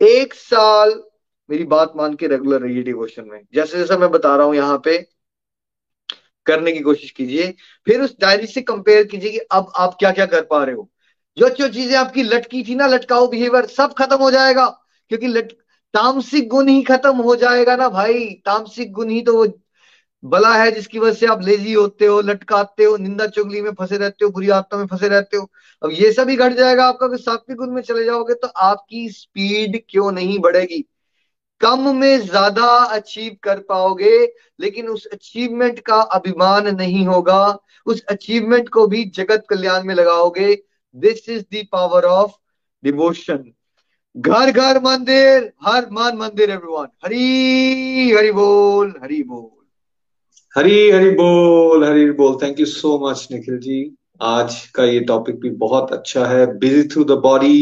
एक 0.00 0.34
साल 0.34 1.00
मेरी 1.48 1.64
बात 1.66 1.92
मान 1.96 2.14
के 2.14 2.26
रेगुलर 2.26 2.60
रहिए 2.60 2.82
डिवोशन 2.82 3.28
में। 3.32 3.40
जैसे 3.54 3.78
जैसा 3.78 3.96
मैं 3.98 4.10
बता 4.10 4.36
रहा 4.36 4.46
हूँ 4.46 4.54
यहाँ 4.54 4.80
पे 4.84 4.98
करने 6.50 6.72
की 6.72 6.80
कोशिश 6.80 7.10
कीजिए। 7.10 7.54
फिर 7.86 8.00
उस 8.00 8.16
डायरी 8.20 8.46
से 8.46 8.60
कंपेयर 8.62 9.04
कीजिए 9.06 9.30
कि 9.30 9.38
अब 9.52 9.72
आप 9.76 9.96
क्या 9.98 10.10
क्या 10.10 10.26
कर 10.26 10.42
पा 10.42 10.64
रहे 10.64 10.74
हो। 10.74 10.88
जो 11.36 11.48
जो 11.50 11.68
चीज़ें 11.68 11.96
आपकी 11.96 12.22
लटकी 12.22 12.62
थी 12.62 12.74
ना 12.74 12.86
लटकाओ 12.86 13.26
बिहेवियर 13.28 13.66
सब 13.68 13.92
खत्म 13.92 14.16
हो 14.16 14.30
जाएगा। 14.30 14.66
क्योंकि 15.10 15.26
लट 15.26 15.52
तामसिक 15.94 16.48
गुण 16.48 16.68
ही 16.68 16.82
खत्म 16.82 17.16
हो 17.18 17.36
जाएगा 17.36 17.76
ना 17.76 17.88
भाई। 17.88 18.24
तामसिक 18.46 18.92
गुण 18.92 19.10
ही 19.10 19.22
तो 19.22 19.36
वो 19.36 19.46
बला 20.22 20.54
है 20.54 20.70
जिसकी 20.70 20.98
वजह 20.98 21.14
से 21.14 21.26
आप 21.26 21.42
लेजी 21.42 21.72
होते 21.72 22.06
हो, 22.06 22.20
लटकाते 22.20 22.84
हो, 22.84 22.96
निंदा 22.96 23.26
चुगली 23.26 23.60
में 23.60 23.70
फंसे 23.72 23.96
रहते 23.98 24.24
हो, 24.24 24.30
बुरी 24.30 24.48
आदतों 24.50 24.78
में 24.78 24.86
फंसे 24.86 25.08
रहते 25.08 25.36
हो। 25.36 25.50
अब 25.82 25.90
ये 25.92 26.12
सब 26.12 26.28
ही 26.28 26.36
घट 26.36 26.52
जाएगा 26.52 26.86
आपका। 26.86 27.16
सात्विक 27.16 27.58
गुण 27.58 27.70
में 27.70 27.82
चले 27.82 28.04
जाओगे 28.04 28.34
तो 28.34 28.48
आपकी 28.48 29.08
स्पीड 29.10 29.80
क्यों 29.90 30.10
नहीं 30.12 30.38
बढ़ेगी? 30.38 30.84
कम 31.60 31.88
में 31.96 32.20
ज़्यादा 32.20 32.66
अचीव 32.94 33.36
कर 33.42 33.58
पाओगे, 33.58 34.18
लेकिन 34.60 34.88
उस 34.88 35.06
अचीवमेंट 35.06 35.78
का 35.80 36.00
अभिमान 36.14 36.68
नहीं 36.76 37.04
होगा। 37.06 37.58
उस 37.86 38.02
अचीवमेंट 38.10 38.68
को 38.68 38.86
भी 38.86 39.04
जगत 39.14 39.44
कल्याण 39.50 39.84
में 39.84 39.94
लगाओगे। 39.94 40.54
This 40.96 41.28
is 41.28 41.42
the 41.54 41.64
power 41.72 42.04
of 42.04 42.32
devotion 42.82 43.44
घर 44.16 44.50
घर 44.50 44.80
मंदिर, 44.82 45.52
हर 45.64 45.88
मान 45.92 46.16
मंदिर 46.16 46.50
एवरीवन 46.50 46.86
हरी, 47.04 48.10
हरि 48.12 48.32
बोल 48.32 48.94
हरि 49.02 49.22
बोल। 49.22 49.48
हरी 50.54 50.90
हरी 50.90 51.10
बोल 51.10 51.84
हरी 51.84 52.10
बोल। 52.10 52.36
Thank 52.42 52.60
you 52.60 52.66
so 52.66 52.98
much 53.08 53.28
Nikhil 53.32 53.58
ji 53.58 53.96
आज 54.22 54.54
का 54.74 54.84
ये 54.84 55.00
टॉपिक 55.00 55.40
भी 55.40 55.50
बहुत 55.58 55.92
अच्छा 55.92 56.24
है। 56.26 56.46
Busy 56.58 56.82
through 56.84 57.04
the 57.04 57.18
body 57.20 57.60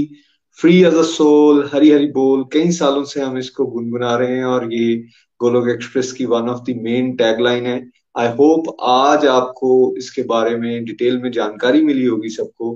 free 0.58 0.78
as 0.82 0.94
a 0.94 1.02
soul 1.02 1.68
Hari 1.74 1.90
Hari 1.90 2.06
बोल 2.12 2.42
कई 2.52 2.70
सालों 2.72 3.04
से 3.04 3.20
हम 3.20 3.36
इसको 3.38 3.64
गुनगुना 3.66 4.14
रहे 4.16 4.36
हैं 4.36 4.44
और 4.44 4.72
ये 4.72 4.94
गोलोक 5.40 5.68
एक्सप्रेस 5.68 6.10
की 6.12 6.24
one 6.24 6.48
of 6.48 6.62
the 6.62 6.74
main 6.82 7.14
tagline 7.16 7.66
है 7.66 7.76
आई 8.18 8.28
होप 8.28 8.74
आज 8.82 9.26
आपको 9.26 9.70
इसके 9.98 10.22
बारे 10.22 10.56
में 10.56 10.84
डिटेल 10.84 11.18
में 11.22 11.30
जानकारी 11.32 11.82
मिली 11.82 12.04
होगी 12.04 12.28
सबको 12.28 12.72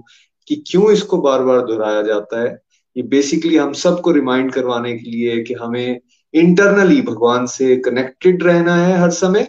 कि 0.49 0.63
क्यों 0.67 0.93
इसको 0.93 1.19
बार 1.19 1.43
बार 1.43 1.61
दोहराया 1.67 2.03
जाता 2.03 2.43
है 2.43 2.51
ये 2.97 3.03
बेसिकली 3.09 3.57
हम 3.57 3.73
सबको 3.73 4.11
रिमाइंड 4.11 4.53
करवाने 4.53 4.97
के 4.99 5.11
लिए 5.11 5.43
कि 5.43 5.55
हमें 5.55 6.01
इंटरनली 6.35 7.01
भगवान 7.03 7.47
से 7.49 7.77
कनेक्टेड 7.85 8.43
रहना 8.43 8.77
है 8.77 8.97
हर 8.99 9.11
समय 9.17 9.49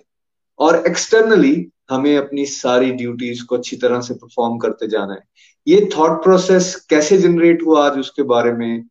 और 0.60 0.84
एक्सटर्नली 0.88 1.56
हमें 1.90 2.16
अपनी 2.18 2.46
सारी 2.46 2.92
ड्यूटीज़ 2.92 3.44
को 3.46 3.56
अच्छी 3.58 3.76
तरह 3.78 4.02
से 4.02 4.14
परफॉर्म 4.14 4.58
करते 4.58 4.88
जाना 4.88 5.14
है। 5.14 5.24
ये 5.68 5.90
थॉट 5.98 6.24
प्रोसेस 6.24 6.76
कैसे 6.90 7.18
जनरेट 7.18 7.64
हुआ 7.66 7.86
आज 7.86 8.00
उसके 8.00 8.24
बारे 8.24 8.52
में? 8.54 8.84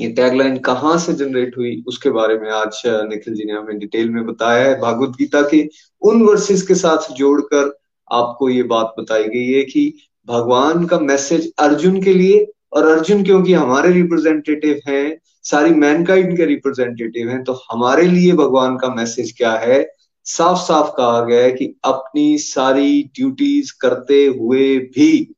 ये 0.00 0.08
टैगलाइन 0.08 0.56
कहाँ 0.58 0.96
से 0.98 1.12
जनरेट 1.14 1.56
हुई 1.58 1.82
उसके 1.88 2.10
बारे 2.10 2.38
में 2.38 2.50
आज 2.50 2.82
निखिल 2.86 3.34
जी 3.34 3.44
ने 3.44 3.52
हमें 3.52 3.78
डिटेल 3.78 4.10
में 4.10 4.24
बताया 4.26 4.64
है। 4.64 4.78
भागवत 4.80 5.16
गीता 5.18 5.42
के 5.50 5.62
उन 6.02 6.22
वर्सेस 6.22 6.62
के 6.62 6.74
साथ 6.74 7.12
जोड़कर 7.14 7.72
आपको 8.10 8.48
ये 8.48 8.62
बात 8.64 8.94
बताई 8.98 9.24
गई 9.24 9.46
है 9.48 9.62
कि 9.64 9.92
भगवान 10.28 10.86
का 10.86 10.98
मैसेज 11.00 11.52
अर्जुन 11.58 12.00
के 12.02 12.14
लिए 12.14 12.46
और 12.72 12.86
अर्जुन 12.88 13.22
क्योंकि 13.24 13.52
हमारे 13.52 13.92
रिप्रेजेंटेटिव 13.92 14.80
हैं, 14.88 15.18
सारी 15.42 15.70
मैनकाइंड 15.72 16.36
के 16.36 16.44
रिप्रेजेंटेटिव 16.44 17.28
हैं 17.28 17.42
तो 17.44 17.52
हमारे 17.72 18.06
लिए 18.06 18.32
भगवान 18.32 18.76
का 18.76 18.88
मैसेज 18.94 19.32
क्या 19.36 19.52
है? 19.52 19.80
साफ़ 20.28 20.58
साफ़ 20.58 20.90
कहा 20.96 21.20
गया 21.20 21.42
है 21.42 21.50
कि 21.52 21.66
अपनी 21.84 22.38
सारी 22.38 23.02
ड्यूटीज़ 23.14 23.72
करते 23.80 24.24
हुए 24.26 24.78
भी 24.78 25.34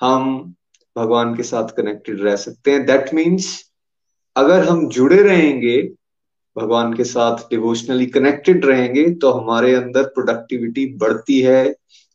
हम 0.00 0.54
भगवान 0.96 1.34
के 1.34 1.42
साथ 1.42 1.68
कनेक्टेड 1.68 2.20
रह 2.20 2.36
सकते 2.36 2.70
हैं। 2.70 2.84
दैट 2.86 3.12
मीन्स 3.14 3.48
अगर 4.36 4.64
हम 4.64 4.88
जुड़े 4.88 5.22
रहेंगे, 5.22 5.76
भगवान 6.56 6.92
के 6.94 7.04
साथ 7.04 7.36
डिवोशनली 7.50 8.06
कनेक्टेड 8.06 8.64
रहेंगे 8.64 9.08
तो 9.14 9.30
हमारे 9.30 9.74
अंदर 9.74 10.02
प्रोडक्टिविटी 10.02 10.86
बढ़ती 10.96 11.40
है। 11.40 11.64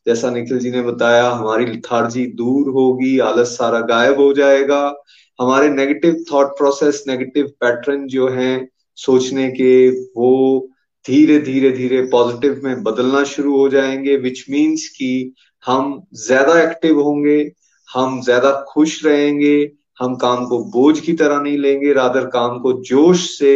जैसा 0.05 0.29
निखिल 0.29 0.59
जी 0.59 0.71
ने 0.71 0.81
बताया, 0.81 1.29
हमारी 1.29 1.65
लिथार्जी 1.65 2.25
दूर 2.25 2.69
होगी, 2.69 3.17
आलस 3.19 3.47
सारा 3.47 3.79
गायब 3.79 4.19
हो 4.19 4.33
जाएगा। 4.33 4.83
हमारे 5.39 5.69
negative 5.69 6.23
thought 6.33 6.47
process 6.47 7.03
negative 7.07 7.47
pattern 7.61 8.07
जो 8.07 8.29
हैं, 8.29 8.67
सोचने 8.95 9.49
के 9.51 9.89
वो 9.89 10.67
धीरे 11.05 11.37
धीरे 11.39 11.71
धीरे 11.71 12.01
पॉजिटिव 12.11 12.61
में 12.63 12.83
बदलना 12.83 13.23
शुरू 13.23 13.57
हो 13.57 13.67
जाएँगे 13.69 14.15
विच 14.17 14.43
मीन्स 14.49 14.87
कि 14.87 15.33
हम 15.63 16.01
ज़्यादा 16.15 16.61
एक्टिव 16.63 16.99
होंगे, 17.01 17.51
हम 17.89 18.21
ज़्यादा 18.21 18.51
खुश 18.69 19.03
रहेंगे, 19.05 19.71
हम 19.99 20.15
काम 20.15 20.45
को 20.45 20.63
बोझ 20.65 20.99
की 20.99 21.13
तरह 21.13 21.39
नहीं 21.41 21.57
लेंगे 21.57 21.93
रादर 21.93 22.25
काम 22.27 22.59
को 22.59 22.73
जोश 22.83 23.29
से 23.37 23.53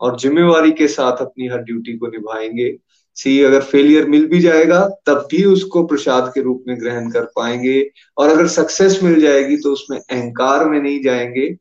और 0.00 0.18
जिम्मेवारी 0.18 0.72
के 0.72 0.88
साथ 0.88 1.22
अपनी 1.22 1.48
हर 1.48 1.58
ड्यूटी 1.58 1.96
को 1.98 2.06
निभाएँगे। 2.06 2.76
सी 3.16 3.40
अगर 3.42 3.62
फेलियर 3.62 4.06
मिल 4.06 4.26
भी 4.26 4.40
जाएगा, 4.40 4.80
तब 5.06 5.26
भी 5.30 5.44
उसको 5.44 5.82
प्रसाद 5.86 6.30
के 6.34 6.42
रूप 6.42 6.64
में 6.68 6.78
ग्रहण 6.80 7.10
कर 7.10 7.24
पाएँगे 7.36 7.90
और 8.16 8.28
अगर 8.28 8.46
सक्सेस 8.48 8.98
मिल 9.02 9.20
जाएगी 9.20 9.56
तो 9.56 9.72
उसमें 9.72 9.98
अहंकार 9.98 10.68
में 10.68 10.80
नहीं 10.80 11.02
जाएँगे। 11.02 11.54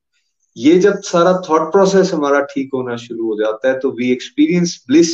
ये 0.58 0.78
जब 0.80 1.01
सारा 1.01 1.34
थॉट 1.49 1.72
प्रोसेस 1.72 2.12
हमारा 2.14 2.39
ठीक 2.45 2.70
होना 2.74 2.95
शुरू 2.95 3.28
हो 3.28 3.36
जाता 3.36 3.70
है 3.70 3.80
तो 3.80 3.91
वी 3.91 4.12
एक्सपीरियंस 4.12 4.84
ब्लिस 4.88 5.12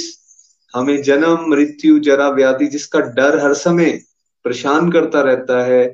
हमें 0.74 1.02
जन्म, 1.04 1.46
मृत्यु, 1.50 2.00
जरा 2.00 2.30
व्याधि, 2.30 2.68
जिसका 2.68 3.00
डर 3.00 3.40
हर 3.40 3.54
समय 3.54 3.92
परेशान 4.46 4.92
करता 4.92 5.22
रहता 5.22 5.64
है 5.66 5.86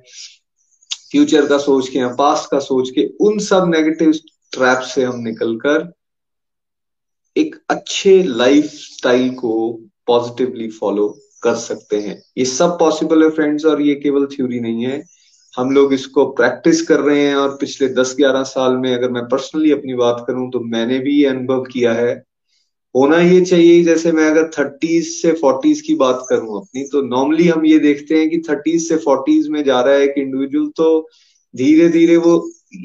फ्यूचर 1.12 1.46
का 1.46 1.58
सोच 1.58 1.90
के 1.90 2.00
या 2.00 2.08
पास्ट 2.16 2.50
का 2.52 2.60
सोच 2.60 2.90
के, 2.90 3.06
उन 3.22 3.40
सब 3.40 3.70
नेगेटिव 3.70 4.12
ट्रैप 4.52 4.80
से 4.80 5.04
हम 5.04 5.20
निकलकर 5.20 5.92
एक 7.36 7.56
अच्छे 7.70 8.22
लाइफ 8.24 8.66
स्टाइल 8.66 9.30
को 9.36 9.54
पॉजिटिवली 10.08 10.70
फॉलो 10.70 11.08
कर 11.44 11.56
सकते 11.56 12.00
हैं। 12.00 12.22
ये 12.38 12.46
सब 12.46 12.78
पॉसिबल 12.80 13.24
है 13.24 13.30
फ्रेंड्स 13.30 13.66
और 13.66 13.82
ये 13.82 13.96
केवल 13.96 14.26
थ्योरी 14.26 14.60
नहीं 14.60 14.86
है। 14.86 15.04
हम 15.58 15.72
लोग 15.72 15.94
इसको 15.94 16.26
प्रैक्टिस 16.34 16.82
कर 16.82 17.00
रहे 17.00 17.20
हैं 17.20 17.36
और 17.36 17.56
पिछले 17.60 17.88
10-11 17.94 18.44
साल 18.46 18.78
में 18.78 18.94
अगर 18.94 19.12
मैं 19.12 19.24
पर्सनली 19.30 19.72
अपनी 19.72 19.94
बात 19.96 20.24
करूँ 20.28 20.50
तो 20.52 20.60
मैंने 20.68 21.00
भी 21.00 21.14
ये 21.14 21.26
अनुभव 21.28 21.64
किया 21.72 21.94
है। 21.94 22.14
होना 22.96 23.18
ये 23.20 23.40
चाहिए 23.42 23.84
जैसे 23.84 24.12
मैं 24.12 24.30
अगर 24.32 24.50
थर्टीज 24.50 25.08
से 25.12 25.32
फोर्टीज 25.34 25.82
की 25.82 25.96
बात 25.96 26.26
करूँ 26.30 26.58
अपनी 26.58 26.84
तो 26.84 27.02
नॉर्मली 27.08 27.48
हम 27.48 27.66
ये 27.66 27.80
देखते 27.80 28.18
हैं 28.18 28.30
कि 28.30 28.38
थर्टीज 28.50 28.88
से 28.90 28.98
फोर्टीज 28.98 29.48
में 29.50 29.64
जा 29.64 29.80
रहा 29.82 29.94
है 29.96 30.04
एक 30.04 30.14
इंडिविजुअल 30.18 30.68
तो 30.78 31.10
धीरे 31.54 31.88
धीरे 31.90 32.18
वो 32.18 32.36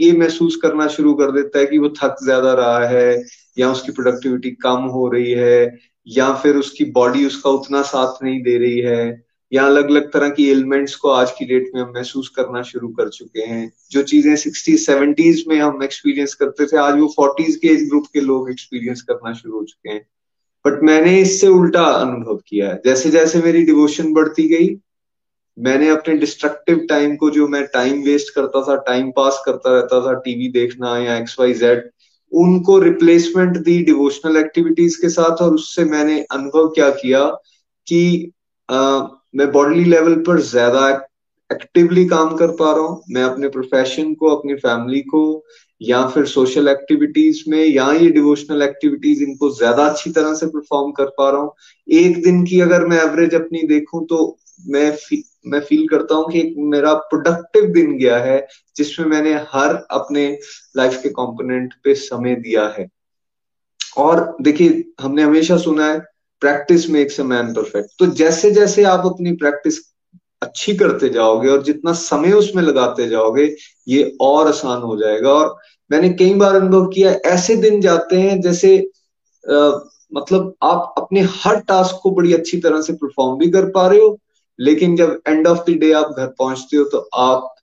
ये 0.01 0.13
महसूस 0.13 0.57
करना 0.57 0.87
शुरू 0.89 1.15
कर 1.15 1.31
देता 1.33 1.59
है 1.59 1.67
कि 1.67 1.79
वो 1.79 1.89
थक 1.99 2.17
ज़्यादा 2.25 2.53
रहा 2.55 2.87
है, 2.89 3.23
या 3.57 3.71
उसकी 3.71 3.93
प्रोडक्टिविटी 3.93 4.51
कम 4.63 4.83
हो 4.89 5.09
रही 5.09 5.31
है, 5.33 5.79
या 6.07 6.33
फिर 6.35 6.57
उसकी 6.57 6.85
बॉडी 6.93 7.25
उसका 7.27 7.51
उतना 7.51 7.83
साथ 7.83 8.23
नहीं 8.25 8.43
दे 8.43 8.57
रही 8.59 8.79
है। 8.81 9.23
या 9.53 9.65
अलग 9.67 9.91
अलग 9.91 10.11
तरह 10.13 10.29
की 10.31 10.49
एलिमेंट्स 10.51 10.95
को 10.95 11.11
आज 11.11 11.31
की 11.31 11.45
डेट 11.45 11.71
में 11.75 11.81
हम 11.83 11.93
महसूस 11.95 12.29
करना 12.29 12.63
शुरू 12.63 12.89
कर 12.89 13.09
चुके 13.09 13.41
हैं। 13.41 13.73
जो 13.91 14.03
चीज़ें 14.03 14.35
सिक्सटी 14.37 14.77
सेवेंटीज 14.79 15.45
में 15.49 15.59
हम 15.61 15.83
एक्सपीरियंस 15.83 16.35
करते 16.35 16.67
थे 16.67 16.77
आज 16.77 16.99
वो 17.01 17.09
फोर्टीज 17.17 17.57
के 17.57 17.69
एज 17.69 17.89
ग्रुप 17.89 18.07
के 18.13 18.21
लोग 18.21 18.51
एक्सपीरियंस 18.51 19.03
करना 19.03 19.33
शुरू 19.33 19.59
हो 19.59 19.65
चुके 19.65 19.91
हैं। 19.91 20.07
बट 20.65 20.83
मैंने 20.83 21.21
इससे 21.21 21.49
उल्टा 21.49 21.85
अनुभव 21.85 22.41
किया 22.49 22.69
है। 22.69 22.81
जैसे 22.85 23.11
जैसे 23.11 23.43
मेरी 23.43 23.63
डिवोशन 23.63 24.13
बढ़ती 24.13 24.49
गई 24.49 24.77
मैंने 25.59 25.89
अपने 25.89 26.15
डिस्ट्रक्टिव 26.17 26.87
टाइम 26.89 27.17
को 27.17 27.31
जो 27.31 27.47
मैं 27.49 27.67
टाइम 27.67 28.03
वेस्ट 28.03 28.35
करता 28.35 28.63
था 28.63 28.77
टाइम 28.83 29.11
पास 29.11 29.43
करता 29.47 29.73
रहता 29.73 30.01
था 30.07 30.13
टीवी 30.21 30.49
देखना 30.53 30.97
या 30.99 31.17
एक्स 31.17 31.37
वाई 31.41 31.55
जेड 31.55 31.91
उनको 32.33 32.79
रिप्लेसमेंट 32.79 33.57
दी 33.57 33.83
डिवोशनल 33.85 34.37
एक्टिविटीज़ 34.37 35.01
के 35.01 35.09
साथ 35.09 35.43
और 35.43 35.55
उससे 35.55 35.85
मैंने 35.85 36.21
अनुभव 36.31 36.69
क्या 36.69 36.91
किया 36.91 37.25
कि 37.87 38.33
आ, 38.69 39.01
मैं 39.35 39.51
बॉडली 39.53 39.85
लेवल 39.85 40.15
पर 40.27 40.41
ज़्यादा 40.43 40.89
एक्टिवली 41.51 42.05
काम 42.07 42.35
कर 42.37 42.51
पा 42.57 42.73
रहा 42.73 42.85
हूँ। 42.85 43.03
मैं 43.11 43.23
अपने 43.23 43.49
प्रोफेशन 43.49 44.13
को 44.15 44.29
अपनी 44.29 44.55
फैमिली 44.57 45.01
को 45.05 45.23
या 45.81 46.07
फिर 46.07 46.25
सोशल 46.27 46.69
एक्टिविटीज़ 46.69 47.43
में 47.49 47.65
या 47.65 47.91
ये 47.93 48.09
डिवोशनल 48.11 48.63
एक्टिविटीज़ 48.63 49.23
इनको 49.23 49.51
ज़्यादा 49.51 49.87
अच्छी 49.87 50.11
तरह 50.11 50.35
से 50.35 50.47
परफॉर्म 50.47 50.91
कर 50.93 51.05
पा 51.19 51.31
रहा 51.31 51.41
हूँ। 51.41 51.53
एक 51.89 52.23
दिन 52.23 52.45
की 52.45 52.61
अगर 52.61 52.87
मैं 52.87 52.99
एवरेज 52.99 53.35
अपनी 53.35 53.63
देखूँ 53.69 54.05
तो 54.07 54.37
मैं 54.67 54.91
फ़ी, 54.97 55.23
मैं 55.47 55.61
फील 55.61 55.87
करता 55.89 56.15
हूँ 56.15 56.31
कि 56.33 56.41
एक 56.41 56.55
मेरा 56.69 56.95
प्रोडक्टिव 56.95 57.71
दिन 57.73 57.97
गया 57.99 58.19
है 58.19 58.47
जिसमें 58.77 59.07
मैंने 59.07 59.33
हर 59.53 59.75
अपने 59.91 60.29
लाइफ 60.77 61.01
के 61.03 61.09
कंपोनेंट 61.11 61.75
पे 61.85 61.95
समय 61.97 62.35
दिया 62.37 62.67
है। 62.79 62.87
और 63.99 64.37
देखिए 64.43 64.85
हमने 65.01 65.23
हमेशा 65.23 65.57
सुना 65.59 65.87
है 65.87 65.99
practice 66.43 66.89
makes 66.91 67.21
a 67.21 67.25
man 67.25 67.53
perfect 67.55 67.91
तो 67.99 68.07
जैसे 68.15 68.51
जैसे 68.51 68.85
आप 68.85 69.07
अपनी 69.07 69.33
प्रैक्टिस 69.37 69.79
अच्छी 70.43 70.75
करते 70.77 71.09
जाओगे 71.09 71.49
और 71.49 71.63
जितना 71.63 71.93
समय 71.93 72.33
उसमें 72.33 72.63
लगाते 72.63 73.09
जाओगे 73.09 73.45
ये 73.89 74.17
और 74.21 74.49
आसान 74.49 74.83
हो 74.83 74.97
जाएगा। 74.97 75.31
और 75.31 75.57
मैंने 75.91 76.09
कई 76.11 76.35
बार 76.35 76.55
अनुभव 76.55 76.87
किया 76.87 77.11
ऐसे 77.27 77.57
दिन 77.57 77.81
जाते 77.81 78.21
हैं 78.21 78.41
जैसे 78.41 78.77
आ, 79.45 79.71
मतलब 80.13 80.55
आप 80.63 80.95
अपने 80.99 81.21
हर 81.35 81.61
टास्क 81.61 82.01
को 82.03 82.11
बड़ी 82.11 82.33
अच्छी 82.35 82.59
तरह 82.61 82.81
से 82.83 82.93
परफॉर्म 82.93 83.39
भी 83.39 83.51
कर 83.51 83.71
पा 83.71 83.87
रहे 83.89 84.01
हो 84.01 84.19
लेकिन 84.59 84.97
जब 84.97 85.21
एंड 85.29 85.47
ऑफ़ 85.47 85.71
द 85.71 85.77
डे 85.81 85.93
आप 85.93 86.15
घर 86.19 86.27
पहुँचते 86.39 86.77
हो 86.77 86.85
तो 86.85 86.99
आप 87.15 87.55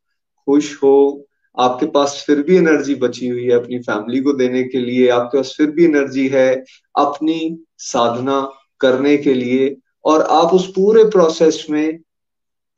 खुश 0.47 0.73
हो। 0.83 1.23
आपके 1.57 1.85
पास 1.85 2.23
फिर 2.27 2.41
भी 2.43 2.55
एनर्जी 2.57 2.95
बची 2.95 3.27
हुई 3.27 3.43
है 3.43 3.51
अपनी 3.51 3.79
फैमिली 3.79 4.19
को 4.21 4.33
देने 4.33 4.63
के 4.63 4.79
लिए 4.79 5.07
आपके 5.09 5.37
पास 5.37 5.53
फिर 5.57 5.71
भी 5.71 5.85
एनर्जी 5.85 6.27
है 6.27 6.49
अपनी 6.95 7.37
साधना 7.77 8.39
करने 8.81 9.17
के 9.17 9.33
लिए 9.33 9.75
और 10.05 10.21
आप 10.21 10.53
उस 10.53 10.67
पूरे 10.67 11.03
प्रोसेस 11.03 11.65
में 11.69 11.99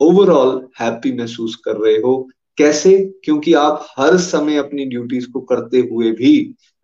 ओवरऑल 0.02 0.68
हैप्पी 0.82 1.12
महसूस 1.18 1.56
कर 1.66 1.76
रहे 1.76 1.96
हो। 1.96 2.18
कैसे? 2.58 2.98
क्योंकि 3.24 3.54
आप 3.54 3.86
हर 4.00 4.18
समय 4.18 4.58
अपनी 4.58 4.86
ड्यूटीज़ 4.86 5.30
को 5.32 5.40
करते 5.42 5.80
हुए 5.92 6.12
भी 6.12 6.34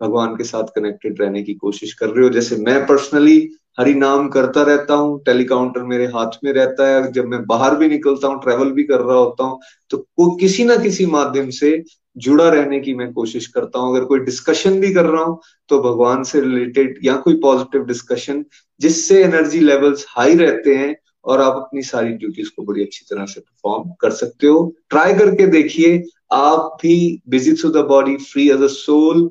भगवान 0.02 0.36
के 0.36 0.44
साथ 0.44 0.64
कनेक्टेड 0.76 1.22
रहने 1.22 1.44
की 1.44 1.54
कोशिश 1.54 1.94
कर 1.94 2.10
रहे 2.10 2.24
हो। 2.24 2.30
जैसे 2.30 2.56
मैं 2.58 2.86
पर्सनली 2.88 3.38
हरि 3.80 3.94
नाम 3.94 4.28
करता 4.30 4.62
रहता 4.64 4.94
हूँ 4.94 5.20
टेलीकाउंटर 5.24 5.84
मेरे 5.84 6.06
हाथ 6.06 6.38
में 6.44 6.52
रहता 6.54 6.88
है। 6.88 7.12
जब 7.12 7.26
मैं 7.26 7.46
बाहर 7.46 7.76
भी 7.76 7.88
निकलता 7.88 8.28
हूँ 8.28 8.42
ट्रेवल 8.42 8.72
भी 8.72 8.84
कर 8.84 9.00
रहा 9.00 9.18
होता 9.18 9.44
हूँ 9.44 9.60
तो 9.92 9.98
को 9.98 10.36
किसी 10.36 10.64
ना 10.64 10.76
किसी 10.76 11.06
माध्यम 11.06 11.50
से 11.50 11.72
जुड़ा 12.18 12.50
रहने 12.50 12.80
की 12.80 12.94
मैं 12.96 13.12
कोशिश 13.14 13.48
करता 13.48 13.80
हूँ। 13.80 13.96
अगर 13.96 14.06
कोई 14.06 14.20
डिस्कशन 14.20 14.80
भी 14.80 14.94
कर 14.94 15.06
रहा 15.06 15.24
हूँ 15.24 15.40
तो 15.70 15.80
भगवान 15.82 16.24
से 16.24 16.42
रिलेटेड 16.42 17.00
या 17.04 17.16
कोई 17.18 17.40
पॉजिटिव 17.42 17.86
डिस्कशन 17.86 18.44
जिससे 18.82 19.24
एनर्जी 19.24 19.60
लेवल्स 19.60 20.06
हाई 20.10 20.36
रहते 20.36 20.76
हैं 20.76 20.96
और 21.26 21.42
आप 21.42 21.56
अपनी 21.56 21.82
सारी 21.84 22.12
ड्यूटीज़ 22.14 22.50
को 22.56 22.64
बड़ी 22.64 22.84
अच्छी 22.84 23.06
तरह 23.10 23.26
से 23.26 23.40
परफॉर्म 23.40 23.92
कर 24.02 24.12
सकते 24.12 24.48
हो। 24.48 24.74
ट्राई 24.90 25.14
करके 25.14 25.48
देखिए, 25.48 26.04
आप 26.34 26.78
भी 26.82 27.22
busy 27.30 27.54
to 27.62 27.70
the 27.72 27.86
body 27.88 28.16
free 28.18 28.50
as 28.50 28.62
a 28.62 28.68
soul 28.70 29.30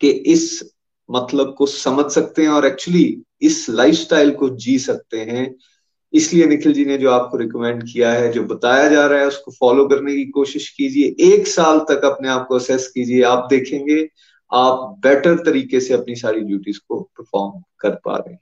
के 0.00 0.08
इस 0.32 0.72
मतलब 1.08 1.54
को 1.58 1.66
समझ 1.66 2.04
सकते 2.12 2.42
हैं 2.42 2.48
और 2.48 2.66
एक्चुअली 2.66 3.22
इस 3.42 3.68
लाइफस्टाइल 3.70 4.30
को 4.30 4.48
जी 4.56 4.78
सकते 4.78 5.18
हैं। 5.20 5.54
इसलिए 6.12 6.46
निखिल 6.46 6.72
जी 6.72 6.84
ने 6.84 6.98
जो 6.98 7.10
आपको 7.10 7.36
रिकमेंड 7.36 7.82
किया 7.82 8.12
है, 8.12 8.32
जो 8.32 8.42
बताया 8.42 8.88
जा 8.88 9.06
रहा 9.06 9.20
है, 9.20 9.26
उसको 9.26 9.52
फॉलो 9.52 9.86
करने 9.86 10.16
की 10.16 10.24
कोशिश 10.24 10.68
कीजिए। 10.68 11.34
एक 11.34 11.48
साल 11.48 11.78
तक 11.78 12.04
अपने 12.04 12.28
आप 12.28 12.46
को 12.48 12.56
असेस 12.56 12.88
कीजिए। 12.88 13.22
आप 13.22 13.46
देखेंगे, 13.50 14.08
आप 14.52 14.96
बेटर 14.98 15.34
तरीके 15.34 15.80
से 15.80 15.94
अपनी 15.94 16.14
सारी 16.14 16.40
ड्यूटीज़ 16.40 16.78
को 16.88 17.00
परफॉर्म 17.00 17.62
कर 17.80 17.90
पा 17.90 18.16
रहे 18.16 18.32
हैं। 18.32 18.40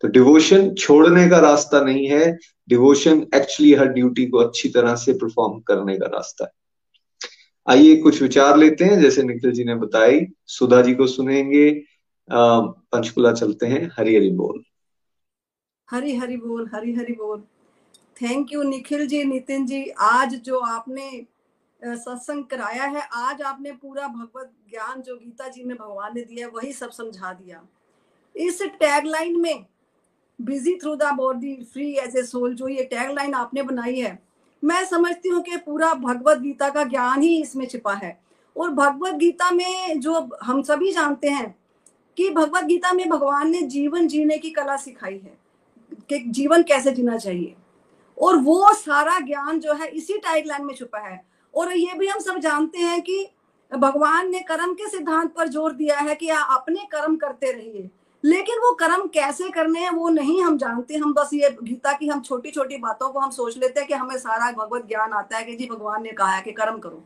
तो 0.00 0.08
डिवोशन 0.08 0.74
छोड़ने 0.74 1.28
का 1.28 1.38
रास्ता 1.38 1.80
नहीं 1.80 2.06
है। 2.06 2.38
डिवोशन 2.68 3.26
एक्चुअली 3.34 3.74
हर 3.74 3.86
ड्यूटी 3.86 4.26
को 4.26 4.38
अच्छी 4.38 4.68
तरह 4.68 4.94
से 4.94 5.12
परफॉर्म 5.12 5.60
करने 5.60 5.96
का 5.96 6.06
रास्ता 6.06 6.44
है। 6.44 6.50
आइए 7.68 7.96
कुछ 7.96 8.22
विचार 8.22 8.56
लेते 8.56 8.84
हैं। 8.84 9.00
जैसे 9.02 9.22
निखिल 9.22 9.52
जी 9.52 9.64
ने 9.64 9.74
बताई, 9.74 10.26
सुधा 10.46 10.82
जी 10.82 10.94
को 10.94 11.06
सुनेंगे। 11.06 11.82
पंचकुला 12.32 13.32
चलते 13.32 13.66
हैं। 13.66 13.90
हरी 13.98 14.16
हरी 14.16 14.30
बोल। 14.30 14.62
हरी 15.88 16.14
हरी 16.16 16.36
बोल, 16.36 16.68
हरी 16.74 16.92
हरी 16.94 17.12
बोल। 17.12 17.40
थैंक 18.22 18.52
यू 18.52 18.62
निखिल 18.62 19.06
जी 19.06 19.22
नितिन 19.24 19.66
जी, 19.66 19.84
आज 19.90 20.34
जो 20.36 20.58
आपने 20.58 21.26
सत्संग 21.82 22.44
कराया 22.44 22.84
है, 22.84 23.02
आज 23.12 23.42
आपने 23.42 23.72
पूरा 23.72 24.06
भगवत 24.08 24.50
ज्ञान 24.70 25.02
जो 25.02 25.16
गीता 25.16 25.48
जी 25.48 25.64
में 25.64 25.76
भगवान 25.76 26.14
ने 26.14 26.22
दिया 26.22 26.48
वही 26.48 26.72
सब 26.72 26.90
समझा 26.90 27.32
दिया। 27.32 27.62
इस 28.36 28.62
टैगलाइन 28.62 29.40
में 29.40 29.64
busy 30.38 30.74
through 30.74 30.94
the 30.96 31.12
body 31.16 31.54
free 31.72 31.92
as 31.96 32.16
a 32.16 32.22
soul 32.22 32.54
जो 32.54 32.68
ये 32.68 32.84
टैगलाइन 32.84 33.34
आपने 33.34 33.62
बनाई 33.62 33.98
है, 33.98 34.18
मैं 34.62 34.84
समझती 34.84 35.28
हूँ 35.28 35.42
कि 35.42 35.56
पूरा 35.56 35.92
भगवत 35.94 36.38
गीता 36.38 36.68
का 36.68 36.84
ज्ञान 36.84 37.22
ही 37.22 37.40
इसमें 37.42 37.66
छिपा 37.66 37.94
है। 37.94 38.18
और 38.56 38.70
भगवत 38.72 39.14
गीता 39.14 39.50
में 39.50 40.00
जो 40.00 40.28
हम 40.42 40.62
सभी 40.62 40.90
जानते 40.92 41.28
हैं 41.28 41.54
कि 42.16 42.28
भगवत 42.30 42.64
गीता 42.64 42.92
में 42.92 43.08
भगवान 43.08 43.50
ने 43.50 43.62
जीवन 43.68 44.06
जीने 44.08 44.38
की 44.38 44.50
कला 44.50 44.76
सिखाई 44.76 45.18
है। 45.18 45.36
कि 45.92 46.18
जीवन 46.18 46.62
कैसे 46.62 46.92
जीना 46.92 47.16
चाहिए? 47.16 47.54
और 48.18 48.36
वो 48.36 48.72
सारा 48.72 49.18
ज्ञान 49.20 49.60
जो 49.60 49.74
है 49.74 49.88
इसी 49.88 50.18
टाइटलाइन 50.18 50.64
में 50.64 50.74
छुपा 50.74 50.98
है। 50.98 51.24
और 51.54 51.76
ये 51.76 51.94
भी 51.98 52.06
हम 52.06 52.18
सब 52.18 52.38
जानते 52.38 52.78
हैं 52.78 53.02
कि 53.02 53.26
भगवान 53.72 54.30
ने 54.30 54.38
कर्म 54.38 54.74
के 54.74 54.88
सिद्धांत 54.88 55.34
पर 55.34 55.48
ज़ोर 55.48 55.72
दिया 55.72 55.98
है 55.98 56.14
कि 56.14 56.28
आप 56.28 56.48
अपने 56.50 56.80
कर्म 56.92 57.16
करते 57.16 57.52
रहिए। 57.52 57.90
लेकिन 58.24 58.58
वो 58.58 58.72
कर्म 58.74 59.06
कैसे 59.06 59.48
करने 59.50 59.80
हैं, 59.80 59.90
वो 59.90 60.08
नहीं 60.08 60.42
हम 60.42 60.58
जानते। 60.58 60.96
हम 60.96 61.12
बस 61.14 61.30
ये 61.34 61.56
गीता 61.62 61.92
की 61.92 62.08
हम 62.08 62.20
छोटी 62.20 62.50
छोटी 62.50 62.76
बातों 62.76 63.08
को 63.08 63.18
हम 63.18 63.30
सोच 63.30 63.56
लेते 63.58 63.80
हैं 63.80 63.88
कि 63.88 63.94
हमें 63.94 64.16
सारा 64.18 64.50
भगवत 64.52 64.86
ज्ञान 64.88 65.12
आता 65.12 65.36
है 65.36 65.44
कि 65.44 65.54
जी 65.54 65.66
भगवान 65.66 66.02
ने 66.02 66.12
कहा 66.12 66.30
है 66.30 66.42
कि 66.42 66.52
कर्म 66.52 66.78
करो। 66.78 67.02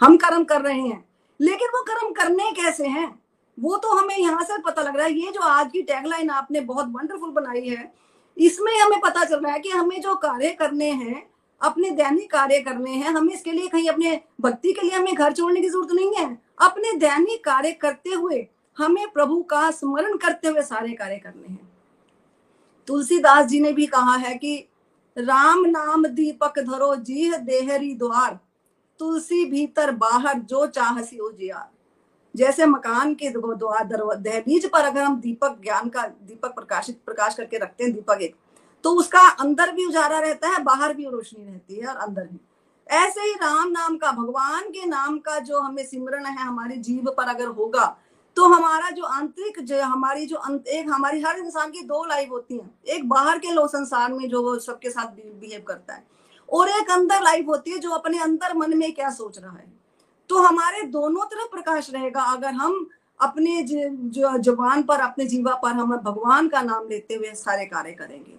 हम 0.00 0.16
कर्म 0.16 0.44
कर 0.44 0.60
रहे 0.60 0.80
हैं। 0.80 1.04
लेकिन 1.40 1.68
वो 1.68 1.82
कर्म 1.82 2.12
करने 2.12 2.50
कैसे 2.52 2.86
हैं? 2.86 3.22
वो 3.58 3.76
तो 3.76 3.92
हमें 3.92 4.16
यहाँ 4.18 4.44
से 4.44 4.58
पता 4.62 4.82
लग 4.82 4.96
रहा 4.96 5.06
है। 5.06 5.12
ये 5.12 5.30
जो 5.32 5.40
आज 5.40 5.70
की 5.72 5.82
टैगलाइन 5.82 6.30
आपने 6.30 6.60
बहुत 6.60 6.86
वंडरफुल 6.86 7.30
बनाई 7.30 7.68
है 7.68 7.92
इसमें 8.38 8.80
हमें 8.80 9.00
पता 9.00 9.24
चल 9.24 9.40
रहा 9.40 9.52
है 9.52 9.60
कि 9.60 9.68
हमें 9.68 10.00
जो 10.00 10.14
कार्य 10.14 10.50
करने 10.50 10.90
हैं, 10.90 11.30
अपने 11.62 11.90
दैनिक 11.90 12.30
कार्य 12.30 12.60
करने 12.60 12.90
हैं, 12.90 13.10
हमें 13.10 13.34
इसके 13.34 13.52
लिए 13.52 13.68
कहीं 13.68 13.88
अपने 13.88 14.20
भक्ति 14.40 14.72
के 14.72 14.80
लिए 14.80 14.90
हमें 14.90 15.14
घर 15.14 15.32
छोड़ने 15.32 15.60
की 15.60 15.68
ज़रूरत 15.68 15.92
नहीं 15.92 16.14
है। 16.14 16.42
अपने 16.62 16.92
दैनिक 16.92 17.44
कार्य 17.44 17.72
करते 17.72 18.10
हुए 18.10 18.48
हमें 18.78 19.10
प्रभु 19.10 19.42
का 19.42 19.70
स्मरण 19.70 20.16
करते 20.16 20.48
हुए 20.48 20.62
सारे 20.62 20.92
कार्य 20.92 21.18
करने 21.18 21.48
हैं। 21.48 21.72
तुलसीदास 22.86 23.46
जी 23.46 23.60
ने 23.60 23.72
भी 23.72 23.86
कहा 23.86 24.16
है 24.16 24.34
कि, 24.34 24.68
राम 25.18 25.64
नाम 25.66 26.06
दीपक 26.06 26.58
धरो, 26.58 26.96
जीह 26.96 27.36
देहरी 27.36 27.94
द्वार। 27.94 28.38
तुलसी 28.98 29.44
भीतर 29.44 29.90
बाहर 29.90 30.38
जो 30.38 30.66
चाहसी 30.66 31.16
हो 31.16 31.26
उजियार। 31.26 31.77
जैसे 32.38 32.66
मकान 32.66 33.14
के 33.14 33.30
दहलीज 33.30 34.66
पर 34.66 34.80
अगर 34.80 35.02
हम 35.02 35.20
दीपक, 35.20 35.56
ज्ञान 35.62 35.88
का 35.88 36.02
दीपक 36.02 36.54
प्रकाशित, 36.54 37.00
प्रकाश 37.06 37.34
करके 37.34 37.58
रखते 37.58 37.84
हैं 37.84 37.92
दीपक 37.92 38.22
एक 38.22 38.34
तो 38.84 38.90
उसका 38.94 39.20
अंदर 39.20 39.72
भी 39.72 39.86
उजाला 39.86 40.18
रहता 40.20 40.48
है, 40.48 40.62
बाहर 40.64 40.94
भी 40.94 41.04
रोशनी 41.06 41.44
रहती 41.44 41.76
है 41.76 41.86
और 41.86 41.96
अंदर 41.98 42.22
भी। 42.24 42.38
ऐसे 42.86 43.20
ही 43.20 43.32
राम 43.34 43.68
नाम 43.68 43.96
का, 43.96 44.10
भगवान 44.12 44.68
के 44.68 44.84
नाम 44.86 45.18
का 45.18 45.38
जो 45.40 45.60
हमें 45.60 45.84
सिमरण 45.86 46.26
है, 46.26 46.36
हमारी 46.38 46.76
जीव 46.78 47.14
पर 47.16 47.28
अगर 47.28 47.46
होगा 47.48 47.96
तो 48.36 48.44
हमारा 48.44 48.90
जो 48.90 49.04
आंतरिक 49.04 49.58
जो, 49.60 49.80
हमारी 49.82 50.26
जो 50.26 50.42
एक 50.68 50.88
हमारी 50.88 51.20
हर 51.20 51.38
इंसान 51.38 51.70
की 51.70 51.82
दो 51.84 52.04
लाइफ 52.04 52.30
होती 52.30 52.56
है। 52.56 52.70
एक 52.88 53.08
बाहर 53.08 53.38
के 53.38 53.52
लो 53.52 53.66
संसार 53.68 54.12
में 54.12 54.28
जो 54.28 54.42
वो 54.42 54.58
सबके 54.58 54.90
साथ 54.90 55.06
बिहेव 55.14 55.64
करता 55.68 55.94
है, 55.94 56.04
और 56.48 56.68
एक 56.70 56.90
अंदर 56.90 57.22
लाइफ 57.22 57.46
होती 57.48 57.70
है 57.70 57.78
जो 57.78 57.90
अपने 57.92 58.18
अंदर 58.20 58.56
मन 58.56 58.76
में 58.78 58.92
क्या 58.92 59.10
सोच 59.12 59.38
रहा 59.38 59.52
है। 59.52 59.77
तो 60.30 60.38
हमारे 60.38 60.82
दोनों 60.88 61.24
तरफ़ 61.26 61.50
प्रकाश 61.50 61.90
रहेगा। 61.90 62.22
अगर 62.22 62.52
हम 62.54 62.86
अपने 63.20 63.62
जो 63.62 64.36
जवान 64.40 64.82
पर, 64.82 65.00
अपने 65.00 65.24
जीवा 65.26 65.54
पर 65.54 65.72
हम 65.72 65.96
भगवान 65.96 66.48
का 66.48 66.62
नाम 66.62 66.88
लेते 66.88 67.14
हुए 67.14 67.32
सारे 67.36 67.64
कार्य 67.66 67.92
करेंगे। 67.92 68.36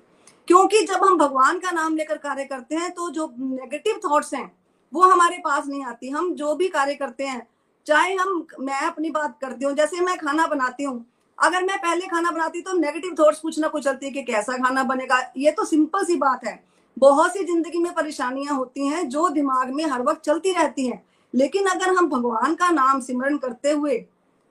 क्योंकि 0.47 0.81
जब 0.83 1.03
हम 1.03 1.17
भगवान 1.17 1.59
का 1.59 1.71
नाम 1.71 1.95
लेकर 1.95 2.17
कार्य 2.17 2.43
करते 2.45 2.75
हैं 2.75 2.91
तो 2.91 3.09
जो 3.09 3.27
नेगेटिव 3.39 3.99
थॉट्स 4.05 4.33
हैं, 4.33 4.51
वो 4.93 5.01
हमारे 5.03 5.37
पास 5.37 5.67
नहीं 5.67 5.83
आती। 5.85 6.09
हम 6.09 6.33
जो 6.35 6.53
भी 6.55 6.67
कार्य 6.69 6.95
करते 6.95 7.23
हैं, 7.23 7.47
चाहे 7.87 8.13
हम, 8.15 8.45
मैं 8.59 8.79
अपनी 8.81 9.09
बात 9.11 9.37
करती 9.41 9.65
हूँ, 9.65 9.73
जैसे 9.75 9.99
मैं 10.01 10.17
खाना 10.17 10.47
बनाती 10.47 10.83
हूँ, 10.83 11.05
अगर 11.37 11.63
मैं 11.63 11.77
पहले 11.77 12.07
खाना 12.07 12.31
बनाती 12.31 12.61
तो 12.61 12.73
नेगेटिव 12.73 13.15
थॉट्स 13.19 13.39
कुछ 13.39 13.59
ना 13.59 13.67
कुछ 13.67 13.83
चलती 13.83 14.05
है 14.05 14.11
कि 14.11 14.23
कैसा 14.23 14.57
खाना 14.57 14.83
बनेगा। 14.85 15.19
ये 15.37 15.51
तो 15.51 15.65
सिंपल 15.65 16.03
सी 16.05 16.15
बात 16.17 16.45
है। 16.45 16.59
बहुत 16.97 17.33
सी 17.33 17.43
ज़िंदगी 17.43 17.79
में 17.79 17.93
परेशानियाँ 17.93 18.55
होती 18.55 18.87
हैं, 18.87 19.07
जो 19.09 19.27
दिमाग 19.29 19.69
में 19.69 19.85
हर 19.85 20.01
वक्त 20.01 20.21
चलती 20.21 20.51
रहती 20.51 20.87
हैं। 20.87 21.03
लेकिन 21.33 21.65
अगर 21.65 21.89
हम 21.89 22.09
भगवान 22.09 22.55
का 22.55 22.69
नाम 22.69 23.01
सिमरण 23.01 23.37
करते 23.37 23.71
हुए 23.71 23.97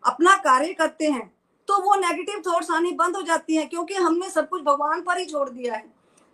अपना 0.04 0.34
कार्य 0.36 0.72
करते 0.72 1.06
हैं 1.06 1.30
तो 1.68 1.80
वो 1.82 1.94
नेगेटिव 1.96 2.42
थॉट्स 2.46 2.70
आनी 2.70 2.90
बंद 2.92 3.16
हो 3.16 3.22
जाती 3.22 3.56
हैं, 3.56 3.68
क्योंकि 3.68 3.94
हमने 3.94 4.28
सब 4.30 4.48
कुछ 4.48 4.62
भगवान 4.62 5.00
पर 5.00 5.18
ही 5.18 5.24
छोड़ 5.24 5.48
दिया 5.48 5.74
है। 5.74 5.84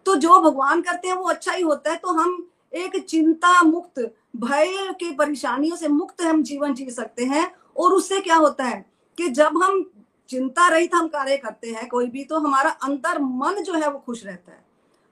तो 0.07 0.15
जो 0.17 0.39
भगवान 0.41 0.81
करते 0.83 1.09
हैं, 1.09 1.15
वो 1.15 1.29
अच्छा 1.29 1.53
ही 1.53 1.63
होता 1.63 1.91
है। 1.91 1.97
तो 1.97 2.09
हम 2.09 2.47
एक 2.73 2.97
चिंता 3.01 3.63
मुक्त, 3.63 4.01
भय 4.37 4.93
के 4.93 5.11
परेशानियों 5.13 5.77
से 5.77 5.89
मुक्त 5.89 6.23
हम 6.23 6.43
जीवन 6.43 6.75
जी 6.75 6.91
सकते 6.91 7.25
हैं। 7.25 7.51
और 7.77 7.93
उससे 7.93 8.21
क्या 8.21 8.37
होता 8.37 8.65
है 8.65 8.85
कि 9.19 9.29
जब 9.31 9.63
हम 9.63 9.85
चिंता 10.29 10.69
रहित 10.69 10.95
हम 10.95 11.09
कार्य 11.09 11.37
करते 11.37 11.71
हैं, 11.71 11.89
कोई 11.89 12.07
भी 12.07 12.25
तो 12.25 12.39
हमारा 12.39 12.71
अंतर 12.71 13.19
मन 13.19 13.63
जो 13.63 13.75
है, 13.75 13.91
वो 13.91 13.99
खुश 13.99 14.25
रहता 14.27 14.53
है। 14.53 14.63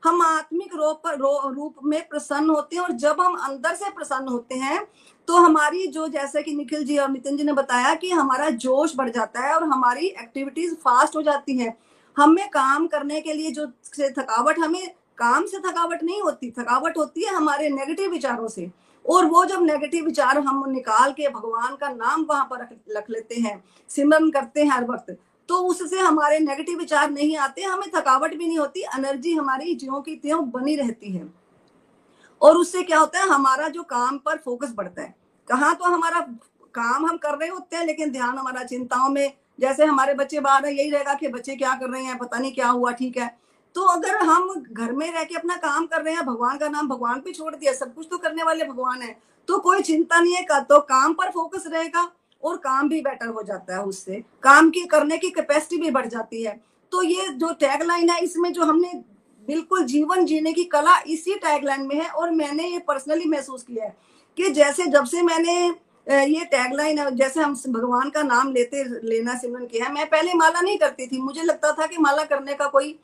हम 0.02 0.22
आत्मिक 0.22 0.74
रूप 0.74 1.02
रूप 1.48 1.74
में 1.84 2.00
प्रसन्न 2.08 2.50
होते 2.50 2.76
हैं 2.76 2.82
और 2.82 2.92
जब 2.92 3.20
हम 3.20 3.36
अंदर 3.44 3.74
से 3.74 3.90
प्रसन्न 3.90 4.28
होते 4.28 4.54
हैं 4.54 4.82
तो 5.28 5.36
हमारी 5.36 5.86
जो 5.86 6.06
जैसे 6.08 6.42
कि 6.42 6.54
निखिल 6.54 6.84
जी 6.84 6.98
और 6.98 7.08
नितिन 7.10 7.36
जी 7.36 7.44
ने 7.44 7.52
बताया 7.52 7.94
कि 7.94 8.10
हमारा 8.10 8.48
जोश 8.50 8.92
बढ़ 8.96 9.10
जाता 9.10 9.40
है 9.40 9.54
और 9.54 9.64
हमारी 9.64 10.06
एक्टिविटीज़ 10.06 10.74
फास्ट 10.74 11.16
हो 11.16 11.22
जाती 11.22 11.56
है। 11.58 11.76
हमें 12.16 12.48
काम 12.48 12.86
करने 12.86 13.20
के 13.20 13.32
लिए 13.32 13.50
जो 13.50 13.66
से 13.84 14.10
थकावट, 14.10 14.58
हमें 14.58 14.88
काम 15.18 15.46
से 15.46 15.58
थकावट 15.60 16.02
नहीं 16.02 16.20
होती, 16.22 16.50
थकावट 16.50 16.98
होती 16.98 17.24
है 17.24 17.34
हमारे 17.34 17.68
नेगेटिव 17.70 18.10
विचारों 18.10 18.48
से। 18.48 18.70
और 19.04 19.24
वो 19.24 19.44
जब 19.44 19.62
नेगेटिव 19.62 20.04
विचार 20.04 20.38
हम 20.38 20.64
निकाल 20.70 21.12
के 21.12 21.28
भगवान 21.28 21.76
का 21.76 21.88
नाम 21.88 22.24
वहाँ 22.28 22.44
पर 22.50 22.68
रख 22.96 23.10
लेते 23.10 23.40
हैं, 23.40 23.62
सिमरन 23.90 24.30
करते 24.30 24.62
हैं 24.62 24.70
हर 24.70 24.84
वक्त 24.84 25.16
तो 25.48 25.56
उससे 25.68 25.98
हमारे 25.98 26.38
नेगेटिव 26.40 26.78
विचार 26.78 27.10
नहीं 27.10 27.36
आते 27.38 27.62
हमें 27.62 27.88
थकावट 27.94 28.34
भी 28.34 28.46
नहीं 28.46 28.58
होती 28.58 28.80
एनर्जी 28.96 29.32
हमारी 29.34 29.74
ज्यो 29.74 30.00
की 30.00 30.14
त्यों 30.16 30.50
बनी 30.50 30.76
रहती 30.76 31.12
है। 31.12 31.26
और 32.40 32.56
उससे 32.56 32.82
क्या 32.82 32.98
होता 32.98 33.20
है 33.20 33.28
हमारा 33.28 33.68
जो 33.68 33.82
काम 33.84 34.18
पर 34.18 34.36
फोकस 34.36 34.72
बढ़ता 34.76 35.02
है। 35.02 35.14
कहाँ 35.48 35.74
तो 35.74 35.84
हमारा 35.84 36.20
काम 36.74 37.06
हम 37.06 37.16
कर 37.16 37.38
रहे 37.38 37.48
होते 37.48 37.76
हैं 37.76 37.84
लेकिन 37.86 38.10
ध्यान 38.12 38.38
हमारा 38.38 38.62
चिंताओं 38.64 39.08
में 39.08 39.32
जैसे 39.60 39.84
हमारे 39.84 40.14
बच्चे 40.14 40.40
बाहर 40.40 40.66
है 40.66 40.74
यही 40.74 40.90
रहेगा 40.90 41.14
कि 41.14 41.28
बच्चे 41.28 41.56
क्या 41.56 41.74
कर 41.74 41.90
रहे 41.90 42.02
हैं 42.02 42.16
पता 42.18 42.38
नहीं 42.38 42.52
क्या 42.52 42.68
हुआ 42.68 42.92
ठीक 42.92 43.16
है। 43.16 43.26
तो 43.76 43.82
अगर 43.88 44.16
हम 44.18 44.48
घर 44.62 44.92
में 44.92 45.12
रह 45.12 45.24
के 45.24 45.34
अपना 45.34 45.56
काम 45.58 45.86
कर 45.86 46.02
रहे 46.02 46.14
हैं 46.14 46.24
भगवान 46.26 46.58
का 46.58 46.68
नाम 46.68 46.88
भगवान 46.88 47.20
पे 47.20 47.32
छोड़ 47.32 47.54
दिया 47.54 47.72
सब 47.72 47.94
कुछ 47.94 48.06
तो 48.10 48.18
करने 48.18 48.42
वाले 48.42 48.64
भगवान 48.64 49.02
है 49.02 49.16
तो 49.48 49.58
कोई 49.58 49.82
चिंता 49.82 50.20
नहीं 50.20 50.34
है 50.34 50.42
का, 50.42 50.58
तो 50.60 50.78
काम 50.80 51.12
पर 51.12 51.30
फोकस 51.30 51.64
रहेगा। 51.66 52.02
और 52.44 52.56
काम 52.58 52.88
भी 52.88 53.00
बेटर 53.00 53.26
हो 53.26 53.42
जाता 53.42 53.74
है 53.74 53.82
उससे। 53.82 54.22
काम 54.42 54.70
की 54.70 54.84
करने 54.86 55.18
की 55.18 55.30
कैपेसिटी 55.30 55.80
भी 55.82 55.90
बढ़ 55.90 56.06
जाती 56.06 56.42
है। 56.42 56.60
तो 56.92 57.02
ये 57.02 57.28
जो 57.30 57.52
टैगलाइन 57.54 58.10
है, 58.10 58.18
इसमें 58.20 58.52
जो 58.52 58.64
हमने 58.64 58.92
बिल्कुल 59.42 59.84
जीवन 59.84 60.24
जीने 60.24 60.52
की 60.52 60.64
कला 60.64 60.98
इसी 61.08 61.34
टैगलाइन 61.36 61.86
में 61.86 61.94
है 61.96 62.08
और 62.08 62.30
मैंने 62.32 62.66
ये 62.66 62.78
पर्सनली 62.78 63.28
महसूस 63.28 63.62
किया 63.62 63.84
है 63.84 63.96
कि 64.36 64.50
जैसे 64.50 64.86
जब 64.86 65.04
से 65.04 65.22
मैंने 65.22 65.54
ये 66.06 66.44
टैग 66.44 66.72
लाइन 66.74 67.08
जैसे 67.10 67.40
हम 67.40 67.54
भगवान 67.68 68.10
का 68.10 68.22
नाम 68.22 68.52
लेते, 68.52 68.84
लेना 68.84 69.34
सिमरन 69.38 69.66
किया 69.66 69.84
है, 69.84 69.92
मैं 69.92 70.06
पहले 70.06 70.34
माला 70.34 70.60
नहीं 70.60 70.78
करती 70.78 71.06
थी। 71.06 71.20
मुझे 71.20 71.42
लगता 71.42 71.72
था 71.72 71.86
कि 71.86 71.96
माला 71.98 72.24
करने 72.24 72.54
का 72.54 72.66
कोई 72.68 72.98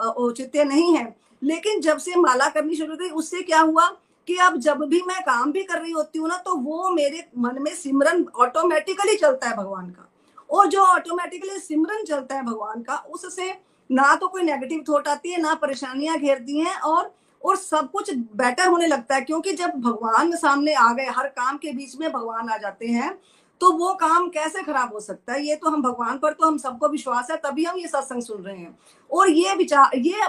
औचित्य 0.00 0.64
नहीं 0.64 0.94
है। 0.96 1.14
लेकिन 1.42 1.80
जब 1.80 1.98
से 1.98 2.14
माला 2.16 2.48
करनी 2.48 2.76
शुरू 2.76 2.96
की, 2.96 3.08
उससे 3.10 3.42
क्या 3.42 3.60
हुआ 3.60 3.88
कि 4.28 4.36
अब 4.38 4.56
जब 4.58 4.82
भी 4.84 5.00
मैं 5.02 5.20
काम 5.22 5.52
भी 5.52 5.62
कर 5.62 5.80
रही 5.80 5.92
होती 5.92 6.18
हूँ 6.18 6.28
ना 6.28 6.36
तो 6.36 6.54
वो 6.56 6.90
मेरे 6.90 7.24
मन 7.38 7.62
में 7.62 7.74
सिमरन 7.74 8.24
ऑटोमेटिकली 8.36 9.16
चलता 9.16 9.48
है 9.48 9.56
भगवान 9.56 9.90
का। 9.90 10.08
और 10.50 10.66
जो 10.66 10.80
ऑटोमेटिकली 10.82 11.58
सिमरन 11.60 12.04
चलता 12.04 12.34
है 12.34 12.42
भगवान 12.42 12.82
का, 12.82 12.96
उससे 12.96 13.52
ना 13.90 14.14
तो 14.14 14.28
कोई 14.28 14.42
नेगेटिव 14.42 14.84
थॉट 14.88 15.08
आती 15.08 15.32
है, 15.32 15.40
ना 15.40 15.54
परेशानियाँ 15.56 16.16
घेरती 16.18 16.58
हैं 16.58 16.76
और 16.76 17.14
और 17.42 17.56
सब 17.56 17.90
कुछ 17.90 18.10
बेटर 18.14 18.68
होने 18.68 18.86
लगता 18.86 19.14
है। 19.14 19.20
क्योंकि 19.20 19.52
जब 19.52 19.70
भगवान 19.78 20.36
सामने 20.36 20.74
आ 20.74 20.92
गए, 20.92 21.06
हर 21.08 21.28
काम 21.28 21.56
के 21.56 21.72
बीच 21.72 21.96
में 22.00 22.10
भगवान 22.12 22.48
आ 22.48 22.56
जाते 22.58 22.86
हैं 22.88 23.18
तो 23.60 23.70
वो 23.72 23.92
काम 23.94 24.28
कैसे 24.28 24.62
खराब 24.62 24.92
हो 24.94 25.00
सकता 25.00 25.32
है? 25.32 25.42
ये 25.46 25.56
तो 25.56 25.70
हम 25.70 25.82
भगवान 25.82 26.18
पर 26.18 26.32
तो 26.32 26.46
हम 26.46 26.56
सबको 26.58 26.88
विश्वास 26.88 27.30
है, 27.30 27.36
तभी 27.36 27.64
हम 27.64 27.78
ये 27.78 27.88
सत्संग 27.88 28.22
सुन 28.22 28.42
रहे 28.42 28.56
हैं। 28.56 28.78
और 29.10 29.30
ये 29.30 29.54
विचार, 29.54 29.96
ये 29.96 30.20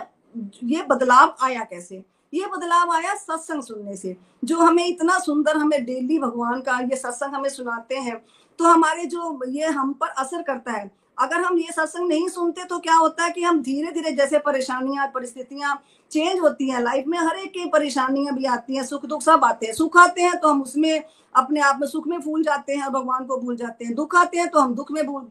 ये 0.66 0.84
बदलाव 0.84 1.36
आया 1.42 1.64
कैसे? 1.64 2.04
ये 2.34 2.46
बदलाव 2.48 2.92
आया 2.92 3.14
सत्संग 3.16 3.62
सुनने 3.64 3.96
से। 3.96 4.16
जो 4.44 4.58
हमें 4.58 4.86
इतना 4.86 5.18
सुंदर 5.20 5.58
हमें 5.58 5.84
डेली 5.86 6.20
भगवान 6.20 6.62
का 6.62 6.80
ये 6.82 6.96
सत्संग 6.96 7.34
हमें 7.36 7.50
सुनाते 7.50 7.96
हैं 7.98 8.16
तो 8.60 8.66
हमारे 8.66 9.06
जो 9.06 9.40
ये 9.48 9.68
हम 9.68 9.94
पर 9.94 10.08
असर 10.08 10.42
करता 10.42 10.72
है 10.72 10.92
अगर 11.18 11.40
हम 11.40 11.58
ये 11.58 11.72
सत्संग 11.72 12.08
नहीं 12.08 12.28
सुनते 12.30 12.64
तो 12.64 12.80
क्या 12.80 12.96
होता 12.96 13.24
है 13.24 13.32
कि 13.32 13.44
हम 13.44 13.62
धीरे 13.64 13.92
धीरे 13.92 14.12
जैसे 14.12 14.40
परेशानियाँ, 14.40 15.08
परिस्थितियाँ 15.14 15.82
चेंज 16.12 16.40
होती 16.40 16.70
हैं। 16.70 16.82
लाइफ 16.82 17.06
में 17.08 17.18
हर 17.18 17.38
एक 17.38 17.52
की 17.54 17.66
परेशानियाँ 17.70 18.36
भी 18.36 18.46
आती 18.46 18.76
हैं 18.76 18.84
सुख 18.84 19.06
दुख 19.06 19.22
सब 19.22 19.44
आते 19.46 19.66
हैं। 19.66 19.74
सुख 19.74 19.98
आते 19.98 20.22
हैं 20.22 20.40
तो 20.40 20.50
हम 20.50 20.62
उसमें, 20.62 21.04
अपने 21.36 21.60
आप 21.60 21.80
में 21.82 21.88
सुख 21.88 22.08
में 22.08 22.20
फूल 22.22 22.44
जाते 22.44 22.74
हैं 22.74 22.84
और 22.84 22.92
भगवान 22.92 23.26
को 23.26 23.38
भूल 23.38 23.56
जाते 23.56 23.86
हैं। 23.86 23.96
दुख 23.96 24.16
आते 24.16 24.38
हैं 24.38 24.48
तो 24.50 24.60
हम 24.60 24.76
दुख 24.76 24.92
में 24.92 25.06
भूल, 25.06 25.28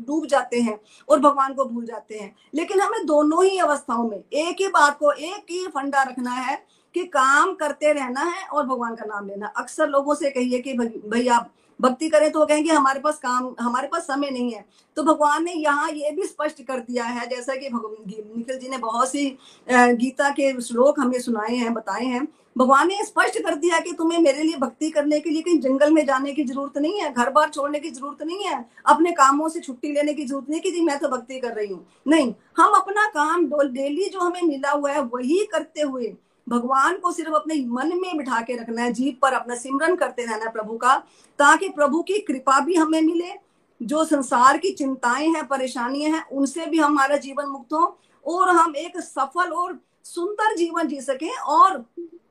डूब 0.00 0.26
जाते 0.26 0.60
हैं 0.60 0.78
और 1.08 1.20
भगवान 1.20 1.54
को 1.54 1.64
भूल 1.64 1.84
जाते 1.86 2.18
हैं। 2.18 2.34
लेकिन 2.54 2.80
हमें 2.80 3.06
दोनों 3.06 3.44
ही 3.44 3.58
अवस्थाओं 3.58 4.08
में 4.08 4.16
एक 4.16 4.60
ही 4.60 4.68
बात 4.68 4.98
को, 4.98 5.12
एक 5.12 5.46
ही 5.50 5.66
फंडा 5.66 6.02
रखना 6.02 6.30
है 6.30 6.62
कि 6.94 7.04
काम 7.06 7.54
करते 7.54 7.92
रहना 7.92 8.20
है 8.22 8.46
और 8.46 8.66
भगवान 8.66 8.94
का 8.94 9.04
नाम 9.06 9.26
लेना 9.26 9.52
अक्सर 9.56 9.88
लोगों 9.88 10.14
से 10.14 10.30
कहिए 10.30 10.58
कि 10.60 10.72
भाई 10.74 11.28
आप 11.28 11.50
भक्ति 11.80 12.08
करें 12.08 12.30
तो 12.32 12.38
वो 12.38 12.46
कहेंगे 12.46 12.70
हमारे 12.70 13.00
पास 13.00 13.18
काम, 13.18 13.54
हमारे 13.60 13.88
पास 13.88 14.02
समय 14.02 14.30
नहीं 14.30 14.52
है। 14.52 14.64
तो 14.96 15.02
भगवान 15.04 15.44
ने 15.44 15.52
यहाँ 15.52 15.90
ये 15.90 16.10
भी 16.10 16.26
स्पष्ट 16.26 16.62
कर 16.62 16.80
दिया 16.80 17.04
है, 17.04 17.28
जैसा 17.28 17.54
कि 17.54 17.68
निखिल 17.72 18.58
जी 18.58 18.68
ने 18.68 18.78
बहुत 18.78 19.08
सी 19.08 19.26
गीता 19.68 20.30
के 20.30 20.60
श्लोक 20.62 21.00
हमें 21.00 21.18
सुनाए 21.20 21.54
हैं, 21.54 21.72
बताए 21.74 22.04
हैं। 22.04 22.26
भगवान 22.56 22.88
ने 22.88 23.04
स्पष्ट 23.04 23.38
कर 23.42 23.54
दिया 23.54 23.78
कि 23.80 23.92
तुम्हें 23.92 24.18
मेरे 24.20 24.42
लिए 24.42 24.56
भक्ति 24.58 24.90
करने 24.90 25.18
के 25.20 25.30
लिए 25.30 25.42
कहीं 25.42 25.58
जंगल 25.60 25.92
में 25.92 26.04
जाने 26.06 26.32
की 26.32 26.44
ज़रूरत 26.44 26.78
नहीं 26.78 27.00
है, 27.00 27.12
घर 27.12 27.30
बार 27.30 27.50
छोड़ने 27.50 27.80
की 27.80 27.90
ज़रूरत 27.90 28.22
नहीं 28.22 28.44
है, 28.44 28.64
अपने 28.86 29.12
कामों 29.12 29.48
से 29.48 29.60
छुट्टी 29.60 29.92
लेने 29.92 30.14
की 30.14 30.24
ज़रूरत 30.24 30.50
नहीं 30.50 30.60
कि 30.60 30.70
जी 30.70 30.80
मैं 30.80 30.98
तो 30.98 31.08
भक्ति 31.08 31.38
कर 31.40 31.52
रही 31.52 31.68
हूँ। 31.68 31.86
नहीं, 32.06 32.32
हम 32.56 32.72
अपना 32.72 33.06
काम 33.10 33.46
डेली 33.46 34.08
जो 34.08 34.20
हमें 34.20 34.42
मिला 34.42 34.70
हुआ 34.70 34.92
है, 34.92 35.02
वही 35.02 35.44
करते 35.52 35.82
हुए 35.82 36.12
भगवान 36.50 36.96
को 36.96 37.12
सिर्फ़ 37.12 37.34
अपने 37.34 37.54
मन 37.66 37.92
में 37.96 38.16
बिठा 38.16 38.40
के 38.40 38.56
रखना 38.56 38.82
है 38.82 38.92
जीप 38.92 39.18
पर 39.22 39.32
अपना 39.32 39.54
सिमरन 39.54 39.96
करते 39.96 40.24
रहना 40.24 40.44
है 40.44 40.52
प्रभु 40.52 40.76
का, 40.76 40.96
ताकि 41.38 41.68
प्रभु 41.68 42.02
की 42.02 42.18
कृपा 42.18 42.58
भी 42.60 42.74
हमें 42.74 43.00
मिले। 43.02 43.32
जो 43.80 44.04
संसार 44.04 44.58
की 44.58 44.72
चिंताएँ 44.72 45.28
हैं, 45.28 45.46
परेशानियाँ 45.48 46.10
हैं, 46.12 46.26
उनसे 46.28 46.66
भी 46.66 46.78
हमारा 46.78 47.16
जीवन 47.16 47.46
मुक्त 47.46 47.72
हो 47.72 47.98
और 48.26 48.48
हम 48.48 48.76
एक 48.76 49.00
सफल 49.00 49.52
और 49.52 49.78
सुंदर 50.04 50.56
जीवन 50.56 50.88
जी 50.88 51.00
सके। 51.00 51.30
और 51.38 51.84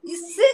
इससे 0.05 0.51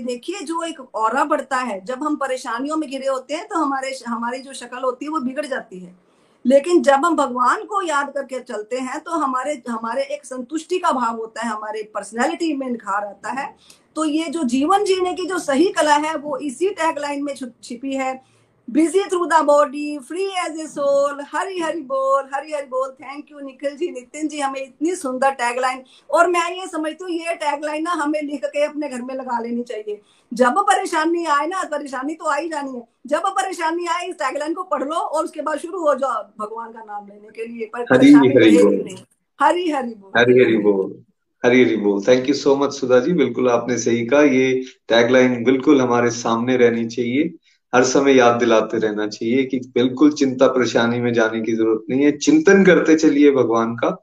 देखिए, 0.00 0.40
जो 0.40 0.62
एक 0.62 0.80
और 0.94 1.24
बढ़ता 1.24 1.56
है, 1.56 1.84
जब 1.84 2.02
हम 2.04 2.16
परेशानियों 2.16 2.76
में 2.76 2.88
घिरे 2.90 3.06
होते 3.06 3.34
हैं 3.34 3.46
तो 3.48 3.58
हमारे, 3.58 3.98
हमारी 4.06 4.38
जो 4.38 4.52
शक्ल 4.52 4.82
होती 4.84 5.04
है, 5.04 5.10
वो 5.10 5.20
बिगड़ 5.20 5.46
जाती 5.46 5.78
है। 5.78 6.07
लेकिन 6.48 6.82
जब 6.82 7.04
हम 7.04 7.16
भगवान 7.16 7.64
को 7.64 7.82
याद 7.82 8.12
करके 8.12 8.40
चलते 8.40 8.78
हैं 8.78 9.00
तो 9.00 9.18
हमारे 9.18 9.62
हमारे 9.68 10.02
एक 10.04 10.24
संतुष्टि 10.24 10.78
का 10.78 10.92
भाव 10.92 11.16
होता 11.16 11.42
है, 11.42 11.50
हमारे 11.50 11.82
पर्सनैलिटी 11.94 12.54
में 12.56 12.68
निखार 12.68 13.06
आता 13.06 13.30
है। 13.30 13.54
तो 13.96 14.04
ये 14.04 14.28
जो 14.28 14.42
जीवन 14.44 14.84
जीने 14.84 15.12
की 15.14 15.26
जो 15.26 15.38
सही 15.38 15.68
कला 15.68 15.94
है, 15.96 16.16
वो 16.16 16.36
इसी 16.38 16.68
टैगलाइन 16.70 17.22
में 17.24 17.34
छिपी 17.62 17.94
है। 17.94 18.20
Busy 18.68 19.02
through 19.02 19.24
the 19.26 19.34
body 19.44 19.98
free 19.98 20.24
as 20.38 20.58
a 20.60 20.66
soul 20.66 21.20
Hari 21.28 21.58
Hari 21.60 21.80
बोल 21.82 22.24
हरी 22.34 22.52
हरी 22.52 22.66
बोल 22.66 22.88
थैंक 22.92 23.30
यू 23.32 23.38
निखिल 23.38 23.76
जी 23.76 23.90
नितिन 23.90 24.28
जी 24.28 24.40
हमें 24.40 24.60
इतनी 24.62 24.94
सुंदर 24.96 25.30
टैगलाइन 25.34 25.82
और 26.10 26.26
मैं 26.26 26.50
ये 26.50 26.66
समझती 26.66 27.04
हूँ 27.04 27.12
ये 27.12 27.34
टैगलाइन 27.36 27.82
ना 27.82 27.90
हमें 28.02 28.20
लिख 28.22 28.44
के 28.46 28.64
अपने 28.64 28.88
घर 28.88 29.02
में 29.02 29.14
लगा 29.14 29.38
लेनी 29.40 29.62
चाहिए। 29.62 30.00
जब 30.32 30.58
परेशानी 30.68 31.24
आए 31.26 31.46
ना 31.46 31.62
परेशानी 31.70 32.14
तो 32.14 32.28
आई 32.30 32.48
जानी 32.48 32.76
है। 32.76 32.84
जब 33.06 33.28
परेशानी 33.38 33.86
आए 33.86 34.06
इस 34.06 34.14
टैगलाइन 34.16 34.54
को 34.54 34.62
पढ़ 34.72 34.84
लो 34.84 34.94
और 34.94 35.24
उसके 35.24 35.42
बाद 35.42 35.58
शुरू 35.58 35.80
हो 35.80 35.94
जाओ 35.94 36.22
भगवान 36.40 36.72
का 36.72 36.84
नाम 36.84 37.06
लेने 37.06 37.28
के 37.36 37.46
लिए। 37.46 37.70
पर 37.74 37.86
हरी 37.92 38.12
हरी 38.12 38.28
बोल। 38.58 38.96
हरी 39.40 39.70
हरी 39.70 39.94
बोल। 39.94 40.12
हरी 40.18 40.40
हरी 40.42 40.56
बोल। 40.58 40.94
हरी 41.42 41.64
हरी 41.64 41.76
बोल। 41.76 42.02
Thank 42.08 42.28
you 42.28 42.34
so 42.34 42.56
much 42.56 42.72
Sudha 42.74 42.98
ji 43.00 43.12
बिल्कुल 43.14 43.50
आपने 43.50 43.78
सही 43.78 44.06
कहा। 44.06 44.22
ये 44.22 44.54
टैगलाइन 44.88 45.42
बिल्कुल 45.44 45.80
हमारे 45.80 46.10
सामने 46.12 46.56
रहनी 46.56 46.86
चाहिए। 46.88 47.30
हर 47.72 47.84
समय 47.84 48.16
याद 48.16 48.38
दिलाते 48.40 48.78
रहना 48.78 49.06
चाहिए 49.08 49.44
कि 49.44 49.58
बिल्कुल 49.74 50.12
चिंता 50.12 50.46
परेशानी 50.48 51.00
में 51.00 51.12
जाने 51.14 51.40
की 51.40 51.52
ज़रूरत 51.52 51.84
नहीं 51.90 52.04
है। 52.04 52.12
चिंतन 52.18 52.64
करते 52.64 52.96
चलिए 52.96 53.30
भगवान 53.32 53.74
का 53.76 53.96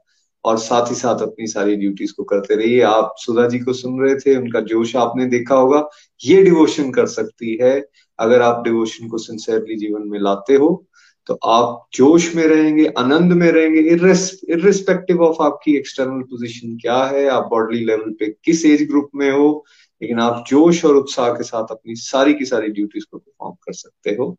और 0.44 0.58
साथ 0.58 0.90
ही 0.90 0.94
साथ 0.94 1.22
अपनी 1.22 1.46
सारी 1.46 1.76
ड्यूटीज़ 1.76 2.12
को 2.16 2.24
करते 2.24 2.54
रहिए। 2.54 2.80
आप 2.82 3.14
सुधा 3.18 3.46
जी 3.48 3.58
को 3.58 3.72
सुन 3.72 4.00
रहे 4.00 4.14
थे, 4.16 4.36
उनका 4.36 4.60
जोश 4.62 4.94
आपने 4.96 5.26
देखा 5.26 5.54
होगा। 5.54 5.88
ये 6.20 6.42
डिवोशन 6.42 6.90
कर 6.90 7.06
सकती 7.08 7.58
है। 7.62 7.78
अगर 8.18 8.42
आप 8.42 8.62
डिवोशन 8.64 9.08
को 9.08 9.18
सिंसियरली 9.18 9.76
जीवन 9.76 10.08
में 10.08 10.18
लाते 10.20 10.54
हो 10.56 10.86
तो 11.28 11.34
आप 11.44 11.86
जोश 11.94 12.34
में 12.34 12.42
रहेंगे, 12.44 12.84
आनंद 12.98 13.32
में 13.32 13.50
रहेंगे। 13.52 13.80
इरिस्पेक्टिव 13.80 15.22
ऑफ़ 15.22 15.42
आपकी 15.42 15.76
एक्सटर्नल 15.76 16.20
पोजीशन 16.24 16.76
क्या 16.76 17.02
है, 17.04 17.26
आप 17.28 17.48
बॉडी 17.50 17.78
लेवल 17.84 18.10
पे 18.20 18.26
किस 18.44 18.64
एज 18.66 18.86
ग्रुप 18.88 19.08
में 19.14 19.30
हो 19.30 19.64
लेकिन 20.02 20.20
आप 20.20 20.44
जोश 20.48 20.84
और 20.84 20.96
उत्साह 20.96 21.30
के 21.30 21.44
साथ 21.44 21.66
अपनी 21.70 21.94
सारी 21.96 22.34
की 22.34 22.44
सारी 22.44 22.68
ड्यूटीज़ 22.68 23.04
को 23.10 23.18
परफॉर्म 23.18 23.54
कर 23.54 23.72
सकते 23.72 24.10
हो। 24.10 24.36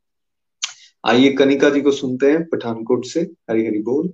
आइए 1.05 1.31
कनिका 1.33 1.69
जी 1.69 1.81
को 1.81 1.91
सुनते 1.91 2.31
हैं 2.31 2.43
पठानकोट 2.45 3.05
से। 3.05 3.21
हरी 3.49 3.65
हरी 3.67 3.81
बोल। 3.81 4.11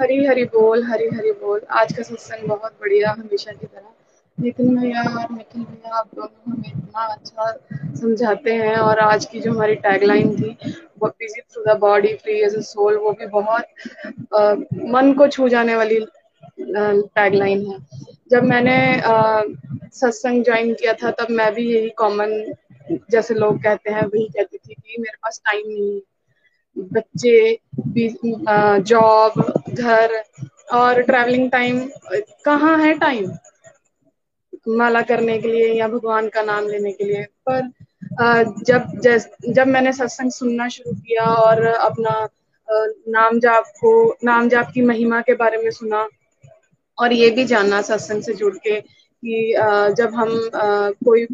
हरी 0.00 0.24
हरी 0.26 0.44
बोल 0.44 0.84
हरी 0.84 1.08
हरी 1.08 1.32
बोल। 1.32 1.60
आज 1.70 1.92
का 1.92 2.02
सत्संग 2.02 2.48
बहुत 2.48 2.72
बढ़िया 2.80 3.10
हमेशा 3.10 3.52
की 3.52 3.66
तरह। 3.66 3.90
नितिन 4.38 4.76
भैया 4.76 5.02
और 5.02 5.30
निखिल 5.32 5.62
भैया 5.62 5.94
आप 5.94 6.08
दोनों 6.14 6.52
हमें 6.52 6.68
इतना 6.68 7.04
अच्छा 7.04 7.52
समझाते 8.00 8.54
हैं 8.54 8.76
और 8.76 8.98
आज 8.98 9.24
की 9.24 9.40
जो 9.40 9.52
हमारी 9.52 9.74
टैगलाइन 9.74 10.34
थी 10.36 10.56
busy 11.04 11.40
through 11.40 11.64
the 11.64 11.76
body 11.78 12.14
free 12.14 12.40
as 12.42 12.56
a 12.56 12.60
soul 12.60 12.96
वो 12.96 13.12
भी 13.12 13.26
बहुत 13.26 13.64
आ, 14.34 14.54
मन 14.84 15.12
को 15.12 15.28
छू 15.28 15.48
जाने 15.48 15.76
वाली 15.76 16.00
टैगलाइन 16.60 17.66
है। 17.66 17.78
जब 18.30 18.44
मैंने 18.44 18.76
सत्संग 19.94 20.44
ज्वाइन 20.44 20.72
किया 20.74 20.92
था, 20.94 21.10
तब 21.12 21.30
मैं 21.32 21.52
भी 21.54 21.68
यही 21.68 21.90
कॉमन 21.96 22.32
जैसे 23.10 23.34
लोग 23.34 23.62
कहते 23.62 23.90
हैं, 23.90 24.02
वही 24.04 24.26
कहती 24.28 24.56
थी 24.58 24.74
कि 24.74 24.96
मेरे 25.00 25.16
पास 25.22 25.40
टाइम 25.44 25.68
नहीं 25.68 26.00
बच्चे 26.76 27.58
जॉब 28.84 29.40
घर 29.70 30.22
और 30.74 31.02
ट्रैवलिंग 31.02 31.50
टाइम 31.50 31.80
कहाँ 32.44 32.76
है 32.78 32.92
टाइम 32.98 33.30
माला 34.70 35.00
करने 35.02 35.36
के 35.38 35.48
लिए 35.48 35.72
या 35.74 35.86
भगवान 35.88 36.28
का 36.28 36.42
नाम 36.42 36.68
लेने 36.68 36.92
के 36.92 37.04
लिए। 37.04 37.24
पर 37.48 37.70
जब 38.64 39.00
जब 39.48 39.66
मैंने 39.68 39.92
सत्संग 39.92 40.30
सुनना 40.32 40.68
शुरू 40.68 40.92
किया 40.96 41.24
और 41.36 41.64
अपना 41.66 42.16
नाम 43.10 43.38
जाप 43.40 43.64
को 43.76 43.92
नाम 44.24 44.48
जाप 44.48 44.70
की 44.74 44.82
महिमा 44.82 45.20
के 45.22 45.34
बारे 45.36 45.58
में 45.58 45.70
सुना 45.72 46.06
और 46.98 47.12
ये 47.12 47.30
भी 47.30 47.44
जानना 47.44 47.80
सत्संग 47.82 48.22
से 48.22 48.34
जुड़ 48.34 48.54
के 48.56 48.80
कि 48.80 49.54
जब 49.98 50.14
हम 50.14 50.38
कोई 51.04 51.26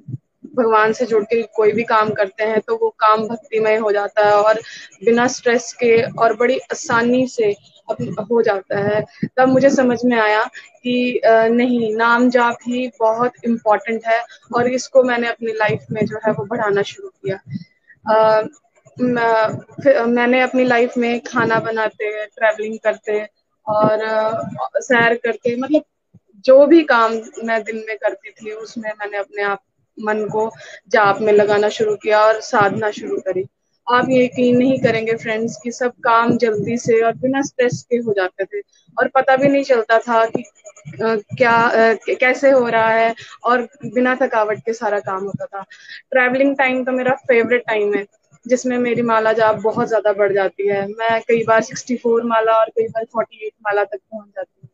भगवान 0.57 0.93
से 0.93 1.07
जुड़ 1.07 1.23
के 1.25 1.43
कोई 1.57 1.73
भी 1.73 1.83
काम 1.85 2.11
करते 2.11 2.45
हैं 2.45 2.61
तो 2.61 2.77
वो 2.77 2.89
काम 3.01 3.27
भक्तिमय 3.29 3.77
हो 3.77 3.93
जाता 3.93 4.27
है 4.27 4.33
और 4.35 4.61
बिना 5.05 5.27
स्ट्रेस 5.29 5.73
के 5.83 6.01
और 6.03 6.37
बड़ी 6.37 6.59
आसानी 6.73 7.27
से 7.29 7.55
हो 7.91 8.41
जाता 8.43 8.79
है। 8.81 9.01
तब 9.37 9.49
मुझे 9.49 9.71
समझ 9.71 9.99
में 10.05 10.19
आया 10.19 10.43
कि 10.85 11.21
नहीं 11.27 11.95
नाम 11.97 12.29
जाप 12.31 12.59
ही 12.67 12.87
बहुत 13.01 13.33
इम्पोर्टेंट 13.45 14.07
है 14.07 14.21
और 14.55 14.69
इसको 14.69 15.03
मैंने 15.03 15.29
अपनी 15.29 15.53
लाइफ 15.53 15.87
में 15.93 16.05
जो 16.07 16.19
है 16.27 16.33
वो 16.33 16.45
बढ़ाना 16.45 16.83
शुरू 16.83 17.09
किया। 17.09 17.41
आ, 18.07 18.43
मैंने 20.07 20.41
अपनी 20.43 20.65
लाइफ 20.65 20.97
में 20.99 21.21
खाना 21.21 21.59
बनाते 21.61 22.27
ट्रैवलिंग 22.27 22.79
करते 22.85 23.13
और 23.67 24.81
सैर 24.83 25.15
करते 25.25 25.57
मतलब 25.57 25.83
जो 26.45 26.67
भी 26.67 26.83
काम 26.85 27.13
मैं 27.45 27.63
दिन 27.65 27.85
में 27.89 27.97
करती 27.97 28.31
थी, 28.31 28.53
उसमें 28.53 28.91
मैंने 28.91 29.19
अपने 29.19 29.43
आप, 29.43 29.61
मन 29.99 30.25
को 30.27 30.51
जाप 30.89 31.19
में 31.21 31.33
लगाना 31.33 31.69
शुरू 31.69 31.95
किया 31.97 32.21
और 32.21 32.41
साधना 32.41 32.91
शुरू 32.91 33.17
करी। 33.21 33.45
आप 33.87 34.07
ये 34.11 34.25
यकीन 34.25 34.57
नहीं 34.57 34.79
करेंगे 34.79 35.15
फ्रेंड्स 35.17 35.57
कि 35.63 35.71
सब 35.73 35.93
काम 36.05 36.37
जल्दी 36.39 36.77
से 36.79 37.01
और 37.03 37.15
बिना 37.17 37.43
स्ट्रेस 37.43 37.83
के 37.91 37.97
हो 37.97 38.13
जाते 38.13 38.45
थे। 38.45 38.61
और 38.97 39.09
पता 39.09 39.37
भी 39.37 39.49
नहीं 39.49 39.65
चलता 39.65 39.99
था 39.99 40.25
कि 40.27 40.43
क्या 41.03 41.95
कैसे 42.21 42.51
हो 42.51 42.69
रहा 42.69 42.91
है 42.91 43.15
और 43.45 43.63
बिना 43.85 44.15
थकावट 44.23 44.59
के 44.67 44.73
सारा 44.73 45.01
काम 45.01 45.25
होता 45.25 45.45
था। 45.47 45.63
ट्रैवलिंग 46.11 46.57
टाइम 46.57 46.85
तो 46.85 46.93
मेरा 46.93 47.15
फेवरेट 47.29 47.67
टाइम 47.67 47.95
है। 47.95 48.05
जिसमें 48.47 48.77
मेरी 48.79 49.03
माला 49.03 49.33
जाप 49.33 49.61
बहुत 49.63 49.89
ज़्यादा 49.89 50.13
बढ़ 50.13 50.33
जाती 50.33 50.69
है। 50.69 50.87
मैं 50.89 51.21
कई 51.29 51.43
बार 51.45 51.63
64 51.65 52.25
माला 52.27 52.53
और 52.53 52.71
कई 52.71 52.87
बार 52.89 53.05
48 53.07 53.53
माला 53.63 53.85
तक 53.85 53.99
पहुँच 54.11 54.27
जाती 54.27 54.61
हूँ। 54.63 54.69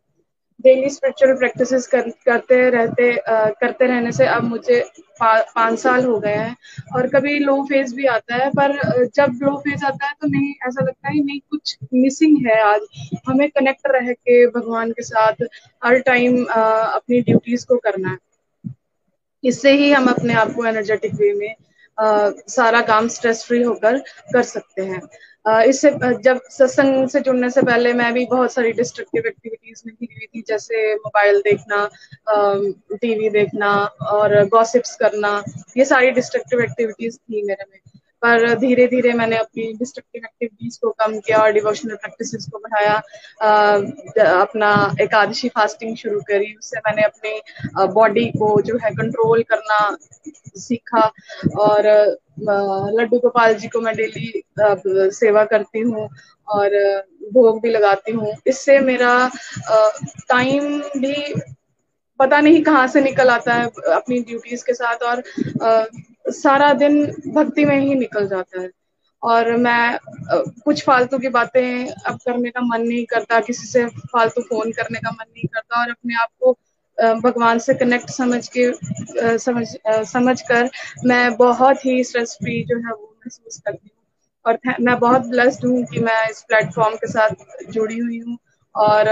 डेली 0.65 0.89
स्पिरिचुअल 0.91 1.33
प्रैक्टिसेस 1.37 1.87
कर, 1.87 2.09
करते 2.27 2.69
रहते 2.71 3.11
आ, 3.17 3.49
करते 3.51 3.87
रहने 3.87 4.13
से 4.13 4.27
अब 4.27 4.45
मुझे 4.45 4.81
पाँच 5.21 5.79
साल 5.79 6.05
हो 6.05 6.19
गए 6.21 6.35
हैं 6.35 6.57
और 6.97 7.07
कभी 7.09 7.39
लो 7.39 7.57
फ़ेज़ 7.65 7.95
भी 7.95 8.07
आता 8.07 8.35
है 8.35 8.49
पर 8.51 8.73
जब 9.15 9.39
लो 9.43 9.57
फ़ेज़ 9.59 9.85
आता 9.85 10.07
है 10.07 10.13
तो 10.21 10.29
नहीं 10.29 10.53
ऐसा 10.69 10.85
लगता 10.85 11.09
है 11.09 11.25
नहीं 11.25 11.41
कुछ 11.51 11.77
मिसिंग 11.95 12.47
है 12.47 12.61
आज। 12.63 12.81
हमें 13.29 13.49
कनेक्ट 13.51 13.87
रह 13.87 14.13
के 14.13 14.47
भगवान 14.51 14.93
के 14.93 15.03
साथ 15.03 15.43
हर 15.83 15.99
टाइम 16.01 16.45
अपनी 16.45 17.21
ड्यूटीज़ 17.21 17.67
को 17.67 17.77
करना 17.79 18.11
है। 18.11 18.19
इससे 19.45 19.73
ही 19.73 19.91
हम 19.93 20.09
अपने 20.11 20.35
आप 20.35 20.53
को 20.53 20.65
एनर्जेटिक 20.67 21.15
वे 21.15 21.33
में 21.33 21.55
सारा 21.99 22.81
काम 22.83 23.09
स्ट्रेस 23.09 23.45
फ्री 23.45 23.63
होकर 23.63 23.99
कर 24.33 24.43
सकते 24.45 24.83
हैं। 24.83 25.01
इससे 25.65 25.91
जब 26.23 26.41
सत्संग 26.51 27.09
से 27.09 27.21
जुड़ने 27.21 27.51
से 27.51 27.63
पहले 27.63 27.93
मैं 27.93 28.13
भी 28.15 28.25
बहुत 28.27 28.53
सारी 28.53 28.73
डिस्ट्रक्टिव 28.73 29.27
एक्टिविटीज़ 29.27 29.83
में 29.87 29.95
घिरी 29.95 30.15
हुई 30.15 30.27
थी, 30.27 30.45
जैसे 30.49 30.95
मोबाइल 30.95 31.41
देखना 31.41 31.89
टीवी 32.93 33.29
देखना 33.31 33.73
और 34.13 34.35
गॉसिप्स 34.49 34.97
करना, 34.97 35.43
ये 35.77 35.85
सारी 35.85 36.11
डिस्ट्रक्टिव 36.11 36.61
एक्टिविटीज़ 36.61 37.17
थी 37.19 37.43
मेरे 37.43 37.65
में। 37.71 37.79
पर 38.27 38.55
धीरे 38.59 38.87
धीरे 38.87 39.13
मैंने 39.13 39.37
अपनी 39.37 39.73
डिस्ट्रक्टिव 39.79 40.23
एक्टिविटीज़ 40.25 40.79
को 40.83 40.91
कम 41.01 41.19
किया 41.19 41.39
और 41.39 41.53
डिवोशनल 41.53 41.95
प्रैक्टिसेस 41.97 42.47
को 42.53 42.59
बढ़ाया। 42.59 42.95
अपना 44.43 44.71
एकादशी 45.01 45.49
फास्टिंग 45.49 45.97
शुरू 45.97 46.21
करी। 46.29 46.53
उससे 46.55 46.79
मैंने 46.87 47.03
अपनी 47.03 47.41
बॉडी 47.95 48.25
को 48.39 48.61
जो 48.63 48.79
है 48.85 48.91
कंट्रोल 48.95 49.43
करना 49.53 49.79
सीखा 50.59 51.07
और 51.61 51.87
लड्डू 52.99 53.19
गोपाल 53.19 53.55
जी 53.55 53.69
को 53.69 53.81
मैं 53.81 53.95
डेली 53.97 54.43
सेवा 55.15 55.45
करती 55.45 55.81
हूँ 55.81 56.09
और 56.49 56.77
भोग 57.33 57.61
भी 57.63 57.71
लगाती 57.71 58.13
हूँ। 58.13 58.35
इससे 58.47 58.79
मेरा 58.81 59.13
टाइम 60.29 60.79
भी 60.97 61.35
पता 62.21 62.41
नहीं 62.41 62.63
कहाँ 62.65 62.87
से 62.89 63.01
निकल 63.01 63.31
आता 63.31 63.55
है 63.55 63.67
अपनी 63.95 64.19
ड्यूटीज़ 64.21 64.65
के 64.65 64.75
साथ 64.75 65.03
और 65.05 65.23
सारा 66.27 66.73
दिन 66.75 67.05
भक्ति 67.35 67.65
में 67.65 67.79
ही 67.81 67.95
निकल 67.95 68.29
जाता 68.29 68.61
है। 68.61 68.71
और 69.23 69.51
मैं 69.57 69.99
कुछ 70.65 70.83
फालतू 70.85 71.19
की 71.19 71.29
बातें 71.29 71.89
अब 71.89 72.19
करने 72.25 72.51
का 72.51 72.61
मन 72.63 72.83
नहीं 72.83 73.05
करता, 73.07 73.41
किसी 73.41 73.67
से 73.67 73.85
फालतू 73.87 74.43
फ़ोन 74.43 74.73
करने 74.73 74.99
का 74.99 75.11
मन 75.11 75.25
नहीं 75.27 75.47
करता 75.47 75.81
और 75.81 75.91
अपने 75.91 76.15
आप 76.23 76.29
को 76.41 76.53
भगवान 77.21 77.59
से 77.59 77.75
कनेक्ट 77.75 78.11
समझ 78.11 78.47
के 78.57 78.71
समझ 79.39 79.67
समझ 80.09 80.41
कर 80.43 80.71
मैं 81.07 81.37
बहुत 81.37 81.85
ही 81.87 82.03
स्ट्रेस 82.05 82.37
फ्री 82.41 82.63
जो 82.65 82.77
है 82.79 82.93
वो 82.93 83.13
महसूस 83.17 83.61
करती 83.61 83.89
हूँ। 83.89 83.95
और 84.45 84.59
मैं 84.81 84.99
बहुत 84.99 85.27
ब्लेस्ड 85.27 85.65
हूँ 85.67 85.85
कि 85.85 86.01
मैं 86.01 86.23
इस 86.31 86.43
प्लेटफॉर्म 86.49 86.95
के 86.97 87.07
साथ 87.07 87.71
जुड़ी 87.71 87.99
हुई 87.99 88.19
हूँ। 88.21 88.37
और 88.75 89.09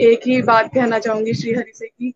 एक 0.00 0.26
ही 0.26 0.40
बात 0.42 0.70
कहना 0.74 0.98
चाहूँगी 0.98 1.34
श्री 1.34 1.54
हरि 1.54 1.72
से 1.74 1.86
कि 1.86 2.12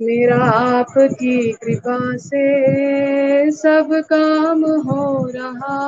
मेरा 0.00 0.36
आपकी 0.44 1.52
कृपा 1.52 1.98
से 2.16 3.50
सब 3.52 3.88
काम 4.12 4.64
हो 4.64 5.26
रहा 5.26 5.78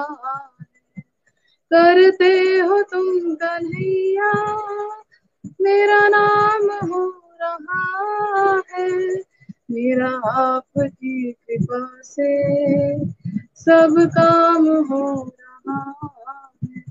करते 1.71 2.33
हो 2.61 2.83
तुम 2.83 3.35
गलिया, 3.35 4.33
मेरा 5.61 6.09
नाम 6.09 6.69
हो 6.89 7.05
रहा 7.43 8.61
है। 8.71 8.89
मेरा 9.71 10.09
आपकी 10.35 11.33
कृपा 11.33 12.01
से 12.03 12.31
सब 13.57 13.95
काम 14.09 14.67
हो 14.87 15.05
रहा 15.41 15.81
है। 16.65 16.83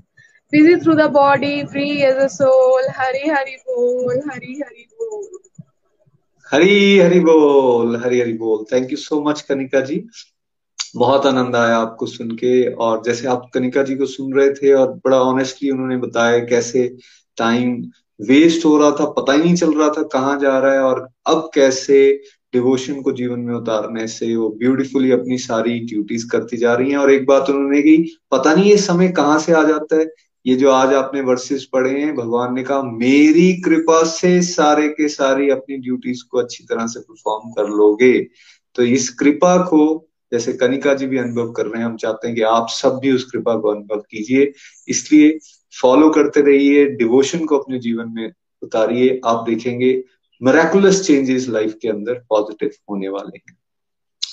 Busy 0.52 0.76
through 0.76 0.94
the 0.94 1.00
body 1.10 1.62
free 1.64 1.90
as 2.02 2.16
a 2.16 2.26
soul 2.26 2.88
Hari 2.96 3.28
Hari 3.28 3.56
बोल, 3.56 4.20
हरी 4.30 4.60
हरी 4.60 4.69
हरी 6.52 6.98
हरी 6.98 7.18
बोल, 7.20 7.96
हरी 7.96 8.20
हरी 8.20 8.32
बोल। 8.32 8.64
Thank 8.72 8.90
you 8.90 8.96
so 8.96 9.20
much 9.22 9.40
Kanika 9.40 9.80
ji. 9.80 10.02
बहुत 10.96 11.26
आनंद 11.26 11.56
आया 11.56 11.76
आपको 11.76 12.06
सुन 12.06 12.30
के, 12.30 12.72
और 12.74 13.02
जैसे 13.04 13.26
आप 13.28 13.50
कनिका 13.54 13.82
जी 13.82 13.94
को 13.96 14.06
सुन 14.06 14.32
रहे 14.34 14.50
थे, 14.50 14.72
और 14.72 14.92
बड़ा 15.04 15.20
ऑनेस्टली 15.22 15.70
उन्होंने 15.70 15.96
बताया 15.96 16.38
कैसे 16.44 16.86
टाइम 17.38 17.76
वेस्ट 18.20 18.64
हो 18.64 18.76
रहा 18.78 18.90
था, 18.90 19.04
पता 19.10 19.32
ही 19.32 19.42
नहीं 19.42 19.54
चल 19.54 19.74
रहा 19.74 19.88
था 19.88 20.02
कहाँ 20.02 20.38
जा 20.40 20.58
रहा 20.58 20.72
है, 20.72 20.80
और 20.80 21.08
अब 21.26 21.50
कैसे 21.54 22.00
डिवोशन 22.54 23.00
को 23.02 23.12
जीवन 23.12 23.40
में 23.40 23.54
उतारने 23.54 24.06
से 24.08 24.34
वो 24.36 24.48
ब्यूटीफुली 24.58 25.10
अपनी 25.10 25.38
सारी 25.38 25.78
ड्यूटीज़ 25.86 26.26
करती 26.30 26.56
जा 26.56 26.74
रही 26.74 26.90
हैं। 26.90 26.98
और 26.98 27.10
एक 27.10 27.26
बात 27.26 27.50
उन्होंने 27.50 27.82
की, 27.82 27.96
पता 28.30 28.54
नहीं 28.54 28.70
ये 28.70 28.76
समय 28.78 29.08
कहाँ 29.12 29.38
से 29.38 29.52
आ 29.52 29.62
जाता 29.62 29.96
है 29.96 30.06
ये 30.46 30.56
जो 30.56 30.70
आज 30.70 30.94
आपने 30.94 31.20
वर्सेस 31.20 31.64
पढ़े 31.64 32.00
हैं, 32.00 32.14
भगवान 32.14 32.54
ने 32.54 32.62
कहा, 32.62 32.82
मेरी 32.82 33.60
कृपा 33.60 34.04
से 34.04 34.42
सारे 34.42 34.88
के 34.88 35.08
सारी 35.08 35.50
अपनी 35.50 35.76
ड्यूटीज़ 35.76 36.22
को 36.30 36.38
अच्छी 36.38 36.64
तरह 36.64 36.86
से 36.86 37.00
परफॉर्म 37.00 37.50
कर 37.50 37.68
लोगे। 37.68 38.26
तो 38.74 38.82
इस 38.82 39.08
कृपा 39.10 39.56
को, 39.64 40.08
जैसे 40.32 40.52
कनिका 40.52 40.94
जी 40.94 41.06
भी 41.06 41.18
अनुभव 41.18 41.52
कर 41.52 41.66
रहे 41.66 41.78
हैं, 41.78 41.84
हम 41.84 41.96
चाहते 41.96 42.26
हैं 42.26 42.36
कि 42.36 42.42
आप 42.42 42.66
सब 42.68 42.98
भी 42.98 43.12
उस 43.12 43.24
कृपा 43.24 43.56
को 43.56 43.68
अनुभव 43.68 44.02
कीजिए। 44.10 44.52
इसलिए 44.88 45.38
फॉलो 45.80 46.10
करते 46.10 46.40
रहिए 46.40 46.86
डिवोशन 46.86 47.44
को 47.44 47.58
अपने 47.58 47.78
जीवन 47.78 48.08
में 48.08 48.32
उतारिए। 48.62 49.20
आप 49.24 49.44
देखेंगे 49.48 50.04
मेरेकुलस 50.42 51.06
चेंजेस 51.06 51.48
लाइफ 51.48 51.74
के 51.82 51.88
अंदर 51.88 52.14
पॉजिटिव 52.14 52.70
होने 52.90 53.08
वाले 53.08 53.36
हैं। 53.36 53.56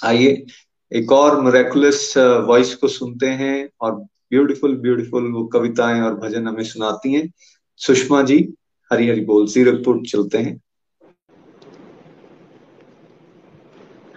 आइए, 0.04 0.46
एक 0.94 1.12
और 1.12 1.42
मेरेकुलस 1.42 2.14
वॉइस 2.18 2.76
को 2.76 2.88
सुनते 2.88 3.28
हैं 3.28 3.70
और 3.82 4.06
ब्यूटीफुल 4.32 4.76
ब्यूटीफुल 4.78 5.32
वो 5.32 5.46
कविताएँ 5.46 6.02
और 6.02 6.16
भजन 6.16 6.48
हमें 6.48 6.64
सुनाती 6.64 7.14
हैं। 7.14 7.32
सुषमा 7.80 8.22
जी 8.22 8.38
हरी 8.92 9.08
हरी 9.10 9.22
बोल 9.22 9.48
जीरकपुर 9.48 10.02
चलते 10.08 10.38
हैं। 10.38 10.62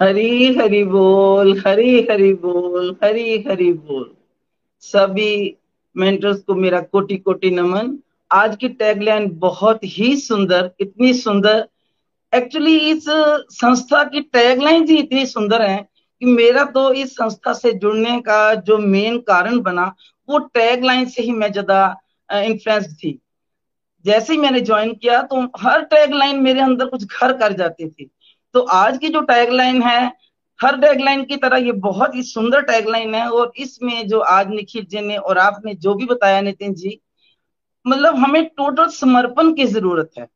हरी 0.03 0.55
हरी 0.55 0.85
बोल 0.85 1.63
हरी 1.67 2.07
हरी 2.11 2.33
बोल 2.35 2.97
हरी 3.05 3.45
हरी 3.49 3.73
बोल। 3.73 4.11
सभी 4.81 5.57
मेंटर्स 5.97 6.41
को 6.41 6.55
मेरा 6.55 6.81
कोटि 6.81 7.17
कोटि 7.17 7.51
नमन। 7.51 7.99
आज 8.31 8.57
की 8.57 8.69
टैगलाइन 8.69 9.31
बहुत 9.31 9.81
ही 9.85 10.17
सुंदर, 10.17 10.71
इतनी 10.81 11.15
सुंदर। 11.15 11.69
एक्चुअली 12.35 12.77
इस 12.79 13.05
संस्था 13.51 14.05
की 14.05 14.21
टैगलाइन 14.21 14.89
ही 14.89 14.97
इतनी 14.97 15.27
सुंदर 15.27 15.63
है। 15.63 15.90
कि 16.23 16.27
मेरा 16.27 16.65
तो 16.67 16.93
इस 16.95 17.13
संस्था 17.13 17.53
से 17.53 17.73
जुड़ने 17.75 18.21
का 18.21 18.55
जो 18.57 18.79
मेन 18.79 19.19
कारण 19.23 19.61
बना, 19.61 19.95
वो 20.29 20.39
टैग 20.39 20.85
लाइन 20.85 21.05
से 21.07 21.23
ही 21.23 21.33
मैं 21.33 21.51
ज़्यादा 21.53 21.97
इन्फ्लुएंस 22.31 22.95
थी। 22.95 23.19
जैसे 24.05 24.33
ही 24.33 24.39
मैंने 24.39 24.61
ज्वाइन 24.61 24.93
किया 24.95 25.21
तो 25.23 25.41
हर 25.61 25.83
टैग 25.85 26.13
लाइन 26.15 26.41
मेरे 26.43 26.61
अंदर 26.61 26.87
कुछ 26.87 27.05
घर 27.05 27.33
कर 27.33 27.53
जाती 27.53 27.89
थी। 27.89 28.11
तो 28.55 28.61
आज 28.61 28.99
की 28.99 29.09
जो 29.09 29.21
टैग 29.23 29.51
लाइन 29.53 29.83
है, 29.83 30.07
हर 30.61 30.77
टैग 30.77 31.01
लाइन 31.01 31.25
की 31.25 31.37
तरह 31.37 31.57
ये 31.57 31.73
बहुत 31.81 32.15
ही 32.15 32.23
सुंदर 32.23 32.63
टैग 32.63 32.89
लाइन 32.89 33.15
है 33.15 33.29
और 33.29 33.53
इसमें 33.57 34.09
जो 34.09 34.21
आज 34.21 34.49
निखिल 34.51 34.85
जी 34.85 35.01
ने 35.01 35.17
और 35.17 35.39
आपने 35.39 35.75
जो 35.77 35.95
भी 35.95 36.07
बताया 36.07 36.41
नितिन 36.41 36.75
जी 36.75 36.99
मतलब 37.85 38.17
हमें 38.17 38.45
टोटल 38.47 38.89
समर्पण 38.91 39.53
की 39.55 39.65
ज़रूरत 39.67 40.11
है। 40.19 40.27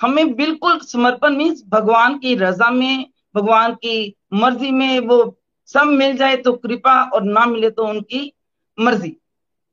हमें 0.00 0.34
बिल्कुल 0.34 0.78
समर्पण 0.82 1.36
मीन्स 1.36 1.62
भगवान 1.68 2.18
की 2.18 2.34
रजा 2.34 2.70
में 2.70 3.06
भगवान 3.34 3.74
की 3.74 4.14
मर्ज़ी 4.34 4.70
में 4.70 4.98
वो 4.98 5.18
सब 5.68 5.86
मिल 5.88 6.16
जाए 6.16 6.36
तो 6.36 6.52
कृपा 6.52 7.02
और 7.04 7.22
ना 7.22 7.44
मिले 7.46 7.70
तो 7.70 7.86
उनकी 7.86 8.32
मर्ज़ी। 8.78 9.08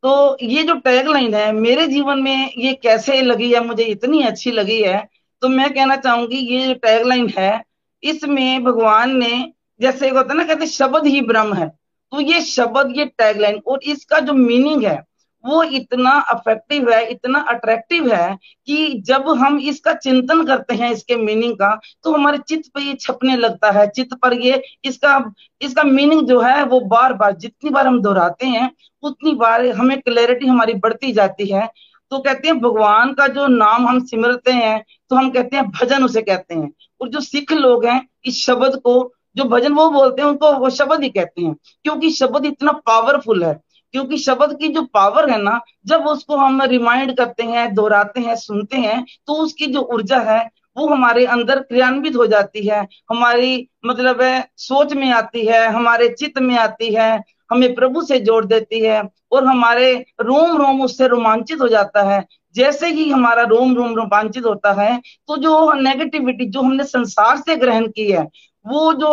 तो 0.04 0.38
ये 0.42 0.64
जो 0.64 0.74
टैग 0.76 1.08
लाइन 1.08 1.34
है, 1.34 1.52
मेरे 1.52 1.88
जीवन 1.88 2.20
में 2.20 2.54
ये 2.58 2.74
कैसे 2.74 3.22
लगी 3.22 3.52
है, 3.54 3.64
मुझे 3.66 3.84
इतनी 3.84 4.22
अच्छी 4.24 4.52
लगी 4.52 4.82
है। 4.82 5.08
तो 5.42 5.50
मैं 5.50 5.74
कहना 5.74 5.96
चाहूँगी, 5.96 6.38
ये 6.38 6.68
जो 6.68 6.74
टैग 6.74 7.06
लाइन 7.06 7.30
है, 7.38 7.64
इसमें 8.04 8.64
भगवान 8.64 9.18
ने 9.18 9.52
जैसे 9.82 10.10
होता 10.10 10.34
है 10.34 10.38
ना, 10.38 10.44
कहते 10.44 10.68
शब्द 10.68 11.08
ही 11.08 11.22
ब्रह्म 11.22 11.54
है। 11.54 11.68
तो 11.68 12.20
ये 12.22 12.42
शब्द, 12.42 12.94
ये 12.98 13.06
टैग 13.08 13.40
लाइन 13.42 13.62
और 13.68 13.80
इसका 13.84 14.20
जो 14.20 14.34
मीनिंग 14.34 14.84
है 14.84 14.98
वो 15.44 15.62
इतना 15.64 16.12
अफेक्टिव 16.30 16.90
है, 16.92 17.06
इतना 17.06 17.40
अट्रैक्टिव 17.50 18.14
है 18.14 18.38
कि 18.68 19.02
जब 19.06 19.30
हम 19.40 19.60
इसका 19.62 19.94
चिंतन 19.96 20.44
करते 20.46 20.76
हैं, 20.76 20.92
इसके 20.92 21.16
मीनिंग 21.16 21.54
का 21.54 21.74
तो 22.04 22.14
हमारे 22.14 22.38
चित्त 22.40 22.70
पे 22.74 22.82
ये 22.82 22.94
छपने 23.02 23.36
लगता 23.38 23.72
है। 23.72 23.88
चित्त 23.90 24.18
पर 24.24 24.34
ये, 24.36 24.62
इसका 24.86 25.24
इसका 25.62 25.84
मीनिंग 25.84 26.28
जो 26.28 26.40
है, 26.42 26.64
वो 26.64 26.80
बार 26.82 27.14
बार 27.14 27.36
जितनी 27.36 27.70
बार 27.70 27.88
हम 27.88 28.02
दोहराते 28.02 28.48
हैं, 28.48 28.72
उतनी 29.04 29.34
बार 29.36 29.66
हमें 29.68 30.00
क्लैरिटी 30.02 30.48
हमारी 30.48 30.74
बढ़ती 30.76 31.12
जाती 31.14 31.48
है। 31.48 31.70
तो 32.12 32.20
कहते 32.20 32.48
हैं, 32.48 32.60
भगवान 32.60 33.14
का 33.14 33.28
जो 33.28 33.48
नाम 33.48 33.88
हम 33.88 34.04
सिमरते 34.06 34.52
हैं 34.52 34.84
तो 35.10 35.16
हम 35.16 35.30
कहते 35.32 35.56
हैं, 35.56 35.66
भजन 35.72 36.04
उसे 36.04 36.22
कहते 36.22 36.56
हैं। 36.56 36.72
और 37.02 37.10
जो 37.10 37.20
सिख 37.22 37.52
लोग 37.54 37.86
हैं, 37.86 38.02
इस 38.26 38.44
शब्द 38.46 38.80
को, 38.84 39.14
जो 39.36 39.44
भजन 39.46 39.74
वो 39.74 39.90
बोलते 39.90 40.22
हैं, 40.22 40.30
उनको 40.30 40.52
वो 40.54 40.70
शब्द 40.70 41.04
ही 41.04 41.10
कहते 41.10 41.42
हैं, 41.42 41.54
क्योंकि 41.84 42.10
शब्द 42.12 42.46
इतना 42.46 42.72
पावरफुल 42.86 43.44
है। 43.44 43.54
क्योंकि 43.94 44.18
शब्द 44.18 44.58
की 44.60 44.68
जो 44.68 44.82
पावर 44.94 45.30
है 45.32 45.42
ना, 45.42 45.60
जब 45.86 46.08
उसको 46.08 46.36
हम 46.38 46.62
रिमाइंड 46.64 47.16
करते 47.18 47.44
हैं, 47.44 47.74
दोहराते 47.74 48.22
हैं, 48.22 48.36
सुनते 48.36 48.78
हैं 48.78 49.04
तो 49.28 49.34
उसकी 49.36 49.68
जो 49.68 49.82
ऊर्जा 49.94 50.20
है, 50.24 50.50
वो 50.78 50.88
हमारे 50.88 51.26
अंदर 51.26 51.60
क्रियान्वित 51.60 52.16
हो 52.16 52.26
जाती 52.28 52.66
है। 52.68 52.88
हमारी 53.12 53.68
मतलब 53.86 54.22
है, 54.22 54.48
सोच 54.58 54.94
में 54.94 55.10
आती 55.12 55.46
है, 55.46 55.66
हमारे 55.68 56.10
चित्त 56.10 56.40
में 56.42 56.56
आती 56.58 56.94
है, 56.94 57.12
हमें 57.52 57.74
प्रभु 57.76 58.02
से 58.02 58.20
जोड़ 58.20 58.46
देती 58.46 58.80
है, 58.80 59.02
और 59.32 59.46
हमारे 59.46 59.94
रोम 60.22 60.58
रोम 60.58 60.82
उससे 60.82 61.08
रोमांचित 61.08 61.62
हो 61.62 61.68
जाता 61.68 62.02
है। 62.04 62.26
जैसे 62.56 62.88
ही 62.88 63.10
हमारा 63.10 63.44
रोम 63.44 63.76
रोम 63.76 63.94
रोमांचित 63.96 64.46
होता 64.46 64.72
है 64.74 64.98
तो 65.28 65.36
जो 65.38 65.74
नेगेटिविटी 65.74 66.46
जो 66.46 66.62
हमने 66.62 66.84
संसार 66.84 67.38
से 67.38 67.56
ग्रहण 67.56 67.88
की 67.88 68.12
है 68.12 68.28
वो 68.70 68.92
जो 68.94 69.10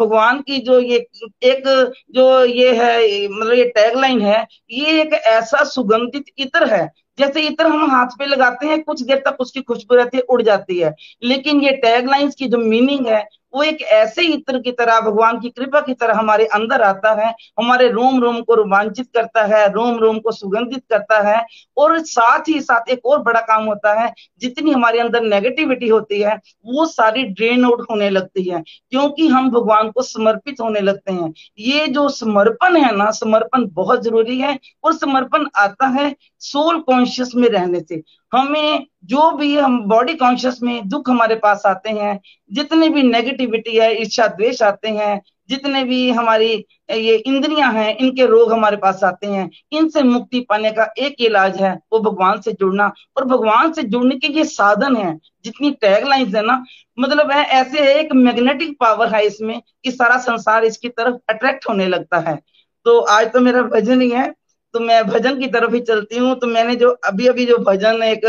भगवान 0.00 0.40
की 0.40 0.58
जो 0.58 0.78
ये 0.80 0.96
एक 1.44 1.62
जो 2.10 2.44
ये 2.44 2.72
है 2.76 3.28
मतलब 3.28 3.52
ये 3.52 3.64
टैगलाइन 3.68 4.20
है, 4.22 4.46
ये 4.70 5.00
एक 5.02 5.12
ऐसा 5.12 5.64
सुगंधित 5.64 6.24
इतर 6.38 6.68
है, 6.74 6.86
जैसे 7.18 7.40
इतर 7.42 7.66
हम 7.66 7.90
हाथ 7.90 8.18
पे 8.18 8.26
लगाते 8.26 8.66
हैं, 8.66 8.82
कुछ 8.82 9.02
देर 9.02 9.22
तक 9.26 9.36
उसकी 9.40 9.60
खुशबू 9.60 9.94
रहती 9.94 10.16
है, 10.16 10.22
उड़ 10.22 10.42
जाती 10.42 10.78
है। 10.78 10.94
लेकिन 11.22 11.60
ये 11.62 11.70
टैगलाइंस 11.78 12.34
की 12.34 12.48
जो 12.48 12.58
मीनिंग 12.58 13.06
है 13.06 13.22
वो 13.54 13.62
एक 13.62 13.82
ऐसे 13.82 14.22
इत्र 14.24 14.58
की 14.58 14.72
तरह, 14.72 15.00
भगवान 15.00 15.38
की 15.40 15.48
कृपा 15.50 15.80
की 15.80 15.94
तरह 15.94 16.14
हमारे 16.14 16.46
अंदर 16.46 16.82
आता 16.82 17.12
है, 17.14 17.32
हमारे 17.60 17.88
रोम 17.88 18.20
रोम 18.20 18.40
को 18.40 18.54
रोमांचित 18.54 19.06
करता 19.14 19.44
है 19.46 19.66
रोम 19.72 19.98
रोम 19.98 20.18
को 20.18 20.32
सुगंधित 20.32 20.82
करता 20.90 21.20
है, 21.28 21.44
और 21.76 21.98
साथ 22.00 22.48
ही 22.48 22.60
साथ 22.60 22.90
एक 22.90 23.06
और 23.06 23.22
बड़ा 23.22 23.40
काम 23.40 23.64
होता 23.64 23.92
है, 24.00 24.12
जितनी 24.40 24.70
हमारे 24.70 24.98
अंदर 24.98 25.22
नेगेटिविटी 25.22 25.88
होती 25.88 26.20
है, 26.20 26.34
वो 26.66 26.86
सारी 26.86 27.22
ड्रेन 27.24 27.64
आउट 27.64 27.86
होने 27.90 28.10
लगती 28.10 28.42
है, 28.44 28.62
क्योंकि 28.90 29.28
हम 29.28 29.50
भगवान 29.50 29.90
को 29.90 30.02
समर्पित 30.02 30.60
होने 30.60 30.80
लगते 30.80 31.12
हैं। 31.12 31.32
ये 31.58 31.86
जो 31.88 32.08
समर्पण 32.10 32.76
है 32.76 32.94
ना, 32.96 33.10
समर्पण 33.12 33.66
बहुत 33.72 34.02
ज़रूरी 34.02 34.38
है, 34.40 34.58
और 34.84 34.92
समर्पण 34.94 35.46
आता 35.56 35.86
है 35.90 36.14
सोल 36.40 36.80
कॉन्शियस 36.80 37.32
में 37.34 37.48
रहने 37.48 37.80
से। 37.80 38.02
हमें 38.32 38.86
जो 39.04 39.30
भी 39.30 39.56
हम 39.58 39.80
बॉडी 39.84 40.14
कॉन्शियस 40.14 40.62
में 40.62 40.88
दुख 40.88 41.10
हमारे 41.10 41.34
पास 41.34 41.62
आते 41.66 41.90
हैं, 41.90 42.20
जितने 42.52 42.88
भी 42.88 43.02
नेगेटिविटी 43.02 43.76
है 43.76 43.94
इच्छा 43.94 44.26
द्वेष 44.26 44.62
आते 44.62 44.88
हैं, 44.88 45.20
जितने 45.48 45.84
भी 45.84 46.10
हमारी 46.10 46.66
ये 46.90 47.16
इंद्रियाँ 47.16 47.72
हैं, 47.72 47.96
इनके 47.96 48.26
रोग 48.26 48.52
हमारे 48.52 48.76
पास 48.76 49.04
आते 49.04 49.26
हैं, 49.26 49.50
इनसे 49.72 50.02
मुक्ति 50.02 50.40
पाने 50.40 50.70
का 50.70 50.92
एक 50.98 51.16
इलाज 51.20 51.60
है, 51.62 51.78
वो 51.92 52.00
भगवान 52.00 52.40
से 52.40 52.52
जुड़ना। 52.52 52.92
और 53.16 53.24
भगवान 53.24 53.72
से 53.72 53.82
जुड़ने 53.82 54.16
के 54.16 54.28
ये 54.28 54.44
साधन 54.44 54.96
है, 54.96 55.18
जितनी 55.44 55.70
टैगलाइंस 55.70 56.34
है 56.34 56.42
ना 56.42 56.64
मतलब 56.98 57.30
है, 57.30 57.44
ऐसे 57.44 57.80
है, 57.80 57.94
एक 57.94 58.12
मैग्नेटिक 58.12 58.76
पावर 58.80 59.14
है 59.14 59.26
इसमें 59.26 59.60
कि 59.84 59.90
सारा 59.92 60.18
संसार 60.18 60.64
इसकी 60.64 60.88
तरफ़ 60.88 61.16
अट्रैक्ट 61.28 61.68
होने 61.68 61.86
लगता 61.86 62.18
है। 62.18 62.38
तो 62.84 62.98
आज 63.00 63.32
तो 63.32 63.40
मेरा 63.40 63.62
भजन 63.62 64.00
ही 64.00 64.10
है। 64.10 64.32
तो 64.74 64.80
मैं 64.80 65.02
भजन 65.06 65.38
की 65.40 65.46
तरफ़ 65.46 65.74
ही 65.74 65.80
चलती 65.80 66.18
हूँ। 66.18 66.34
तो 66.38 66.46
मैंने 66.46 66.74
जो 66.76 66.90
अभी 67.04 67.26
अभी 67.26 67.46
जो 67.46 67.58
भजन 67.58 68.02
एक 68.02 68.26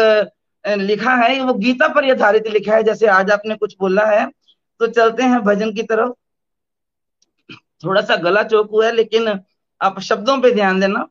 लिखा 0.66 1.16
है, 1.16 1.40
वो 1.42 1.54
गीता 1.54 1.88
पर 1.88 2.10
आधारित 2.12 2.48
लिखा 2.48 2.76
है, 2.76 2.84
जैसे 2.84 3.08
आज 3.08 3.32
आपने 3.32 3.56
कुछ 3.56 3.76
बोला 3.80 4.06
है। 4.06 4.26
तो 4.80 4.88
चलते 4.88 5.24
हैं 5.24 5.42
भजन 5.42 5.74
की 5.74 5.84
तरफ़। 5.84 6.12
थोड़ा 7.84 8.02
सा 8.02 8.16
गला 8.16 8.44
चौक 8.44 8.70
हुआ 8.72 8.86
है, 8.86 8.92
लेकिन 8.92 9.40
आप 9.82 10.00
शब्दों 10.00 10.38
पे 10.42 10.52
ध्यान 10.52 10.80
देना। 10.80 11.08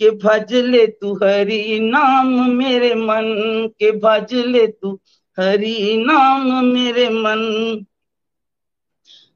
के 0.00 0.10
भज 0.10 0.52
ले 0.54 0.86
तू 0.86 1.14
हरि 1.14 1.78
नाम 1.82 2.50
मेरे 2.50 2.94
मन, 2.94 3.24
के 3.78 3.90
भज 3.98 4.34
ले 4.34 4.66
तू 4.66 4.92
हरि 5.38 6.04
नाम 6.06 6.64
मेरे 6.64 7.08
मन। 7.10 7.84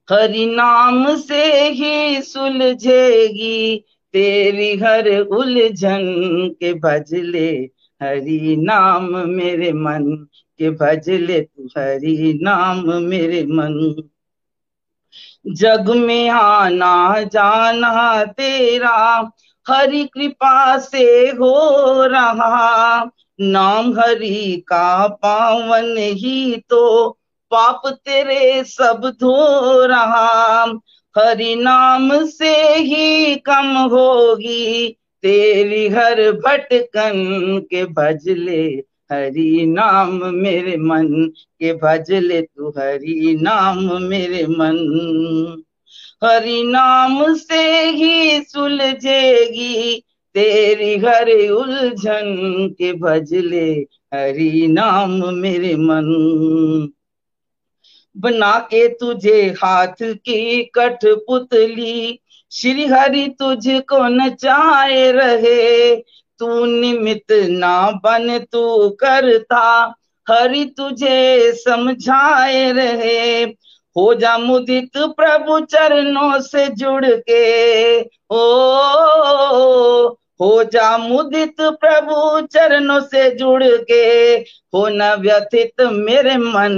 हरि 0.08 0.46
नाम 0.46 1.16
से 1.16 1.44
ही 1.68 2.22
सुलझेगी 2.22 3.84
तेरी 4.12 4.76
हर 4.76 5.18
उलझन 5.20 6.00
के 6.60 6.74
भजले, 6.74 7.50
हरि 8.02 8.56
नाम 8.58 9.28
मेरे 9.28 9.72
मन 9.72 10.26
के 10.58 10.70
भजले, 10.70 11.40
तू 11.40 11.66
हरि 11.78 12.38
नाम 12.42 13.02
मेरे 13.02 13.42
मन। 13.42 14.02
जग 15.46 15.90
में 15.90 16.28
आना 16.28 17.22
जाना 17.22 18.24
तेरा, 18.24 19.30
हरि 19.68 20.04
कृपा 20.04 20.78
से 20.78 21.28
हो 21.28 22.04
रहा। 22.06 23.04
नाम 23.40 24.00
हरि 24.00 24.64
का 24.68 25.08
पावन 25.08 25.96
ही 25.98 26.62
तो 26.68 27.10
पाप 27.54 27.82
तेरे 27.86 28.64
सब 28.64 29.16
धो 29.20 29.36
रहा। 29.86 30.66
हरि 31.18 31.56
नाम 31.56 32.26
से 32.26 32.56
ही 32.76 33.34
कम 33.34 33.66
होगी, 33.66 34.88
तेरी 35.22 35.88
हर 35.88 36.32
भटकन 36.32 37.58
के 37.70 37.84
भजले। 37.84 38.90
हरि 39.12 39.66
नाम 39.66 40.34
मेरे 40.34 40.76
मन 40.76 41.32
के 41.34 41.72
भजले, 41.72 42.42
तू 42.42 42.68
हरि 42.68 43.38
नाम 43.42 44.02
मेरे 44.02 44.46
मन। 44.46 45.62
हरि 46.24 46.62
नाम 46.62 47.34
से 47.34 47.90
ही 47.90 48.42
सुलझेगी, 48.42 50.02
तेरी 50.34 50.96
हर 50.96 51.50
उलझन 51.50 52.36
के 52.78 52.92
भजले। 52.92 53.72
हरि 54.14 54.66
नाम 54.70 55.34
मेरे 55.34 55.76
मन। 55.76 56.06
बना 58.16 58.58
के 58.58 58.88
तुझे 58.88 59.54
हाथ 59.62 60.02
की 60.02 60.64
कठपुतली 60.64 62.20
श्री 62.52 62.86
हरि 62.86 63.36
तुझको 63.38 64.08
नचाए 64.08 65.12
रहे। 65.12 65.96
तू 66.38 66.64
निमित 66.64 67.24
ना 67.32 67.90
बन 67.90 68.38
तू 68.38 68.90
करता। 68.90 69.94
हरि 70.28 70.64
तुझे 70.76 71.52
समझाए 71.52 72.72
रहे। 72.72 73.44
हो 73.96 74.14
जा 74.14 74.38
मुदित 74.38 74.90
प्रभु 74.96 75.60
चरणों 75.60 76.40
से 76.40 76.66
जुड़ 76.66 77.06
के। 77.06 78.00
ओ 78.30 80.16
हो 80.40 80.64
जा 80.64 80.98
मुदित 80.98 81.56
प्रभु 81.60 82.46
चरणों 82.46 83.00
से 83.00 83.30
जुड़ 83.30 83.64
के, 83.64 84.34
हो 84.74 84.88
न 84.88 85.14
व्यथित 85.14 85.72
मेरे 85.80 86.36
मन 86.36 86.72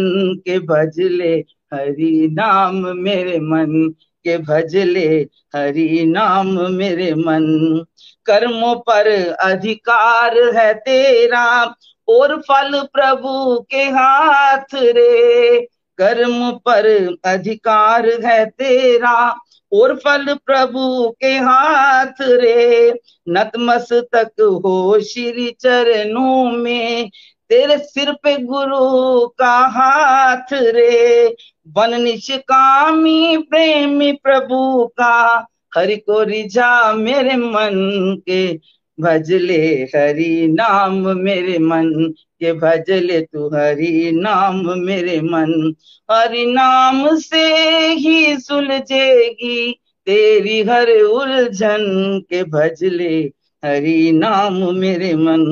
के 0.45 0.59
भजले, 0.59 1.45
हरि 1.75 2.29
नाम 2.33 2.97
मेरे 2.97 3.39
मन 3.39 3.95
के 4.25 4.39
भजले, 4.39 5.27
हरि 5.57 6.05
नाम 6.07 6.73
मेरे 6.73 7.15
मन। 7.15 7.85
कर्मों 8.27 8.75
पर 8.75 9.33
अधिकार 9.41 10.39
है 10.39 10.75
तेरा, 10.75 11.75
और 12.09 12.41
फल 12.41 12.83
प्रभु 12.83 13.67
के 13.71 13.83
हाथ 13.83 14.75
रे। 14.75 15.61
कर्म 15.99 16.51
पर 16.51 17.17
अधिकार 17.25 18.07
है 18.09 18.47
तेरा 18.47 19.41
और 19.73 19.95
फल 19.95 20.35
प्रभु 20.47 21.11
के 21.21 21.33
हाथ 21.39 22.13
रे। 22.23 22.95
नतमस्तक 23.29 24.31
हो 24.41 25.01
श्री 25.01 25.57
चरणों 25.61 26.51
में। 26.51 27.11
तेरे 27.49 27.79
सिर 27.79 28.13
पे 28.13 28.37
गुरु 28.39 29.27
का 29.27 29.67
हाथ 29.67 30.53
रे। 30.53 31.37
बन 31.69 32.03
निष्कामी 32.03 33.37
प्रेमी 33.37 34.13
प्रभु 34.13 34.87
का। 34.87 35.47
हरि 35.77 35.97
को 35.97 36.23
रिझा 36.23 36.93
मेरे 36.93 37.37
मन 37.37 37.73
के। 38.27 38.61
भजले 39.01 39.89
हरि 39.97 40.49
नाम 40.51 41.19
मेरे 41.19 41.59
मन 41.59 42.15
के 42.43 42.53
भजले 42.53 43.21
तू 43.21 43.49
हरि 43.49 44.11
नाम 44.15 44.79
मेरे 44.79 45.21
मन। 45.21 45.75
हरि 46.11 46.47
नाम 46.47 47.17
से 47.19 47.45
ही 47.93 48.37
सुलझेगी 48.39 49.73
तेरी 50.07 50.63
हर 50.63 50.91
उलझन 50.91 51.85
के 52.31 52.43
भजले। 52.45 53.31
हरि 53.65 54.13
नाम 54.13 54.75
मेरे 54.75 55.15
मन। 55.15 55.43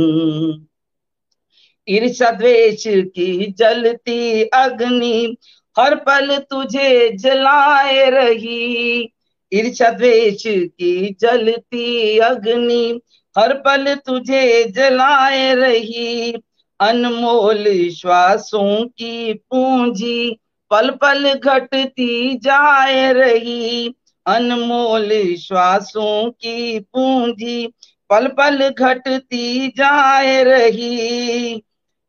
ईर्षा 1.89 2.31
द्वेष 2.31 2.85
की 2.87 3.55
जलती 3.59 4.43
अग्नि, 4.43 5.37
हर 5.79 5.95
पल 5.95 6.37
तुझे 6.37 7.11
जलाए 7.17 8.11
रही। 8.11 9.13
ईर्षा 9.53 9.91
द्वेष 9.91 10.43
की 10.47 11.17
जलती 11.21 12.19
अग्नि, 12.19 13.01
हर 13.39 13.53
पल 13.55 13.95
तुझे 13.95 14.65
जलाए 14.65 15.55
रही। 15.55 16.35
अनमोल 16.81 17.91
श्वासों 17.91 18.87
की 18.87 19.33
पूंजी 19.33 20.39
पल 20.71 20.91
पल 20.91 21.35
घटती 21.35 22.39
जाए 22.39 23.13
रही। 23.13 23.95
अनमोल 24.27 25.37
श्वासों 25.37 26.31
की 26.31 26.81
पूंजी 26.81 27.67
पल 28.11 28.27
पल 28.27 28.75
घटती 28.79 29.69
जाए 29.69 30.43
रही। 30.43 31.63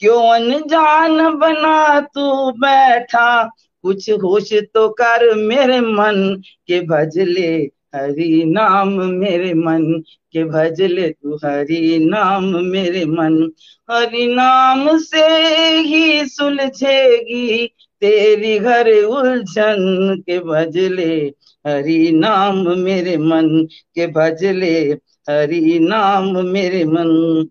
क्यों 0.00 0.34
अनजान 0.34 1.38
बना 1.38 2.00
तू 2.00 2.50
बैठा? 2.50 3.44
कुछ 3.82 4.10
होश 4.10 4.52
तो 4.52 4.88
कर 4.88 5.34
मेरे 5.34 5.80
मन 5.80 6.42
के 6.66 6.80
भजले 6.80 7.75
हरि 7.94 8.44
नाम 8.46 8.88
मेरे 9.04 9.54
मन, 9.54 10.02
के 10.32 10.44
भजले 10.44 11.08
तू 11.08 11.36
हरि 11.36 11.98
नाम 12.02 12.44
मेरे 12.44 13.04
मन। 13.04 13.50
हरि 13.90 14.26
नाम 14.26 14.98
से 14.98 15.26
ही 15.80 16.28
सुलझेगी 16.28 17.66
तेरी 18.00 18.58
घर 18.58 18.92
उलझन, 19.04 20.22
के 20.26 20.38
भजले 20.38 21.14
हरि 21.66 22.10
नाम 22.12 22.78
मेरे 22.78 23.16
मन, 23.16 23.66
के 23.94 24.06
भजले 24.06 24.80
हरि 25.30 25.78
नाम 25.82 26.46
मेरे 26.46 26.84
मन। 26.84 27.48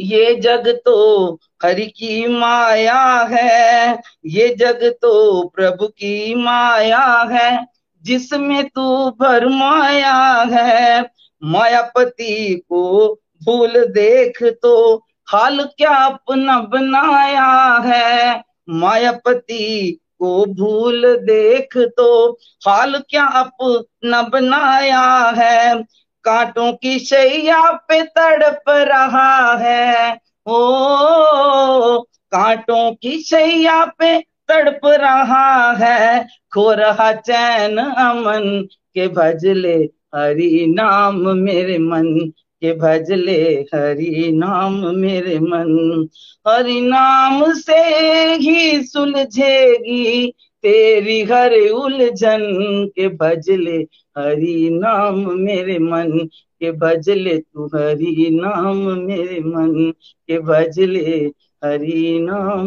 ये 0.00 0.34
जग 0.34 0.68
तो 0.84 1.38
हरि 1.64 1.86
की 1.86 2.26
माया 2.26 3.02
है, 3.30 3.98
ये 4.26 4.48
जग 4.54 4.80
तो 5.02 5.48
प्रभु 5.48 5.86
की 5.86 6.34
माया 6.34 7.28
है। 7.32 7.71
जिसमें 8.02 8.68
तू 8.68 9.10
भरमाया 9.10 10.46
है। 10.52 11.10
मायापति 11.44 12.62
को 12.68 13.12
भूल 13.44 13.72
देख 13.86 14.42
तो 14.62 14.96
हाल 15.28 15.64
क्या 15.64 15.90
अपना 15.90 16.58
बनाया 16.60 17.82
है। 17.84 18.42
मायापति 18.70 19.98
को 20.18 20.44
भूल 20.46 21.16
देख 21.16 21.76
तो 21.76 22.32
हाल 22.66 23.02
क्या 23.08 23.24
अपना 23.24 24.22
बनाया 24.22 25.32
है। 25.36 25.82
कांटों 26.24 26.72
की 26.72 26.98
शैया 26.98 27.72
पे 27.72 28.02
तड़प 28.02 28.62
रहा 28.68 29.56
है। 29.56 30.12
ओ, 30.46 31.98
कांटों 32.02 32.92
की 32.94 33.20
शैया 33.20 33.84
पे 33.84 34.31
तड़प 34.48 34.80
रहा 34.84 35.72
है, 35.72 36.26
खो 36.54 36.72
रहा 36.72 37.12
चैन 37.12 37.78
अमन 37.78 38.68
के 38.94 39.08
भजले 39.08 39.76
हरि 40.14 40.66
नाम 40.68 41.28
मेरे 41.38 41.78
मन, 41.78 42.32
के 42.60 42.72
भजले 42.72 43.66
हरि 43.74 44.30
नाम 44.34 44.74
मेरे 44.96 45.38
मन। 45.38 46.08
हरि 46.48 46.80
नाम 46.80 47.52
से 47.52 47.82
ही 48.34 48.82
सुलझेगी 48.82 50.34
तेरी 50.62 51.22
हर 51.22 51.54
उलझन, 51.70 52.42
के 52.96 53.08
भजले 53.08 53.78
हरि 54.18 54.68
नाम 54.72 55.30
मेरे 55.40 55.78
मन, 55.78 56.18
के 56.60 56.72
भजले 56.72 57.38
तू 57.38 57.66
हरि 57.66 58.28
नाम 58.32 58.76
मेरे 58.76 59.40
मन, 59.40 59.92
के 60.26 60.38
भजले 60.38 61.32
हरि 61.64 62.18
नाम 62.22 62.66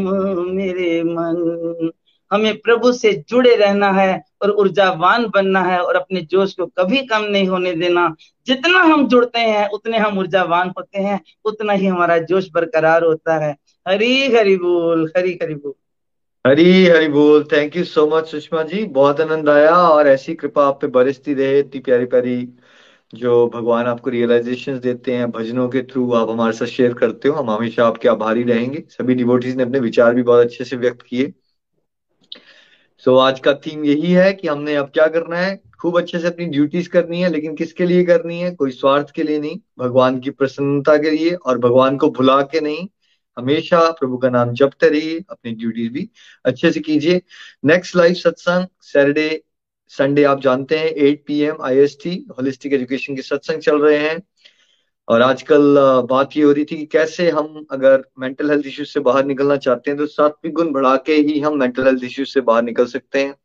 मेरे 0.56 1.04
मन। 1.04 1.92
हमें 2.34 2.58
प्रभु 2.58 2.92
से 2.92 3.24
जुड़े 3.30 3.56
रहना 3.56 3.92
है 3.92 4.24
और 4.42 4.52
ऊर्जावान 4.52 5.26
बनना 5.34 5.62
है 5.62 5.80
और 5.80 5.96
अपने 5.96 6.22
जोश 6.22 6.54
को 6.54 6.66
कभी 6.66 6.98
कम 6.98 7.24
नहीं 7.24 7.48
होने 7.48 7.74
देना। 7.74 8.16
जितना 8.48 8.80
हम 8.80 9.08
जुड़ते 9.08 9.40
हैं, 9.40 9.70
उतने 9.70 9.98
हम 9.98 10.20
ऊर्जावान 10.20 10.70
होते 10.70 11.00
हैं, 11.00 11.22
उतना 11.46 11.74
ही 11.74 11.88
हमारा 11.88 12.18
जोश 12.18 12.48
बरकरार 12.54 13.04
होता 13.04 13.38
है। 13.38 13.56
हरी, 13.88 14.36
हरि 14.36 14.56
बोल, 14.56 15.12
हरी, 15.18 15.40
हरि 15.44 15.56
बोल। 15.56 15.74
हरी 16.48 16.86
हरी 16.86 17.08
बोल। 17.08 17.44
Thank 17.44 17.78
you 17.78 17.84
so 17.84 18.08
much 18.08 18.26
Sushma 18.26 18.64
ji. 18.64 18.86
बहुत 18.86 19.22
आनंद 19.22 19.50
आया 19.50 19.76
और 19.76 20.08
ऐसी 20.08 20.34
कृपा 20.34 20.68
आप 20.68 20.82
पे 20.82 20.88
बरसती 20.88 21.34
रहे, 21.34 21.60
इतनी 21.60 21.80
प्यारी 21.80 22.06
प्यारी 22.06 22.50
जो 23.14 23.48
भगवान 23.48 23.86
आपको 23.86 24.10
रियलाइजेशन 24.10 24.80
देते 24.80 25.14
हैं 25.14 25.32
भजनों 25.32 25.70
के 25.70 25.82
थ्रू 25.82 26.14
आप 26.14 26.30
हमारे 26.30 26.54
साथ 26.54 26.66
शेयर 26.66 26.94
करते 26.94 27.30
हो 27.30 27.36
हम 27.36 27.50
हमेशा 27.50 27.88
आपके 27.88 28.10
आभारी 28.10 28.44
रहेंगे। 28.44 28.84
सभी 28.90 29.16
डिवोटीज 29.16 29.56
ने 29.56 29.64
अपने 29.64 29.80
विचार 29.80 30.16
भी 30.16 30.24
बहुत 30.24 30.46
अच्छे 30.46 30.64
से 30.64 30.76
व्यक्त 30.76 31.02
किए। 31.02 31.34
सो 32.98 33.12
so, 33.12 33.22
आज 33.22 33.40
का 33.40 33.54
थीम 33.54 33.86
यही 33.86 34.12
है 34.12 34.34
कि 34.34 34.48
हमने 34.48 34.76
अब 34.76 34.86
क्या 34.86 35.08
करना 35.08 35.38
है? 35.38 35.62
खूब 35.82 35.98
अच्छे 35.98 36.20
से 36.20 36.28
अपनी 36.28 36.46
ड्यूटीज़ 36.46 36.90
करनी 36.90 37.22
है 37.22 37.30
लेकिन 37.30 37.56
किसके 37.56 37.86
लिए 37.86 38.04
करनी 38.04 38.40
है? 38.40 38.52
कोई 38.52 38.72
स्वार्थ 38.72 39.12
के 39.12 39.24
लिए 39.24 39.40
नहीं 39.40 39.60
भगवान 39.80 40.20
की 40.20 40.30
प्रसन्नता 40.30 40.98
के 40.98 41.10
लिए 41.12 41.32
और 41.32 41.58
भगवान 41.58 41.98
को 41.98 42.10
भुला 42.10 42.42
के 42.42 42.60
नहीं। 42.60 42.88
हमेशा 43.38 43.92
प्रभु 43.92 44.18
का 44.18 44.30
नाम 44.30 44.54
जपते 44.54 44.90
रहिए 44.90 45.24
अपनी 45.30 45.52
ड्यूटीज़ 45.52 45.92
भी 45.94 46.10
अच्छे 46.46 46.72
से 46.72 46.80
कीजिए। 46.80 47.22
नेक्स्ट 47.66 47.96
लाइव 47.96 48.14
सत्संग 48.14 48.68
सैटरडे 48.82 49.44
संडे 49.92 50.24
आप 50.24 50.42
जानते 50.42 50.78
हैं 50.78 50.92
8 51.06 51.26
P 51.28 51.40
M 51.42 51.62
I 51.64 51.78
S 51.78 51.98
T 52.04 52.14
holistic 52.38 52.74
education 52.74 53.16
के 53.16 53.22
सत्संग 53.22 53.62
चल 53.62 53.82
रहे 53.82 53.98
हैं। 54.00 54.22
और 55.08 55.22
आजकल 55.22 55.76
बात 56.10 56.36
ये 56.38 56.44
हो 56.44 56.52
रही 56.52 56.66
थी 56.66 56.78
कि 56.78 56.86
कैसे 56.86 57.30
हम 57.30 57.66
अगर 57.72 58.04
मेंटल 58.20 58.50
हेल्थ 58.52 58.66
इश्यूज़ 58.68 58.90
से 58.90 59.00
बाहर 59.00 59.26
निकलना 59.26 59.56
चाहते 59.58 59.92
हैं 59.92 59.98
तो 60.00 60.06
सात्विक 60.08 60.54
गुण 60.54 60.72
बढ़ा 60.72 60.96
के 61.06 61.16
ही 61.16 61.40
हम 61.40 61.58
मेंटल 61.60 61.86
हेल्थ 61.86 62.04
इश्यूज़ 62.04 62.30
से 62.30 62.42
बाहर 62.42 62.64
निकल 62.64 62.86
सकते 62.86 63.24
हैं। 63.24 63.36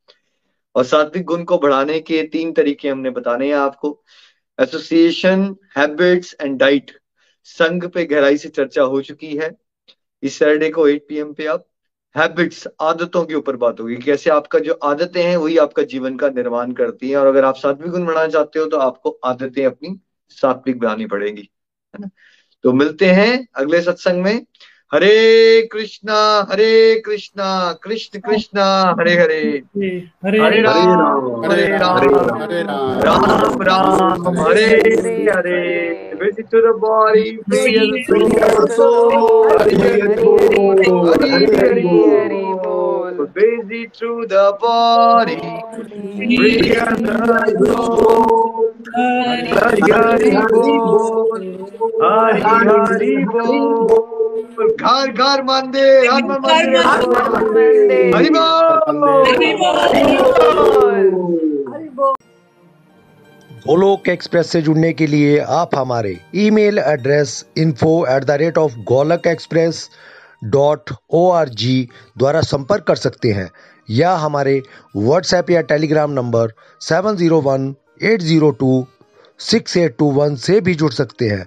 और 0.74 0.84
सात्विक 0.84 1.24
गुण 1.24 1.44
को 1.44 1.58
बढ़ाने 1.58 1.98
के 2.00 2.22
तीन 2.32 2.52
तरीके 2.52 2.88
हमने 2.88 3.10
बताने 3.10 3.46
हैं 3.46 3.54
आपको। 3.56 4.02
एसोसिएशन 4.58 5.44
हैबिट्स 5.76 6.34
एंड 6.40 6.58
डाइट 6.58 6.90
संघ 7.44 7.84
पे 7.86 8.04
गहराई 8.04 8.36
से 8.36 8.48
चर्चा 8.48 8.82
हो 8.82 9.00
चुकी 9.02 9.36
है। 9.36 9.50
इस 10.22 10.38
सैटरडे 10.38 10.70
को 10.70 10.88
8 10.88 11.08
पीएम 11.08 11.32
पे 11.34 11.46
आप 11.46 11.66
हैबिट्स, 12.14 12.66
आदतों 12.80 13.24
के 13.24 13.34
ऊपर 13.34 13.56
बात 13.56 13.80
होगी 13.80 13.96
कैसे 13.96 14.30
आपका 14.30 14.58
जो 14.58 14.72
आदतें 14.74 15.22
हैं, 15.22 15.36
वही 15.36 15.56
आपका 15.58 15.82
जीवन 15.82 16.16
का 16.16 16.28
निर्माण 16.28 16.72
करती 16.72 17.10
हैं। 17.10 17.16
और 17.16 17.26
अगर 17.26 17.44
आप 17.44 17.56
सात्विक 17.56 17.90
गुण 17.90 18.04
बनाना 18.06 18.28
चाहते 18.28 18.58
हो 18.58 18.66
तो 18.66 18.76
आपको 18.78 19.10
आदतें 19.24 19.64
अपनी 19.66 19.98
सात्विक 20.30 20.78
बनानी 20.78 21.06
पड़ेगी, 21.06 21.48
है 21.94 22.00
ना? 22.00 22.08
तो 22.64 22.72
मिलते 22.72 23.10
हैं 23.10 23.46
अगले 23.56 23.80
सत्संग 23.82 24.22
में। 24.22 24.44
Hare 24.94 25.68
Krishna 25.72 26.46
Hare 26.50 27.02
Krishna 27.06 27.48
Krishna 27.82 28.18
Krishna 28.20 28.64
Hare 29.00 29.12
Hare. 29.20 29.42
Hare 30.24 30.40
Hare 30.40 30.62
Ram 30.62 31.44
Hare 31.50 31.66
Ram 31.78 33.00
Ram 33.04 33.62
Ram. 33.68 34.38
Hare 34.40 34.66
Hare. 35.30 35.60
Visit 36.22 36.46
to 36.52 36.60
the 36.60 36.74
body 36.80 37.30
free 37.50 37.74
and 37.74 38.04
free 38.06 38.24
and 38.24 38.68
soul 38.70 39.14
Hare 39.60 39.74
Hare 39.76 40.00
Hare 41.20 41.40
Hare 42.18 42.48
Busy 43.34 43.80
through 43.96 44.26
the 44.26 44.44
body, 44.60 45.36
free 45.76 46.74
and 46.74 47.06
soul. 47.68 48.74
Hari 48.96 49.40
Hari 49.40 49.40
Bo, 49.60 49.60
Hari 49.60 49.80
Hari 49.90 50.32
Bo, 50.50 50.74
Hari 52.02 52.40
Hari 52.42 53.14
Bo. 53.24 54.09
घर 54.40 55.12
घर 55.12 55.42
मंदिर 55.44 56.10
हर 56.10 56.22
मंदिर 56.24 56.76
हरि 58.14 58.28
बोल। 58.30 58.68
Golok 63.66 64.08
express 64.08 64.50
से 64.50 64.60
जुड़ने 64.62 64.92
के 64.92 65.06
लिए 65.06 65.38
आप 65.56 65.74
हमारे 65.74 66.16
email 66.36 66.78
address 66.78 67.44
info 67.58 68.06
at 68.10 68.24
the 68.24 68.30
rate 68.42 68.58
of 68.58 68.72
Golok 68.88 69.26
express 69.26 69.90
dot 70.44 70.90
O 71.10 71.30
R 71.30 71.48
G 71.62 71.88
द्वारा 72.18 72.40
संपर्क 72.42 72.84
कर 72.84 72.96
सकते 72.96 73.32
हैं 73.32 73.50
या 73.88 74.14
हमारे 74.16 74.62
व्हाट्सएप 74.96 75.50
या 75.50 75.60
Telegram 75.72 76.10
number 76.12 76.52
seven 76.80 77.16
zero 77.16 77.40
one 77.40 77.74
eight 78.02 78.22
zero 78.22 78.50
two 78.60 78.86
six 79.40 79.76
eight 79.76 79.96
two 79.98 80.10
one 80.12 80.34
से 80.38 80.60
भी 80.60 80.74
जुड़ 80.74 80.92
सकते 80.92 81.28
हैं। 81.28 81.46